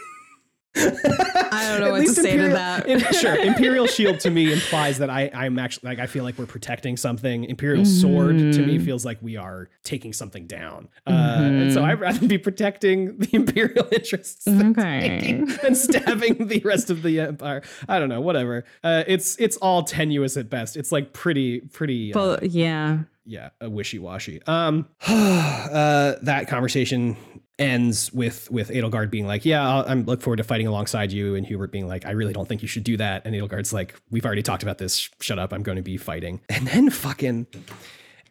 [0.79, 2.87] I don't know At what to least say to that.
[2.87, 6.37] in- sure, Imperial Shield to me implies that I, I'm actually like I feel like
[6.37, 7.45] we're protecting something.
[7.45, 8.67] Imperial Sword to Mm-hmm.
[8.67, 13.17] me feels like we are taking something down, uh, and so I'd rather be protecting
[13.19, 14.99] the Imperial interests than, Okay.
[15.19, 17.63] taking- than stabbing the rest of the Empire.
[17.89, 18.65] I don't know, whatever.
[18.83, 20.77] Uh, it's it's all tenuous at best.
[20.77, 22.13] It's like pretty pretty.
[22.13, 22.99] uh, But yeah.
[23.25, 24.41] yeah, a wishy-washy.
[24.47, 27.17] Um, uh, that conversation
[27.59, 31.35] ends with with Edelgard being like, "Yeah, I'll, I'm look forward to fighting alongside you,"
[31.35, 33.95] and Hubert being like, "I really don't think you should do that." And Edelgard's like,
[34.11, 35.09] "We've already talked about this.
[35.21, 35.53] Shut up.
[35.53, 37.47] I'm going to be fighting." And then fucking.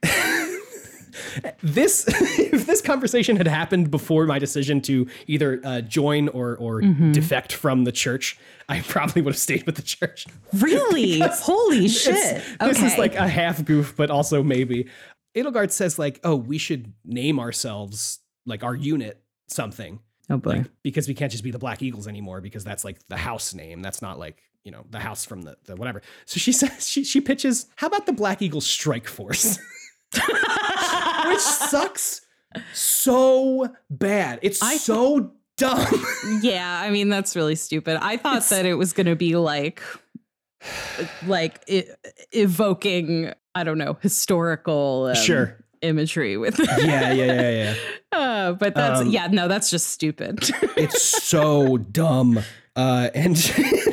[1.62, 2.04] this
[2.38, 7.52] if this conversation had happened before my decision to either uh, join or or defect
[7.52, 8.38] from the church
[8.68, 11.20] i probably would have stayed with the church Really?
[11.20, 12.14] Holy shit.
[12.16, 14.88] it's- This is like a half goof, but also maybe.
[15.36, 20.00] Edelgard says like, "Oh, we should name ourselves like our unit something,
[20.30, 20.50] oh boy.
[20.50, 23.52] like because we can't just be the Black Eagles anymore because that's like the house
[23.54, 23.82] name.
[23.82, 27.04] That's not like you know the house from the, the whatever." So she says she
[27.04, 29.58] she pitches, "How about the Black Eagle Strike Force?"
[31.26, 32.22] Which sucks
[32.72, 34.38] so bad.
[34.42, 35.86] It's I- so dumb.
[36.42, 37.98] yeah, I mean that's really stupid.
[38.00, 39.82] I thought It's- that it was going to be like
[41.26, 41.84] like e-
[42.32, 45.56] evoking, I don't know, historical um, Sure.
[45.82, 47.74] Imagery with yeah, yeah, yeah, yeah.
[48.12, 50.38] Uh, but that's Um, yeah, no, that's just stupid.
[50.76, 52.38] it's so dumb
[52.76, 53.36] uh and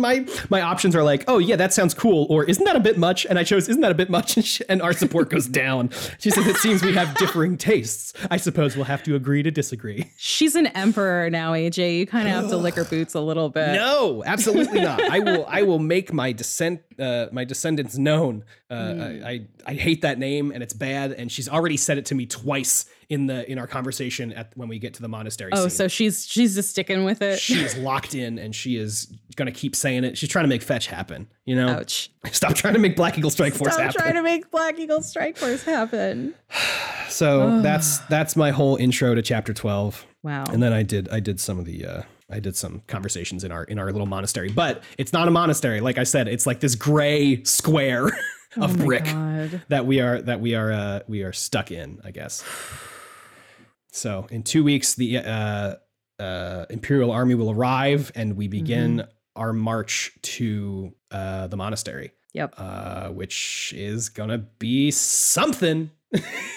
[0.00, 2.98] my my options are like oh yeah that sounds cool or isn't that a bit
[2.98, 3.26] much?
[3.26, 4.36] And i chose isn't that a bit much?
[4.36, 5.90] And, sh- and our support goes down.
[6.18, 8.12] She says it seems we have differing tastes.
[8.30, 10.10] I suppose we'll have to agree to disagree.
[10.16, 11.98] She's an emperor now, AJ.
[11.98, 13.72] You kind of have to lick her boots a little bit.
[13.74, 15.00] no absolutely not.
[15.00, 18.44] I will i will make my descent uh my descendants known.
[18.70, 19.00] Uh Hmm.
[19.00, 22.14] I, I i hate that name and it's bad and she's already said it to
[22.14, 25.62] me twice in the in our conversation at when we get to the monastery Oh,
[25.62, 25.70] scene.
[25.70, 27.38] so she's she's just sticking with it.
[27.38, 30.16] she is locked in and she is gonna keep saying it.
[30.16, 31.28] She's trying to make fetch happen.
[31.44, 32.10] You know, Ouch.
[32.32, 34.00] stop trying to make Black Eagle Strike Force Stop happen.
[34.00, 36.34] trying to make Black Eagle Strike Force happen.
[37.08, 40.06] so that's that's my whole intro to chapter twelve.
[40.22, 40.44] Wow.
[40.44, 43.50] And then I did I did some of the uh, I did some conversations in
[43.50, 45.80] our in our little monastery, but it's not a monastery.
[45.80, 48.06] Like I said, it's like this gray square
[48.56, 49.62] of oh brick God.
[49.68, 52.00] that we are that we are uh, we are stuck in.
[52.04, 52.44] I guess.
[53.92, 55.74] So in two weeks, the uh,
[56.22, 59.10] uh, Imperial Army will arrive, and we begin Mm-hmm.
[59.36, 62.54] our march to uh, the monastery, Yep.
[62.58, 65.90] uh, which is gonna be something.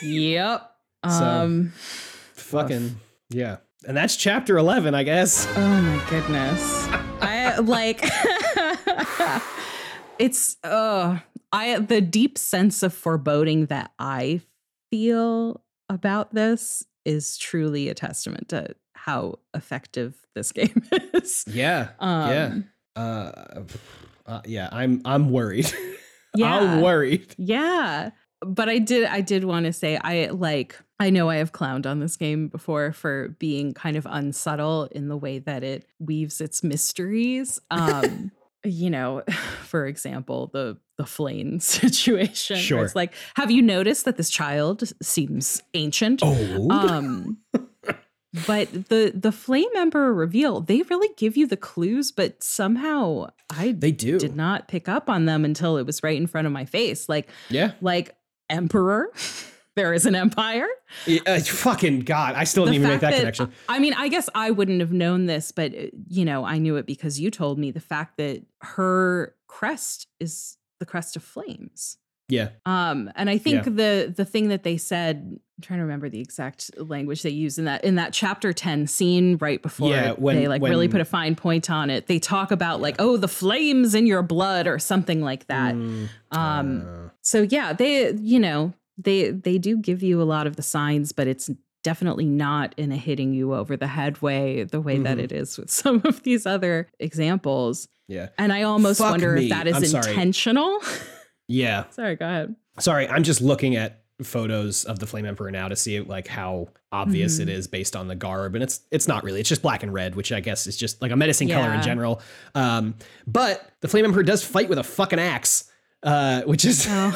[0.01, 0.69] Yep.
[1.10, 1.73] So- Um.
[2.35, 2.95] Fucking
[3.30, 3.57] yeah.
[3.85, 5.47] And that's chapter eleven, I guess.
[5.57, 6.61] Oh my goodness.
[7.22, 8.01] I like.
[10.19, 11.19] it's uh
[11.51, 14.41] I the deep sense of foreboding that I
[14.91, 21.43] feel about this is truly a testament to how effective this game is.
[21.47, 21.89] Yeah.
[21.99, 22.57] Um, yeah.
[22.95, 23.63] Uh,
[24.25, 24.69] uh, yeah.
[24.71, 25.71] I'm I'm worried.
[26.35, 26.55] Yeah.
[26.55, 27.35] I'm worried.
[27.38, 28.09] Yeah.
[28.41, 31.85] But I did I did want to say I like I know I have clowned
[31.85, 36.41] on this game before for being kind of unsubtle in the way that it weaves
[36.41, 37.59] its mysteries.
[37.69, 38.31] Um
[38.63, 39.21] you know,
[39.63, 42.57] for example, the the Flayn situation.
[42.57, 42.84] Sure.
[42.85, 46.21] It's like, have you noticed that this child seems ancient?
[46.23, 46.67] Oh.
[46.69, 47.38] Um
[48.47, 53.73] but the the flame emperor reveal, they really give you the clues, but somehow I
[53.73, 54.17] they do.
[54.17, 57.07] did not pick up on them until it was right in front of my face.
[57.07, 57.73] Like, Yeah.
[57.81, 58.15] like
[58.49, 59.11] emperor,
[59.75, 60.67] there is an empire.
[61.05, 62.35] Yeah, uh, fucking God.
[62.35, 63.51] I still didn't even make that, connection.
[63.69, 66.75] I mean, I guess I wouldn't have known this, but uh, you know, I knew
[66.77, 71.97] it because you told me the fact that her crest is the crest of flames.
[72.30, 72.49] Yeah.
[72.65, 73.72] Um, and I think Yeah.
[73.81, 75.18] the the thing that they said,
[75.57, 78.88] I'm trying to remember the exact language they used in that in that chapter 10
[78.88, 82.07] scene right before Yeah, when- they like really put a fine point on it.
[82.07, 85.76] They talk about like, oh, the flames in your blood or something like that.
[85.76, 90.47] Mm, Um, uh, so yeah, they you know, they they do give you a lot
[90.47, 91.49] of the signs, but it's
[91.84, 95.23] definitely not in a hitting you over the head way, the way that Mhm.
[95.23, 97.89] it is with some of these other examples.
[98.07, 98.30] Yeah.
[98.38, 99.45] And I almost Fuck wonder me.
[99.45, 100.80] if that is intentional.
[101.47, 101.85] Yeah.
[101.91, 102.55] sorry, go ahead.
[102.80, 106.69] Sorry, I'm just looking at photos of the Flame Emperor now to see like how
[106.91, 107.51] obvious it Mhm.
[107.53, 109.39] is based on the garb, and it's it's not really.
[109.39, 111.81] It's just black and red, which I guess is just like a menacing color in
[111.81, 112.21] general.
[112.55, 112.95] Um,
[113.27, 115.69] but the Flame Emperor does fight with a fucking axe,
[116.03, 117.09] uh, which is Oh.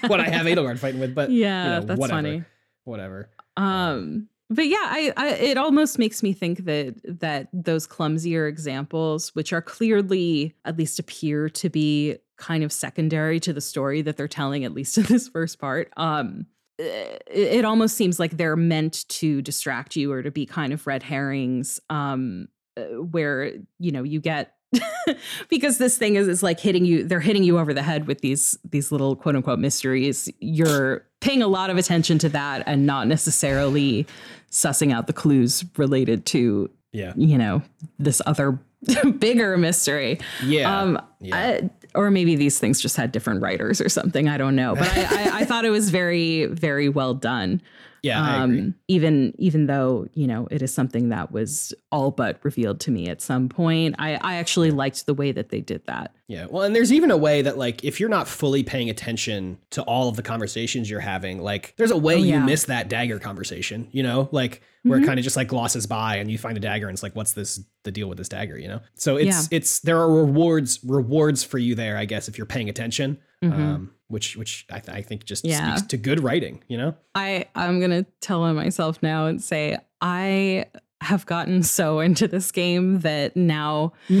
[0.06, 1.14] what I have Edelgard fighting with.
[1.14, 2.44] But yeah, you know, that's whatever, funny.
[2.84, 3.28] Whatever.
[3.56, 9.34] Um, but yeah, I, I it almost makes me think that that those clumsier examples,
[9.34, 14.16] which are clearly at least appear to be kind of secondary to the story that
[14.16, 16.46] they're telling, at least in this first part, um,
[16.78, 20.86] it, it almost seems like they're meant to distract you or to be kind of
[20.86, 24.54] red herrings, um, uh, where you know you get.
[25.48, 28.20] because this thing is is like hitting you they're hitting you over the head with
[28.20, 32.86] these these little quote unquote mysteries you're paying a lot of attention to that and
[32.86, 34.06] not necessarily
[34.50, 37.12] sussing out the clues related to Yeah.
[37.16, 37.62] you know
[37.98, 38.58] this other
[39.18, 40.80] bigger mystery Yeah.
[40.80, 41.36] um yeah.
[41.36, 44.88] I- or maybe these things just had different writers or something i don't know but
[44.96, 47.60] I, I i thought it was very very well done
[48.02, 48.42] yeah.
[48.42, 52.90] Um, even even though you know it is something that was all but revealed to
[52.90, 56.46] me at some point i i actually liked the way that they did that Yeah.
[56.50, 59.82] Well, and there's even a way that like if you're not fully paying attention to
[59.82, 62.44] all of the conversations you're having, like there's a way Oh, you yeah.
[62.44, 64.28] miss that dagger conversation, you know?
[64.32, 65.06] Like where it Mhm.
[65.06, 67.32] kind of just like glosses by and you find a dagger and it's like what's
[67.34, 68.80] this the deal with this dagger, you know?
[68.94, 69.56] So it's Yeah.
[69.58, 73.18] it's there are rewards rewards for you there, I guess, if you're paying attention.
[73.44, 73.52] Mhm.
[73.52, 75.74] Um which which I, th- I think just Yeah.
[75.74, 76.94] speaks to good writing, you know?
[77.14, 80.66] I I'm gonna tell on myself now and say I
[81.00, 83.92] have gotten so into this game that now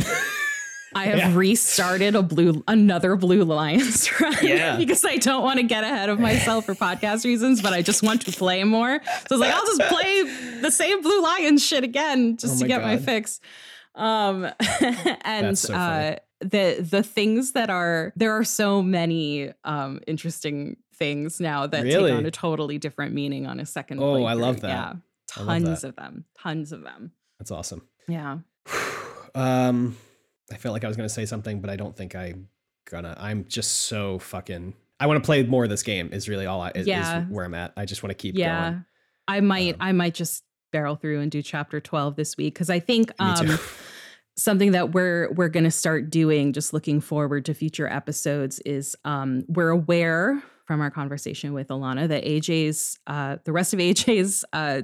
[0.94, 1.34] I have Yeah.
[1.34, 4.76] restarted a blue another Blue Lions run Yeah.
[4.76, 8.02] because I don't want to get ahead of myself for podcast reasons, but I just
[8.02, 9.00] want to play more.
[9.04, 10.22] So I was like, I'll just play
[10.60, 13.40] the same Blue Lions shit again just Oh to get my fix.
[13.94, 14.48] Um
[15.24, 21.40] and so uh the the things that are there are so many um interesting things
[21.40, 22.10] now that Really?
[22.10, 24.68] take on a totally different meaning on a second Oh, I love that.
[24.68, 24.92] yeah
[25.28, 25.88] tons that.
[25.88, 27.86] of them tons of them That's awesome.
[28.08, 28.38] yeah
[29.34, 29.96] um
[30.52, 32.48] I felt like I was gonna say something, but I don't think I'm
[32.90, 33.16] gonna.
[33.18, 36.60] I'm just so fucking I want to play more of this game is really all
[36.60, 37.22] I is, Yeah.
[37.22, 37.72] is where I'm at.
[37.76, 38.84] I just want to keep yeah going.
[39.28, 42.68] i might Um, i might just barrel through and do chapter 12 this week because
[42.70, 43.58] i think um.
[44.36, 48.96] something that we're we're going to start doing just looking forward to future episodes is
[49.04, 50.42] um we're aware
[50.72, 54.80] from our conversation with Alana that AJ's uh the rest of AJ's uh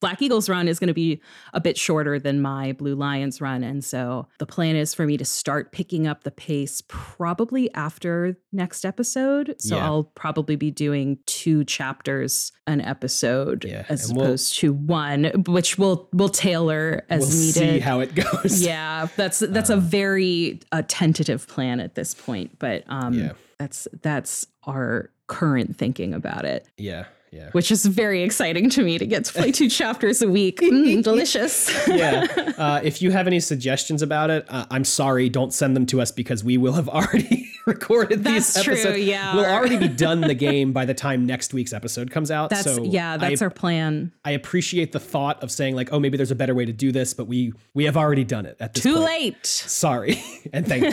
[0.00, 1.22] Black Eagles run is going to be
[1.54, 5.16] a bit shorter than my Blue Lions run and so the plan is for me
[5.16, 9.86] to start picking up the pace probably after next episode so Yeah.
[9.86, 15.24] I'll probably be doing two chapters an episode Yeah, as and we'll- opposed to one
[15.48, 18.60] which we'll we'll tailor as we'll needed see how it goes.
[18.62, 23.32] yeah, that's that's a Um, very uh, tentative plan at this point, but um, Yeah.
[23.58, 27.50] that's that's our current thinking about it, yeah, yeah.
[27.52, 30.60] which is very exciting to me to get to play two chapters a week.
[30.72, 31.70] Mm, delicious.
[31.88, 32.26] yeah.
[32.62, 35.28] Uh, if you have any suggestions about it, uh, I'm sorry.
[35.28, 39.00] Don't send them to us because we will have already recorded these That's true, episodes.
[39.00, 39.34] yeah.
[39.34, 42.50] We'll already be done the game by the time next week's episode comes out.
[42.50, 44.12] That's so yeah, that's I, our plan.
[44.24, 46.92] I appreciate the thought of saying like, oh, maybe there's a better way to do
[46.92, 49.06] this, but we we have already done it at this Too point.
[49.06, 49.46] late.
[49.46, 50.22] Sorry
[50.52, 50.84] and thank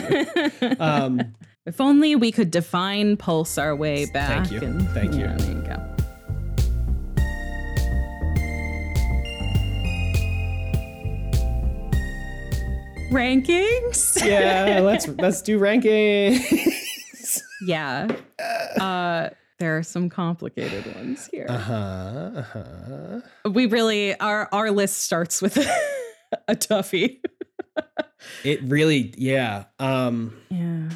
[0.60, 0.76] you.
[0.80, 1.34] Um,
[1.66, 4.46] If only we could Divine Pulse our way back.
[4.46, 4.60] Thank you.
[4.66, 5.20] And, Thank you.
[5.20, 5.76] yeah, there you go.
[13.10, 14.24] Rankings.
[14.24, 17.40] yeah, let's let's do rankings.
[17.62, 18.08] Yeah.
[18.80, 19.28] Uh,
[19.58, 21.44] there are some complicated ones here.
[21.48, 21.74] uh huh.
[22.36, 23.50] Uh huh.
[23.50, 25.56] we really our our list starts with
[26.48, 27.18] a toughie.
[28.44, 29.64] It really, yeah.
[29.80, 30.88] Um, Yeah.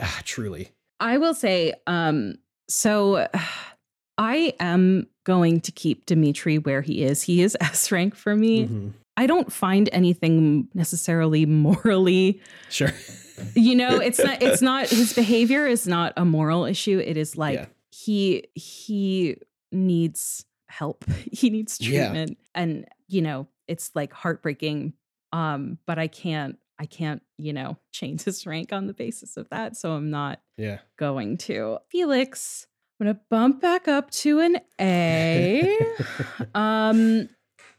[0.00, 0.70] Ah, truly.
[1.00, 2.34] I will say, um,
[2.68, 3.28] so
[4.18, 7.22] I am going to keep Dimitri where he is.
[7.22, 8.66] He is S rank for me.
[8.66, 8.92] Mhm.
[9.16, 12.92] I don't find anything necessarily morally Sure.
[13.54, 17.36] you know it's not it's not his behavior is not a moral issue it is
[17.36, 17.66] like Yeah.
[17.90, 19.36] he he
[19.72, 22.06] needs help he needs Yeah.
[22.08, 24.92] treatment and you know it's like heartbreaking
[25.32, 29.48] um but i can't i can't you know change his rank on the basis of
[29.50, 30.78] that so i'm not Yeah.
[30.98, 32.66] going to felix
[33.00, 35.76] i'm gonna bump back up to an a
[36.54, 37.28] um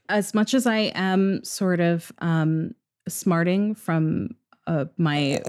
[0.09, 2.73] as much as i am sort of um
[3.07, 4.29] smarting from
[4.67, 5.39] uh, my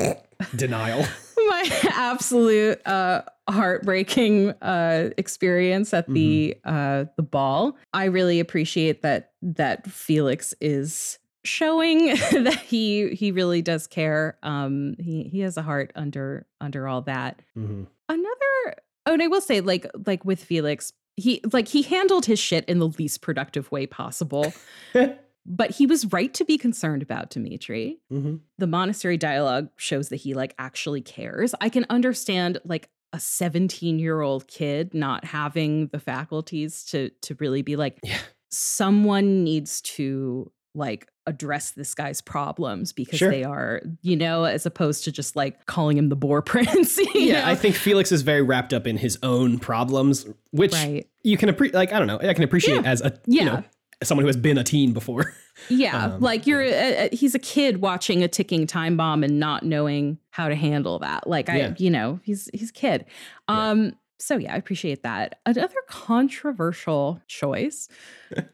[0.55, 1.02] Denial.
[1.48, 7.78] my absolute uh, heartbreaking uh, experience at the uh, the ball.
[7.94, 14.39] I really appreciate that that Felix is showing that he he really does care.
[14.43, 17.40] Um, he he has a heart under under all that.
[17.56, 17.86] Mhm.
[18.09, 18.74] Another
[19.06, 22.64] oh, and I will say like like with Felix, he like he handled his shit
[22.66, 24.52] in the least productive way possible.
[25.48, 28.40] but he was right to be concerned about Dimitri Mhm.
[28.59, 31.55] the monastery dialogue shows that he like actually cares.
[31.60, 37.36] I can understand like a 17 year old kid not having the faculties to to
[37.39, 38.18] really be like Yeah.
[38.51, 43.31] someone needs to like address this guy's problems because Sure.
[43.31, 47.40] they are you know as opposed to just like calling him the boar prince Yeah,
[47.44, 47.51] know?
[47.51, 51.48] I think Felix is very wrapped up in his own problems, which right you can
[51.48, 51.74] appreciate.
[51.74, 52.90] Like I don't know, I can appreciate Yeah.
[52.90, 53.44] as a you Yeah.
[53.44, 53.65] know
[54.03, 55.32] someone who has been a teen before.
[55.70, 59.62] Yeah, Um, like you're uh, he's a kid watching a ticking time bomb and not
[59.65, 61.27] knowing how to handle that.
[61.27, 61.74] Like I Yeah.
[61.78, 63.07] you know, he's he's a kid.
[63.48, 65.41] Um so yeah, I appreciate that.
[65.47, 67.89] Another controversial choice.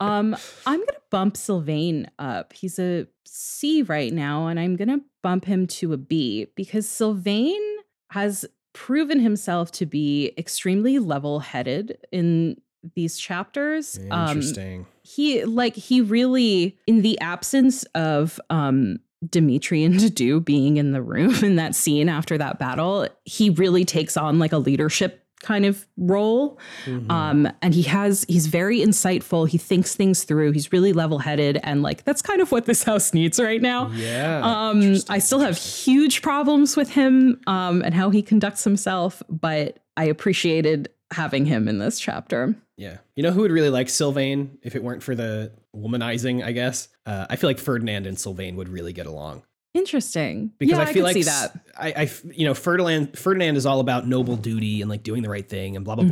[0.01, 0.37] Um
[0.67, 2.53] I'm going to bump Sylvain up.
[2.53, 6.87] He's a C right now and I'm going to bump him to a B because
[6.87, 7.59] Sylvain
[8.11, 8.45] has
[8.75, 12.61] proven himself to be extremely level-headed in
[12.95, 13.99] these chapters.
[14.11, 14.87] Um, Interesting.
[15.03, 18.99] he like he really in the absence of um
[19.29, 23.85] Dimitri and Dedue being in the room in that scene after that battle, he really
[23.85, 26.59] takes on like a leadership kind of role.
[26.87, 27.11] Mhm.
[27.11, 29.49] Um and he has he's very insightful.
[29.49, 30.53] He thinks things through.
[30.53, 33.91] He's really level-headed and like that's kind of what this house needs right now.
[33.95, 34.41] yeah.
[34.43, 39.79] Um, I still have huge problems with him um, and how he conducts himself, but
[39.97, 42.55] I appreciated having him in this chapter.
[42.79, 42.99] Yeah.
[43.17, 46.89] You know who would really like Sylvain if it weren't for the womanizing, I guess?
[47.05, 49.43] Uh, I feel like Ferdinand and Sylvain would really get along.
[49.75, 50.53] Interesting.
[50.59, 51.59] Because yeah, I feel could like see that.
[51.79, 55.31] I, I you know, Ferdinand Ferdinand is all about noble duty and like doing the
[55.31, 56.09] right thing and blah blah Mhm.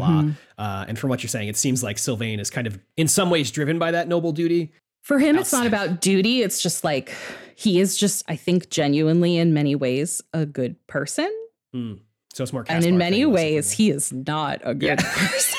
[0.57, 0.65] blah.
[0.65, 3.29] Uh, and from what you're saying, it seems like Sylvain is kind of in some
[3.31, 4.73] ways driven by that noble duty.
[5.03, 6.43] For him, it's not about duty.
[6.43, 7.13] It's just like
[7.55, 11.31] he is just, I think, genuinely in many ways a good person.
[11.73, 11.95] Hmm.
[12.33, 12.65] So it's more.
[12.69, 15.13] and in many ways, he is not a good Yeah.
[15.29, 15.59] person.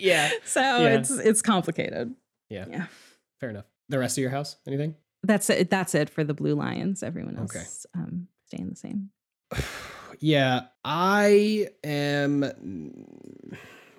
[0.00, 0.30] yeah.
[0.44, 0.86] so Yeah.
[0.98, 2.14] it's it's complicated.
[2.50, 2.64] Yeah.
[2.68, 2.86] Yeah.
[3.40, 3.66] Fair enough.
[3.88, 4.94] The rest of your house, anything?
[5.22, 5.70] That's it.
[5.70, 7.02] That's it for the Blue Lions.
[7.02, 7.64] Everyone else Okay.
[7.94, 9.10] um, staying the same.
[10.20, 12.40] yeah, I am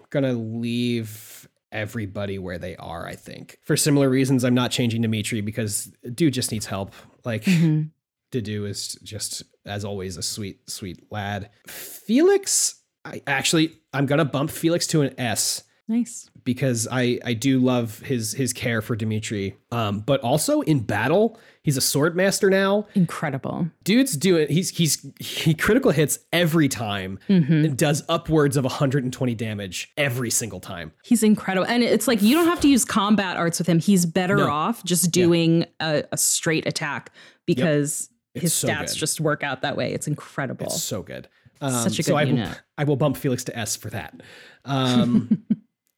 [0.10, 3.08] gonna leave everybody where they are.
[3.08, 6.94] I think for similar reasons, I'm not changing Dimitri because dude just needs help.
[7.26, 7.90] Like Mhm.
[8.32, 11.50] Dedue is just, as always, a sweet, sweet lad.
[11.68, 16.30] Felix, I actually, I'm gonna bump Felix to an S Nice.
[16.44, 19.56] Because I I do love his his care for Dimitri.
[19.72, 22.88] Um, but also in battle, he's a sword master now.
[22.96, 23.68] Incredible.
[23.84, 27.66] Dude's doing he's he's he critical hits every time Mhm.
[27.66, 30.92] and does upwards of 120 damage every single time.
[31.04, 31.68] He's incredible.
[31.68, 33.80] And it's like you don't have to use combat arts with him.
[33.80, 34.50] He's better No.
[34.50, 37.12] off just doing a, a straight attack
[37.46, 38.98] because It's his so stats good.
[39.00, 39.94] just work out that way.
[39.94, 40.66] It's incredible.
[40.68, 41.28] It's so good.
[41.62, 42.52] Um, Such a so good I will.
[42.78, 44.20] I will bump Felix to S for that.
[44.66, 45.44] Um,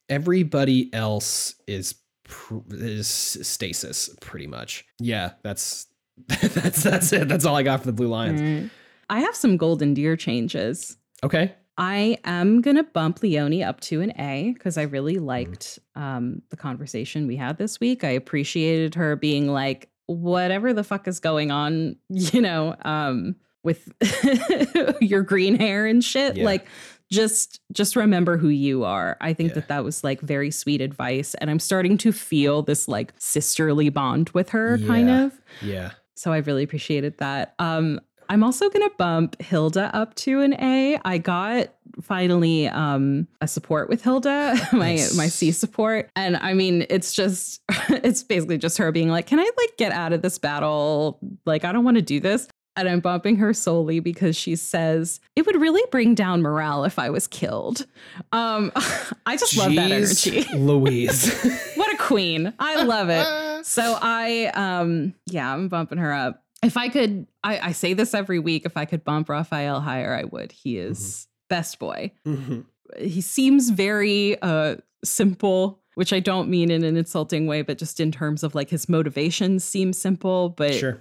[0.08, 4.84] everybody else is pr- is stasis pretty much.
[4.98, 5.86] Yeah, that's
[6.28, 7.28] that's that's it.
[7.28, 8.40] That's all I got for the Blue Lions.
[8.40, 8.70] Alright.
[9.08, 10.96] I have some golden deer changes.
[11.22, 11.54] Okay.
[11.78, 16.56] I am gonna bump Leonie up to an A because I really liked um, the
[16.56, 18.02] conversation we had this week.
[18.02, 23.92] I appreciated her being like, whatever the fuck is going on, you know, um, with
[25.00, 26.36] your green hair and shit.
[26.36, 26.44] Yeah.
[26.44, 26.66] Like,
[27.10, 29.16] just just remember who you are.
[29.20, 29.54] I think Yeah.
[29.56, 33.88] that that was like very sweet advice, and I'm starting to feel this like sisterly
[33.88, 35.32] bond with her, kind of.
[35.62, 35.92] Yeah.
[36.14, 37.54] So I really appreciated that.
[37.58, 40.98] Um, I'm also gonna bump Hilda up to an A.
[41.04, 41.68] I got
[42.02, 46.10] finally um a support with Hilda, my my C support.
[46.16, 49.92] And I mean it's just it's basically just her being like, Can I like get
[49.92, 51.20] out of this battle?
[51.44, 52.48] Like I don't want to do this.
[52.76, 56.98] And I'm bumping her solely because she says it would really bring down morale if
[56.98, 57.86] I was killed.
[58.32, 58.70] Um
[59.26, 60.42] I just love that energy.
[60.54, 61.32] Louise.
[61.74, 62.52] what a queen.
[62.58, 63.26] I love it.
[63.66, 66.44] So I um yeah, I'm bumping her up.
[66.62, 70.14] If I could I, I say this every week, if I could bump Raphael higher,
[70.14, 70.52] I would.
[70.52, 72.12] He is best boy.
[72.24, 72.64] Mhm.
[72.98, 77.98] He seems very uh simple, which I don't mean in an insulting way, but just
[77.98, 81.00] in terms of like his motivations seem simple, but Sure.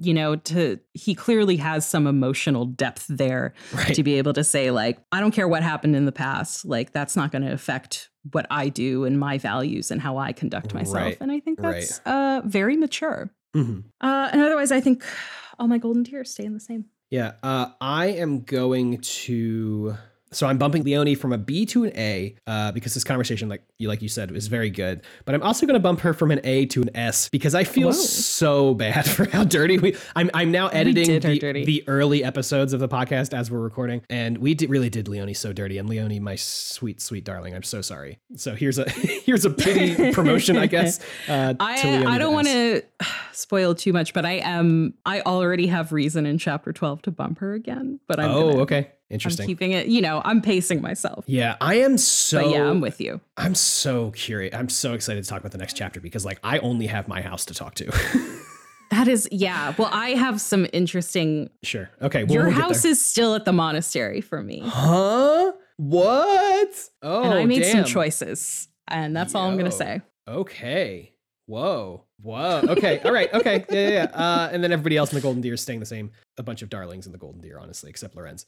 [0.00, 3.94] You know, to he clearly has some emotional depth there Right.
[3.94, 6.92] to be able to say like i don't care what happened in the past like
[6.92, 10.72] that's not going to affect what i do and my values and how i conduct
[10.72, 11.74] myself Right, and i think right.
[11.74, 13.84] that's uh very mature Mhm.
[14.00, 15.04] uh and otherwise i think
[15.58, 19.94] all my golden deers stay in the same Yeah, uh, I am going to.
[20.32, 23.62] So I'm bumping Leonie from a B to an A uh, because this conversation, like
[23.78, 25.02] you like you said, is very good.
[25.24, 27.62] But I'm also going to bump her from an A to an S because I
[27.64, 27.92] feel Whoa.
[27.92, 29.96] so bad for how dirty we.
[30.16, 34.38] I'm I'm now editing the, the early episodes of the podcast as we're recording, and
[34.38, 35.78] we did, really did Leonie so dirty.
[35.78, 38.18] And Leonie, my sweet sweet darling, I'm so sorry.
[38.34, 40.98] So here's a here's a pity promotion, I guess.
[41.28, 42.82] Uh, to I Leonie I don't want to
[43.32, 47.38] spoil too much, but I am I already have reason in chapter 12 to bump
[47.38, 48.00] her again.
[48.06, 51.24] But I'm Oh, gonna- okay, I'm keeping it, you know, I'm pacing myself.
[51.28, 52.42] yeah, I am so.
[52.42, 53.20] But yeah, I'm with you.
[53.36, 54.54] I'm so curious.
[54.54, 57.20] I'm so excited to talk about the next chapter because like I only have my
[57.20, 57.92] house to talk to.
[58.90, 59.74] That is, yeah.
[59.76, 61.50] Well, I have some interesting.
[61.64, 61.90] sure.
[62.00, 62.24] Okay.
[62.24, 65.52] Well, Your we'll house is still at the monastery for me, Huh?
[65.76, 66.88] What?
[67.02, 70.00] Oh, and I made some choices, and that's all I'm gonna say.
[70.28, 71.12] Okay.
[71.46, 72.04] Whoa.
[72.22, 72.62] Whoa.
[72.68, 73.00] Okay.
[73.04, 73.32] All right.
[73.34, 73.64] Okay.
[73.70, 73.80] Yeah.
[73.80, 73.88] Yeah.
[73.88, 74.04] yeah.
[74.14, 76.10] Uh, and then everybody else in the Golden Deer is staying the same.
[76.38, 78.46] A bunch of darlings in the Golden Deer, honestly, except Lorenz.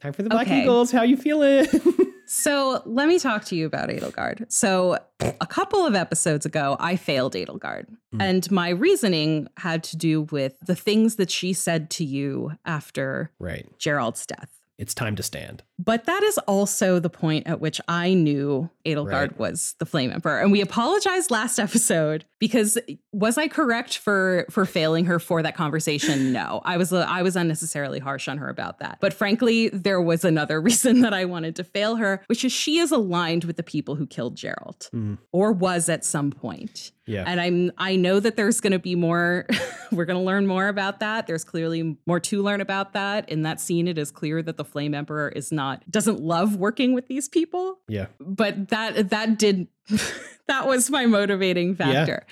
[0.00, 0.62] Time for the Black Okay.
[0.62, 0.90] Eagles.
[0.90, 1.66] How you feeling?
[2.32, 4.52] So let me talk to you about Edelgard.
[4.52, 7.86] So a couple of episodes ago, I failed Edelgard.
[8.14, 8.22] Mm.
[8.22, 13.32] And my reasoning had to do with the things that she said to you after
[13.40, 13.66] right.
[13.80, 14.48] Jeralt's death.
[14.78, 15.64] It's time to stand.
[15.82, 19.38] But that is also the point at which I knew Edelgard Right.
[19.38, 20.38] was the Flame Emperor.
[20.40, 22.76] And we apologized last episode because
[23.12, 26.32] was I correct for for failing her for that conversation?
[26.32, 26.60] No.
[26.64, 28.98] I was I was unnecessarily harsh on her about that.
[29.00, 32.78] But frankly, there was another reason that I wanted to fail her, which is she
[32.78, 35.18] is aligned with the people who killed Jeralt Mhm.
[35.32, 36.92] or was at some point.
[37.06, 37.24] Yeah.
[37.26, 39.46] And I'm I know that there's going to be more
[39.92, 41.26] we're going to learn more about that.
[41.26, 43.28] There's clearly more to learn about that.
[43.28, 46.92] In that scene it is clear that the Flame Emperor is not doesn't love working
[46.94, 48.06] with these people, yeah.
[48.18, 49.68] but that that did
[50.48, 52.26] that was my motivating factor.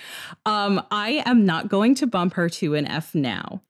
[0.46, 3.62] Um I am not going to bump her to an F now.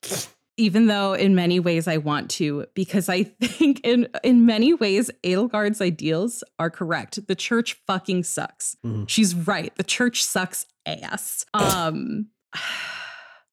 [0.57, 5.11] Even though in many ways I want to, because I think in in many ways
[5.23, 7.27] Edelgard's ideals are correct.
[7.27, 8.77] The church fucking sucks.
[8.85, 9.09] Mhm.
[9.09, 9.74] She's right.
[9.77, 11.45] The church sucks ass.
[11.55, 12.28] Um,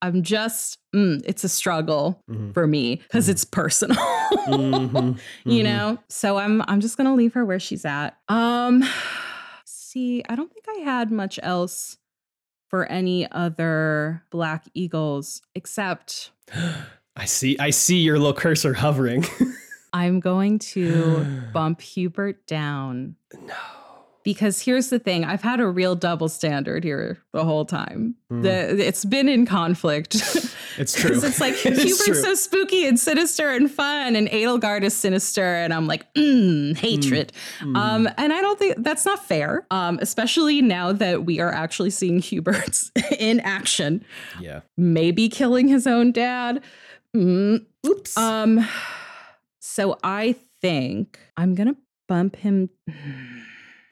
[0.05, 2.53] I'm just, mm, it's a struggle Mhm.
[2.53, 3.31] for me because Mhm.
[3.31, 3.97] it's personal.
[4.47, 5.17] Mhm.
[5.45, 5.63] You Mhm.
[5.63, 8.17] know, so I'm I'm just gonna leave her where she's at.
[8.29, 8.83] Um,
[9.65, 11.97] see, I don't think I had much else
[12.69, 16.31] for any other Black Eagles except
[17.15, 17.57] I see.
[17.59, 19.25] I see your little cursor hovering.
[19.93, 23.53] I'm going to bump Hubert down no.
[24.25, 28.41] Because here's the thing i've had a real double standard here the whole time Mm.
[28.41, 30.15] the, it's been in conflict
[30.77, 31.11] It's true.
[31.23, 35.85] it's like hubert's so spooky and sinister and fun and edelgard is sinister and i'm
[35.87, 37.31] like mm, hatred
[37.61, 37.77] Mm.
[37.77, 41.91] um and i don't think that's not fair um especially now that we are actually
[41.91, 44.03] seeing hubert's in action
[44.41, 44.61] yeah.
[44.75, 46.61] maybe killing his own dad
[47.15, 48.17] Mm, Oops.
[48.17, 48.67] um
[49.61, 51.75] so i think i'm gonna
[52.09, 52.69] bump him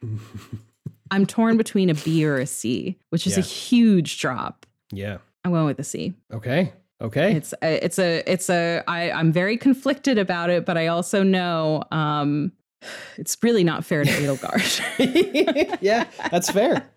[1.11, 4.65] I'm torn between a B or a C, which is a huge drop.
[4.91, 5.17] yeah.
[5.45, 6.13] I'm going with a C.
[6.31, 6.71] Okay.
[7.01, 7.35] Okay.
[7.35, 11.21] It's a, it's a it's a I I'm very conflicted about it, but I also
[11.21, 12.53] know um
[13.17, 15.77] it's really not fair to Edelgard.
[15.81, 16.87] yeah, that's fair.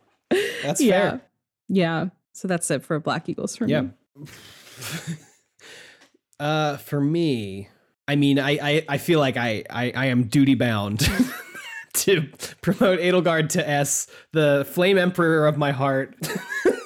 [0.63, 1.11] That's yeah.
[1.11, 1.21] fair.
[1.69, 2.07] Yeah.
[2.33, 3.81] So that's it for Black Eagles for Yeah.
[3.83, 3.91] me.
[6.41, 7.69] uh, for me,
[8.07, 11.09] I mean, I, I, I feel like I, I, I am duty bound
[12.05, 12.29] to
[12.63, 16.17] promote Edelgard to S, the flame emperor of my heart.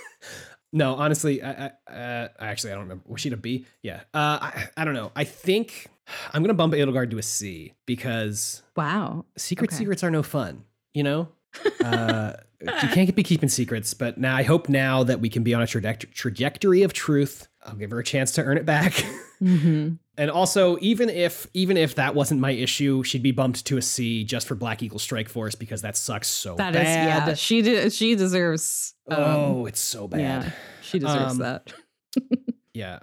[0.73, 3.05] no, honestly, I, I, uh, actually, I don't remember.
[3.09, 3.67] Was she a B?
[3.83, 4.01] Yeah.
[4.15, 5.11] Uh, I, I don't know.
[5.17, 5.89] I think
[6.33, 9.25] I'm gonna bump Edelgard to a C because Wow.
[9.37, 9.77] secret Okay.
[9.77, 10.65] secrets are no fun.
[10.95, 11.29] You know.
[11.85, 15.53] uh, you can't be keeping secrets, but now I hope now that we can be
[15.55, 17.49] on a traject- trajectory of truth.
[17.67, 18.93] I'll give her a chance to earn it back.
[19.41, 23.77] hmm and also, even if even if that wasn't my issue, she'd be bumped to
[23.79, 27.29] a C just for Black Eagle Strike Force because that sucks so That is bad.
[27.29, 27.35] yeah.
[27.35, 30.21] She de- she deserves um, oh, it's so bad.
[30.21, 30.51] yeah.
[30.83, 31.73] She deserves Um, that.
[32.75, 32.99] Yeah.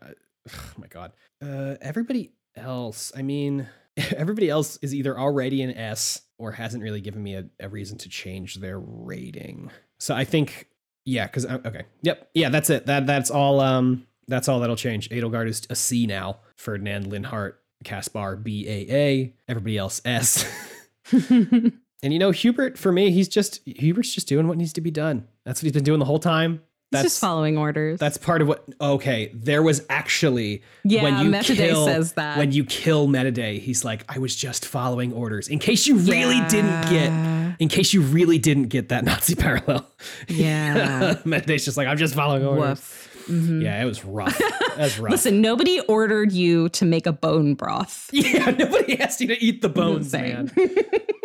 [0.50, 1.12] Oh my god.
[1.44, 3.68] Uh, everybody else, I mean,
[4.16, 7.98] everybody else is either already an S or hasn't really given me a, a reason
[8.00, 9.72] to change their rating.
[10.00, 10.68] So I think,
[11.06, 12.86] yeah, because okay, yep, yeah, that's it.
[12.86, 13.60] That that's all.
[13.60, 15.10] Um, that's all that'll change.
[15.10, 16.40] Edelgard is a C now.
[16.56, 19.34] Ferdinand Linhardt, Caspar B A A.
[19.48, 20.46] Everybody else S.
[21.22, 24.92] and you know, Hubert for me, he's just Hubert's just doing what needs to be
[24.92, 25.28] done.
[25.46, 26.62] That's what he's been doing the whole time.
[26.92, 28.00] He's just following orders.
[28.00, 28.64] That's part of what.
[28.80, 32.38] Okay, there was actually yeah, when you Metodey kill says that.
[32.38, 35.50] when you kill Metodey, he's like, I was just following orders.
[35.50, 39.86] In case you really didn't get, in case you really didn't get that Nazi parallel.
[40.30, 41.16] Yeah.
[41.26, 42.80] Metodey's just like, I'm just following orders.
[42.80, 43.17] Woof.
[43.28, 43.62] Mhm.
[43.64, 44.40] Yeah, it was rough.
[44.76, 45.12] That's rough.
[45.12, 48.10] Listen, nobody ordered you to make a bone broth.
[48.14, 50.52] Yeah, nobody asked you to eat the bones, man.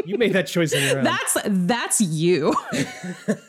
[0.04, 1.04] You made that choice on your own.
[1.04, 2.54] That's that's you.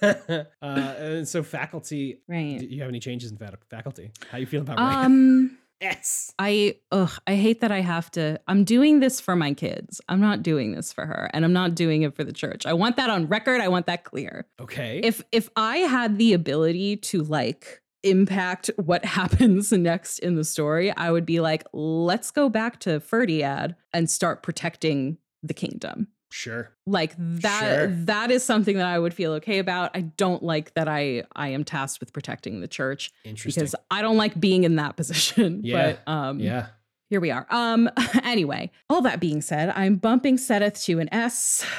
[0.01, 2.61] uh, and so faculty, do Right.
[2.61, 3.37] you have any changes in
[3.69, 4.11] faculty?
[4.31, 4.87] How you feel about Rhea?
[5.05, 6.31] Um yes.
[6.39, 8.39] I ugh, I hate that I have to.
[8.47, 9.99] I'm doing this for my kids.
[10.07, 12.65] I'm not doing this for her, and I'm not doing it for the church.
[12.65, 13.59] I want that on record.
[13.61, 14.45] I want that clear.
[14.61, 15.01] Okay.
[15.03, 20.91] If if I had the ability to like impact what happens next in the story,
[20.95, 26.07] I would be like, let's go back to Fhirdiad and start protecting the kingdom.
[26.31, 26.71] sure.
[26.85, 27.87] Like that Sure.
[28.05, 29.91] that is something that I would feel okay about.
[29.95, 33.61] I don't like that I I am tasked with protecting the church Interesting.
[33.61, 35.61] because I don't like being in that position.
[35.63, 35.95] Yeah.
[36.05, 36.67] But um yeah.
[37.09, 37.45] here we are.
[37.49, 37.89] Um
[38.23, 41.65] anyway, all that being said, I'm bumping Seteth to an S.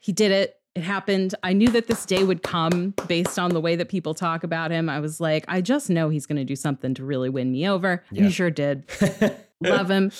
[0.00, 0.54] He did it.
[0.76, 1.34] It happened.
[1.42, 4.70] I knew that this day would come based on the way that people talk about
[4.70, 4.88] him.
[4.90, 7.66] I was like, I just know he's going to do something to really win me
[7.66, 8.04] over.
[8.12, 8.24] Yeah.
[8.24, 8.84] he sure did.
[9.62, 10.12] Love him.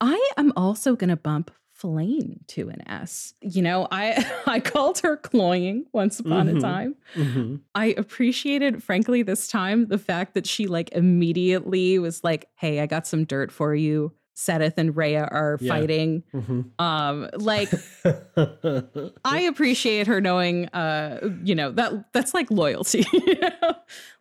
[0.00, 3.34] I am also going to bump Flayn to an S.
[3.40, 6.58] You know, I I called her cloying once upon Mhm.
[6.58, 6.94] a time.
[7.14, 7.60] Mhm.
[7.74, 12.86] I appreciated, frankly, this time the fact that she like immediately was like, "Hey, I
[12.86, 15.68] got some dirt for you." Seteth and Rhea are Yeah.
[15.74, 16.22] fighting.
[16.34, 16.70] Mhm.
[16.78, 17.70] Um, like
[19.24, 23.04] I appreciate her knowing, uh, you know that that's like loyalty.
[23.12, 23.74] you know?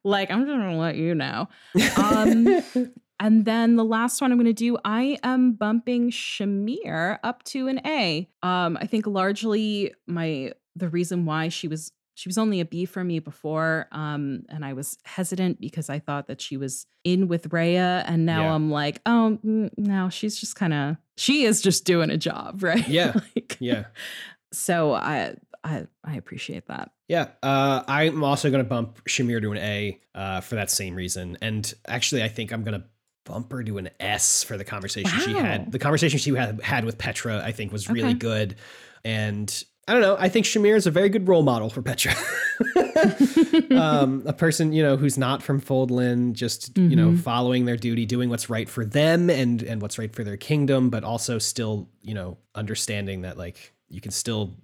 [0.03, 1.47] Like I'm just gonna let you know.
[1.97, 2.61] Um,
[3.19, 7.81] and then the last one I'm to do, I am bumping Shamir up to an
[7.85, 8.29] A.
[8.43, 12.83] Um, I think largely my the reason why she was she was only a B
[12.83, 17.29] for me before, um, and I was hesitant because I thought that she was in
[17.29, 18.55] with Rhea, and now Yeah.
[18.55, 22.61] I'm like, oh mm, no, she's just kind of she is just doing a job,
[22.63, 22.85] right?
[22.87, 23.13] Yeah.
[23.35, 23.85] like, yeah.
[24.51, 26.91] So I I I appreciate that.
[27.07, 30.95] Yeah, uh, I'm also going to bump Shamir to an A uh, for that same
[30.95, 31.37] reason.
[31.41, 32.85] And actually, I think I'm going to
[33.25, 35.71] bump her to an S for the conversation she had.
[35.71, 38.17] The conversation she had, had with Petra, I think, was really Okay.
[38.19, 38.55] good.
[39.03, 42.13] And I don't know, I think Shamir is a very good role model for Petra.
[43.71, 47.19] um, a person, you know, who's not from Fodlan, just, you know, Mhm.
[47.19, 50.89] following their duty, doing what's right for them and, and what's right for their kingdom,
[50.89, 54.55] but also still, you know, understanding that, like, you can still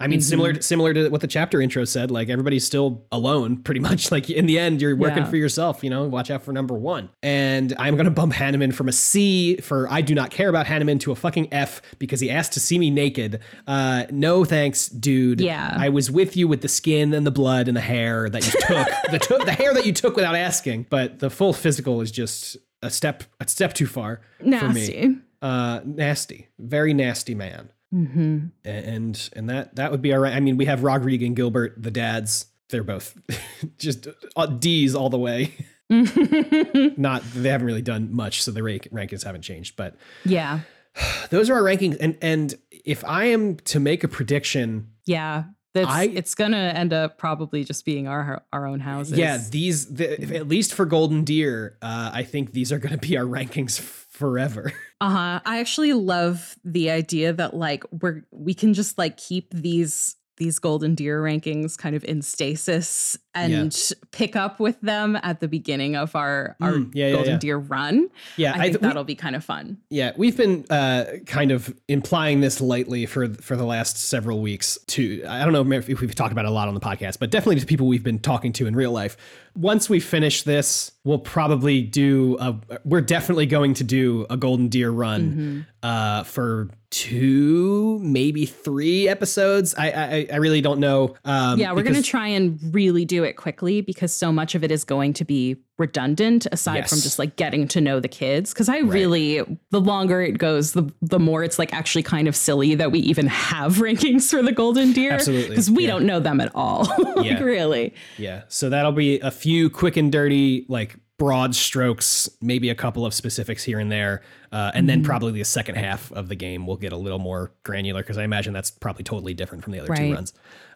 [0.00, 2.10] I mean, similar similar to what the chapter intro said.
[2.10, 4.10] Like everybody's still alone, pretty much.
[4.10, 5.30] Like in the end, you're working Yeah.
[5.30, 5.84] for yourself.
[5.84, 7.10] You know, watch out for number one.
[7.22, 11.00] And I'm gonna bump Hanneman from a C for I do not care about Hanneman
[11.00, 13.40] to a fucking F because he asked to see me naked.
[13.66, 15.40] Uh, no thanks, dude.
[15.40, 15.74] Yeah.
[15.78, 18.52] I was with you with the skin and the blood and the hair that you
[18.66, 20.86] took, the took the hair that you took without asking.
[20.90, 25.16] But the full physical is just a step a step too far for me.
[25.40, 28.46] Uh, nasty, very nasty man Mm-hmm.
[28.64, 30.34] and and that that would be all right.
[30.34, 32.46] I mean, we have Rodrigue and Gilbert, the dads.
[32.70, 33.16] They're both
[33.78, 35.54] just uh, D's all the way.
[35.90, 39.76] Not they haven't really done much, so the rank, rankings haven't changed.
[39.76, 40.60] But yeah.
[41.30, 41.96] those are our rankings.
[42.00, 45.44] And and if I am to make a prediction, Yeah.
[45.74, 49.16] That's, I- it's gonna end up probably just being our our own houses.
[49.18, 53.06] yeah, these the, at least for Golden Deer, uh, I think these are going to
[53.06, 54.72] be our rankings forever.
[55.00, 55.40] Uh huh.
[55.44, 60.58] I actually love the idea that like we're we can just like keep these these
[60.58, 65.96] golden deer rankings kind of in stasis and pick up with them at the beginning
[65.96, 67.38] of our our Mm, yeah, yeah, golden yeah.
[67.38, 68.08] deer run.
[68.36, 69.78] Yeah, I think we- that'll be kind of fun.
[69.90, 74.78] Yeah, we've been uh, kind of implying this lightly for for the last several weeks.
[74.88, 77.30] To I don't know if we've talked about it a lot on the podcast, but
[77.30, 79.16] definitely to people we've been talking to in real life.
[79.56, 82.36] Once we finish this, we'll probably do.
[82.38, 82.54] A,
[82.84, 89.74] we're definitely going to do a Golden Deer run uh, for two, maybe three episodes.
[89.76, 91.16] I I, I really don't know.
[91.24, 94.64] Um, yeah, we're going to try and really do it quickly because so much of
[94.64, 98.52] it is going to be redundant aside from just like getting to know the kids
[98.52, 102.34] cuz I really the longer it goes the the more it's like actually kind of
[102.34, 105.90] silly that we even have rankings for the golden deer Absolutely, because we yeah.
[105.90, 106.88] don't know them at all.
[107.16, 107.94] like really.
[108.16, 108.42] Yeah.
[108.48, 113.12] So that'll be a few quick and dirty, like broad strokes, maybe a couple of
[113.12, 114.22] specifics here and there.
[114.52, 117.52] Uh, and then probably the second half of the game will get a little more
[117.64, 120.32] granular because I imagine that's probably totally different from the other two runs.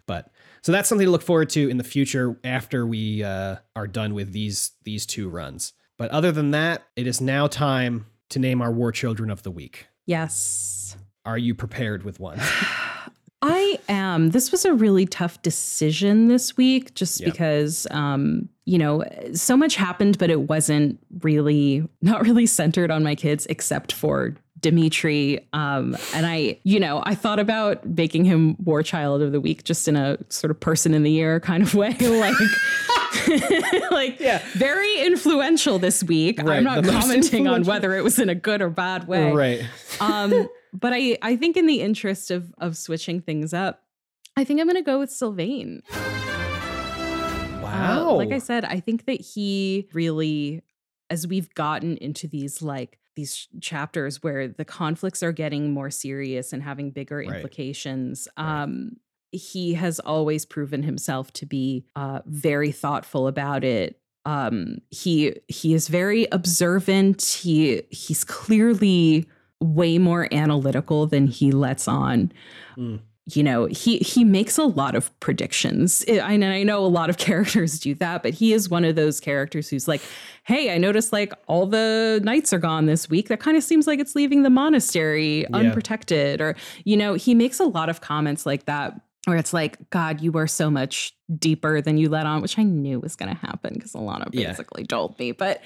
[0.06, 0.30] But
[0.62, 4.14] so that's something to look forward to in the future after we uh, are done
[4.14, 5.72] with these these two runs.
[5.98, 9.50] But other than that, it is now time to name our war children of the
[9.50, 9.86] week.
[10.06, 10.96] Yes.
[11.24, 12.40] Are you prepared with one?
[13.42, 14.30] I am.
[14.30, 17.32] This was a really tough decision this week just Yep.
[17.32, 23.02] because um, you know, so much happened but it wasn't really not really centered on
[23.02, 25.46] my kids except for Dimitri.
[25.52, 29.64] Um, and I, you know, I thought about making him war child of the week
[29.64, 31.90] just in a sort of person in the year kind of way.
[32.00, 32.36] like
[33.90, 34.42] like Yeah.
[34.54, 36.40] very influential this week.
[36.42, 39.30] Right, I'm not the commenting on whether it was in a good or bad way.
[39.32, 39.62] Right.
[40.00, 43.82] um, but I, I think in the interest of of switching things up,
[44.36, 45.82] I think I'm gonna go with Sylvain.
[45.92, 45.98] Uh,
[47.62, 48.14] Wow.
[48.16, 50.62] like I said, I think that he really,
[51.10, 56.52] as we've gotten into these like these chapters where the conflicts are getting more serious
[56.52, 57.28] and having bigger Right.
[57.36, 58.62] implications, Right.
[58.62, 58.96] um,
[59.32, 63.98] he has always proven himself to be uh, very thoughtful about it.
[64.24, 67.22] Um, he he is very observant.
[67.42, 69.26] He he's clearly
[69.60, 72.32] way more analytical than he lets on
[72.76, 73.00] Mm.
[73.26, 76.04] You know he he makes a lot of predictions.
[76.08, 78.96] I- and i know a lot of characters do that but he is one of
[78.96, 80.00] those characters who's like
[80.44, 83.28] hey i noticed like all the knights are gone this week.
[83.28, 87.60] That kind of seems like it's leaving the monastery unprotected or you know he makes
[87.60, 91.80] a lot of comments like that where it's like god you are so much deeper
[91.80, 94.48] than you let on which i knew was going to happen because alana Yeah.
[94.48, 95.62] basically told me but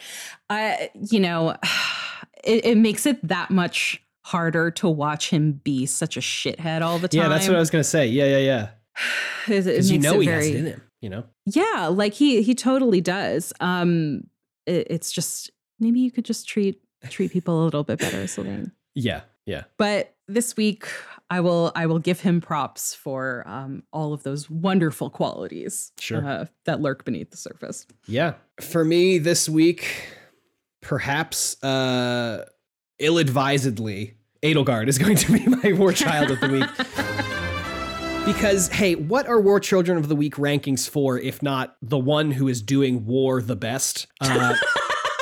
[0.50, 1.56] i you know
[2.44, 6.98] it, it makes it that much harder to watch him be such a shithead all
[6.98, 8.08] the time Yeah, that's what I was gonna say.
[8.08, 8.68] Yeah, yeah, yeah.
[9.48, 10.82] it, it Because you know it he very, has it in him.
[11.00, 11.24] You know.
[11.44, 14.22] yeah like he he totally does um
[14.66, 18.72] it, it's just maybe you could just treat treat people a little bit better sylvain
[18.94, 19.64] Yeah, yeah.
[19.78, 20.88] but this week
[21.30, 26.26] i will i will give him props for um all of those wonderful qualities Sure.
[26.26, 28.34] uh, that lurk beneath the surface Yeah.
[28.60, 29.86] For me this week,
[30.82, 32.46] perhaps uh
[32.98, 36.68] ill-advisedly, Edelgard is going to be my war child of the week.
[38.26, 42.32] Because hey, what are War Children of the Week rankings for if not the one
[42.32, 44.08] who is doing war the best?
[44.20, 44.56] Uh,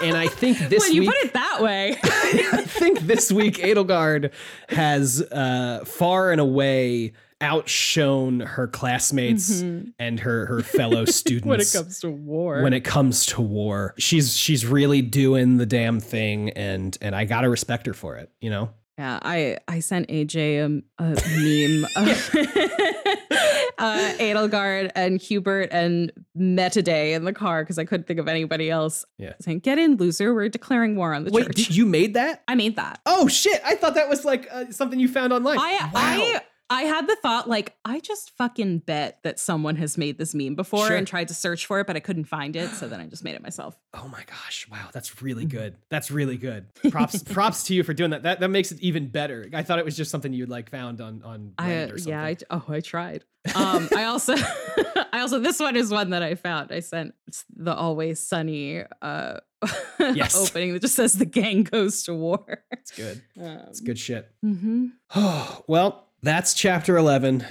[0.03, 3.59] and I think this when you week, put it that way I think this week
[3.59, 4.33] Edelgard
[4.71, 7.13] has uh, far and away
[7.45, 9.61] outshone her classmates
[9.99, 11.49] and her her fellow students Mm-hmm.
[11.51, 13.95] when it comes to war when it comes to war.
[13.99, 18.31] She's she's really doing the damn thing, and and I gotta respect her for it.
[18.41, 18.71] You know.
[18.99, 21.09] Yeah, I I sent AJ a, a
[21.43, 22.09] meme of
[23.79, 28.71] uh, Edelgard and Hubert and Metodey in the car because I couldn't think of anybody
[28.71, 29.05] else.
[29.19, 29.33] Yeah.
[29.41, 30.33] saying, "Get in, loser!
[30.33, 32.43] We're declaring war on the Wait, church." you made that?
[32.47, 33.01] I made that.
[33.05, 33.61] Oh shit!
[33.65, 35.59] I thought that was like uh, something you found online.
[35.59, 35.91] I Wow.
[35.95, 40.35] I I had the thought like I just fucking bet that someone has made this
[40.35, 40.97] meme before Sure.
[40.97, 43.23] and tried to search for it, but I couldn't find it, so then I just
[43.23, 43.77] made it myself.
[43.97, 44.67] Oh my gosh!
[44.71, 45.57] Wow, that's really Mm-hmm.
[45.57, 45.77] good.
[45.89, 46.67] That's really good.
[46.91, 48.25] Props props to you for doing that.
[48.25, 49.47] That that makes it even better.
[49.55, 52.11] I thought it was just something you'd like found on on I or something.
[52.13, 53.25] yeah, I, oh, I tried.
[53.55, 54.35] Um, I also,
[55.13, 56.73] I also, this one is one that I found.
[56.73, 59.41] I sent it's the always sunny uh,
[60.01, 60.35] Yes.
[60.35, 62.65] opening that just says the gang goes to war.
[62.73, 63.23] it's good.
[63.41, 64.29] Um, It's good shit.
[64.45, 64.87] Mm-hmm.
[65.15, 67.45] Oh well, that's chapter eleven,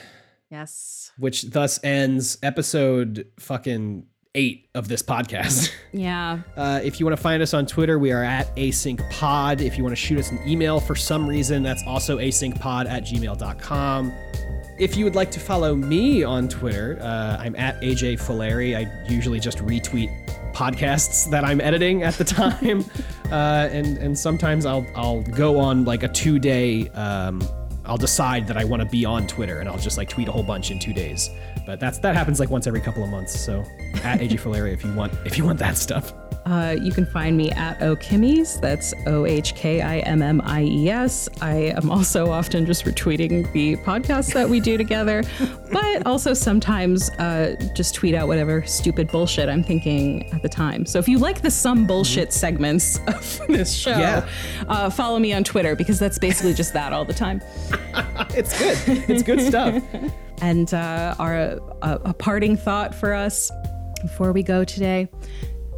[0.50, 1.12] Yes.
[1.18, 4.06] which thus ends episode fucking
[4.36, 5.72] eight of this podcast.
[5.96, 6.40] Yeah.
[6.58, 9.62] Uh, if you want to find us on Twitter, we are at asyncpod.
[9.62, 13.04] If you want to shoot us an email for some reason, that's also asyncpod at
[13.04, 14.12] gmail.com.
[14.80, 18.76] If you would like to follow me on Twitter, uh, I'm at AJ Folari.
[18.76, 20.10] I usually just retweet
[20.54, 22.84] podcasts that I'm editing at the time,
[23.32, 26.90] uh, and and sometimes I'll I'll go on like a two day.
[26.90, 27.40] Um,
[27.86, 30.32] I'll decide that I want to be on Twitter, and I'll just like tweet a
[30.32, 31.30] whole bunch in two days.
[31.66, 33.38] But that's that happens like once every couple of months.
[33.40, 33.60] So
[34.04, 36.14] at AJ Folari if you want if you want that stuff.
[36.46, 38.60] Uh, you can find me at Ohkimmies.
[38.60, 41.30] That's O H K I M M I E S.
[41.42, 45.24] I am also often just retweeting the podcasts that we do together,
[45.72, 50.86] but also sometimes uh, just tweet out whatever stupid bullshit I'm thinking at the time.
[50.86, 54.28] So if you like the some bullshit segments of this show, Yeah.
[54.68, 57.42] uh, follow me on Twitter because that's basically just that all the time.
[58.36, 58.78] It's good.
[59.10, 59.82] It's good stuff.
[60.42, 63.52] And uh, our a, a parting thought for us
[64.02, 65.08] before we go today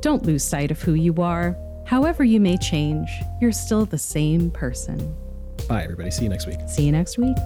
[0.02, 1.58] don't lose sight of who you are.
[1.86, 3.10] However, you may change,
[3.42, 5.16] you're still the same person.
[5.68, 6.12] Bye, everybody.
[6.12, 6.60] See you next week.
[6.68, 7.38] See you next week.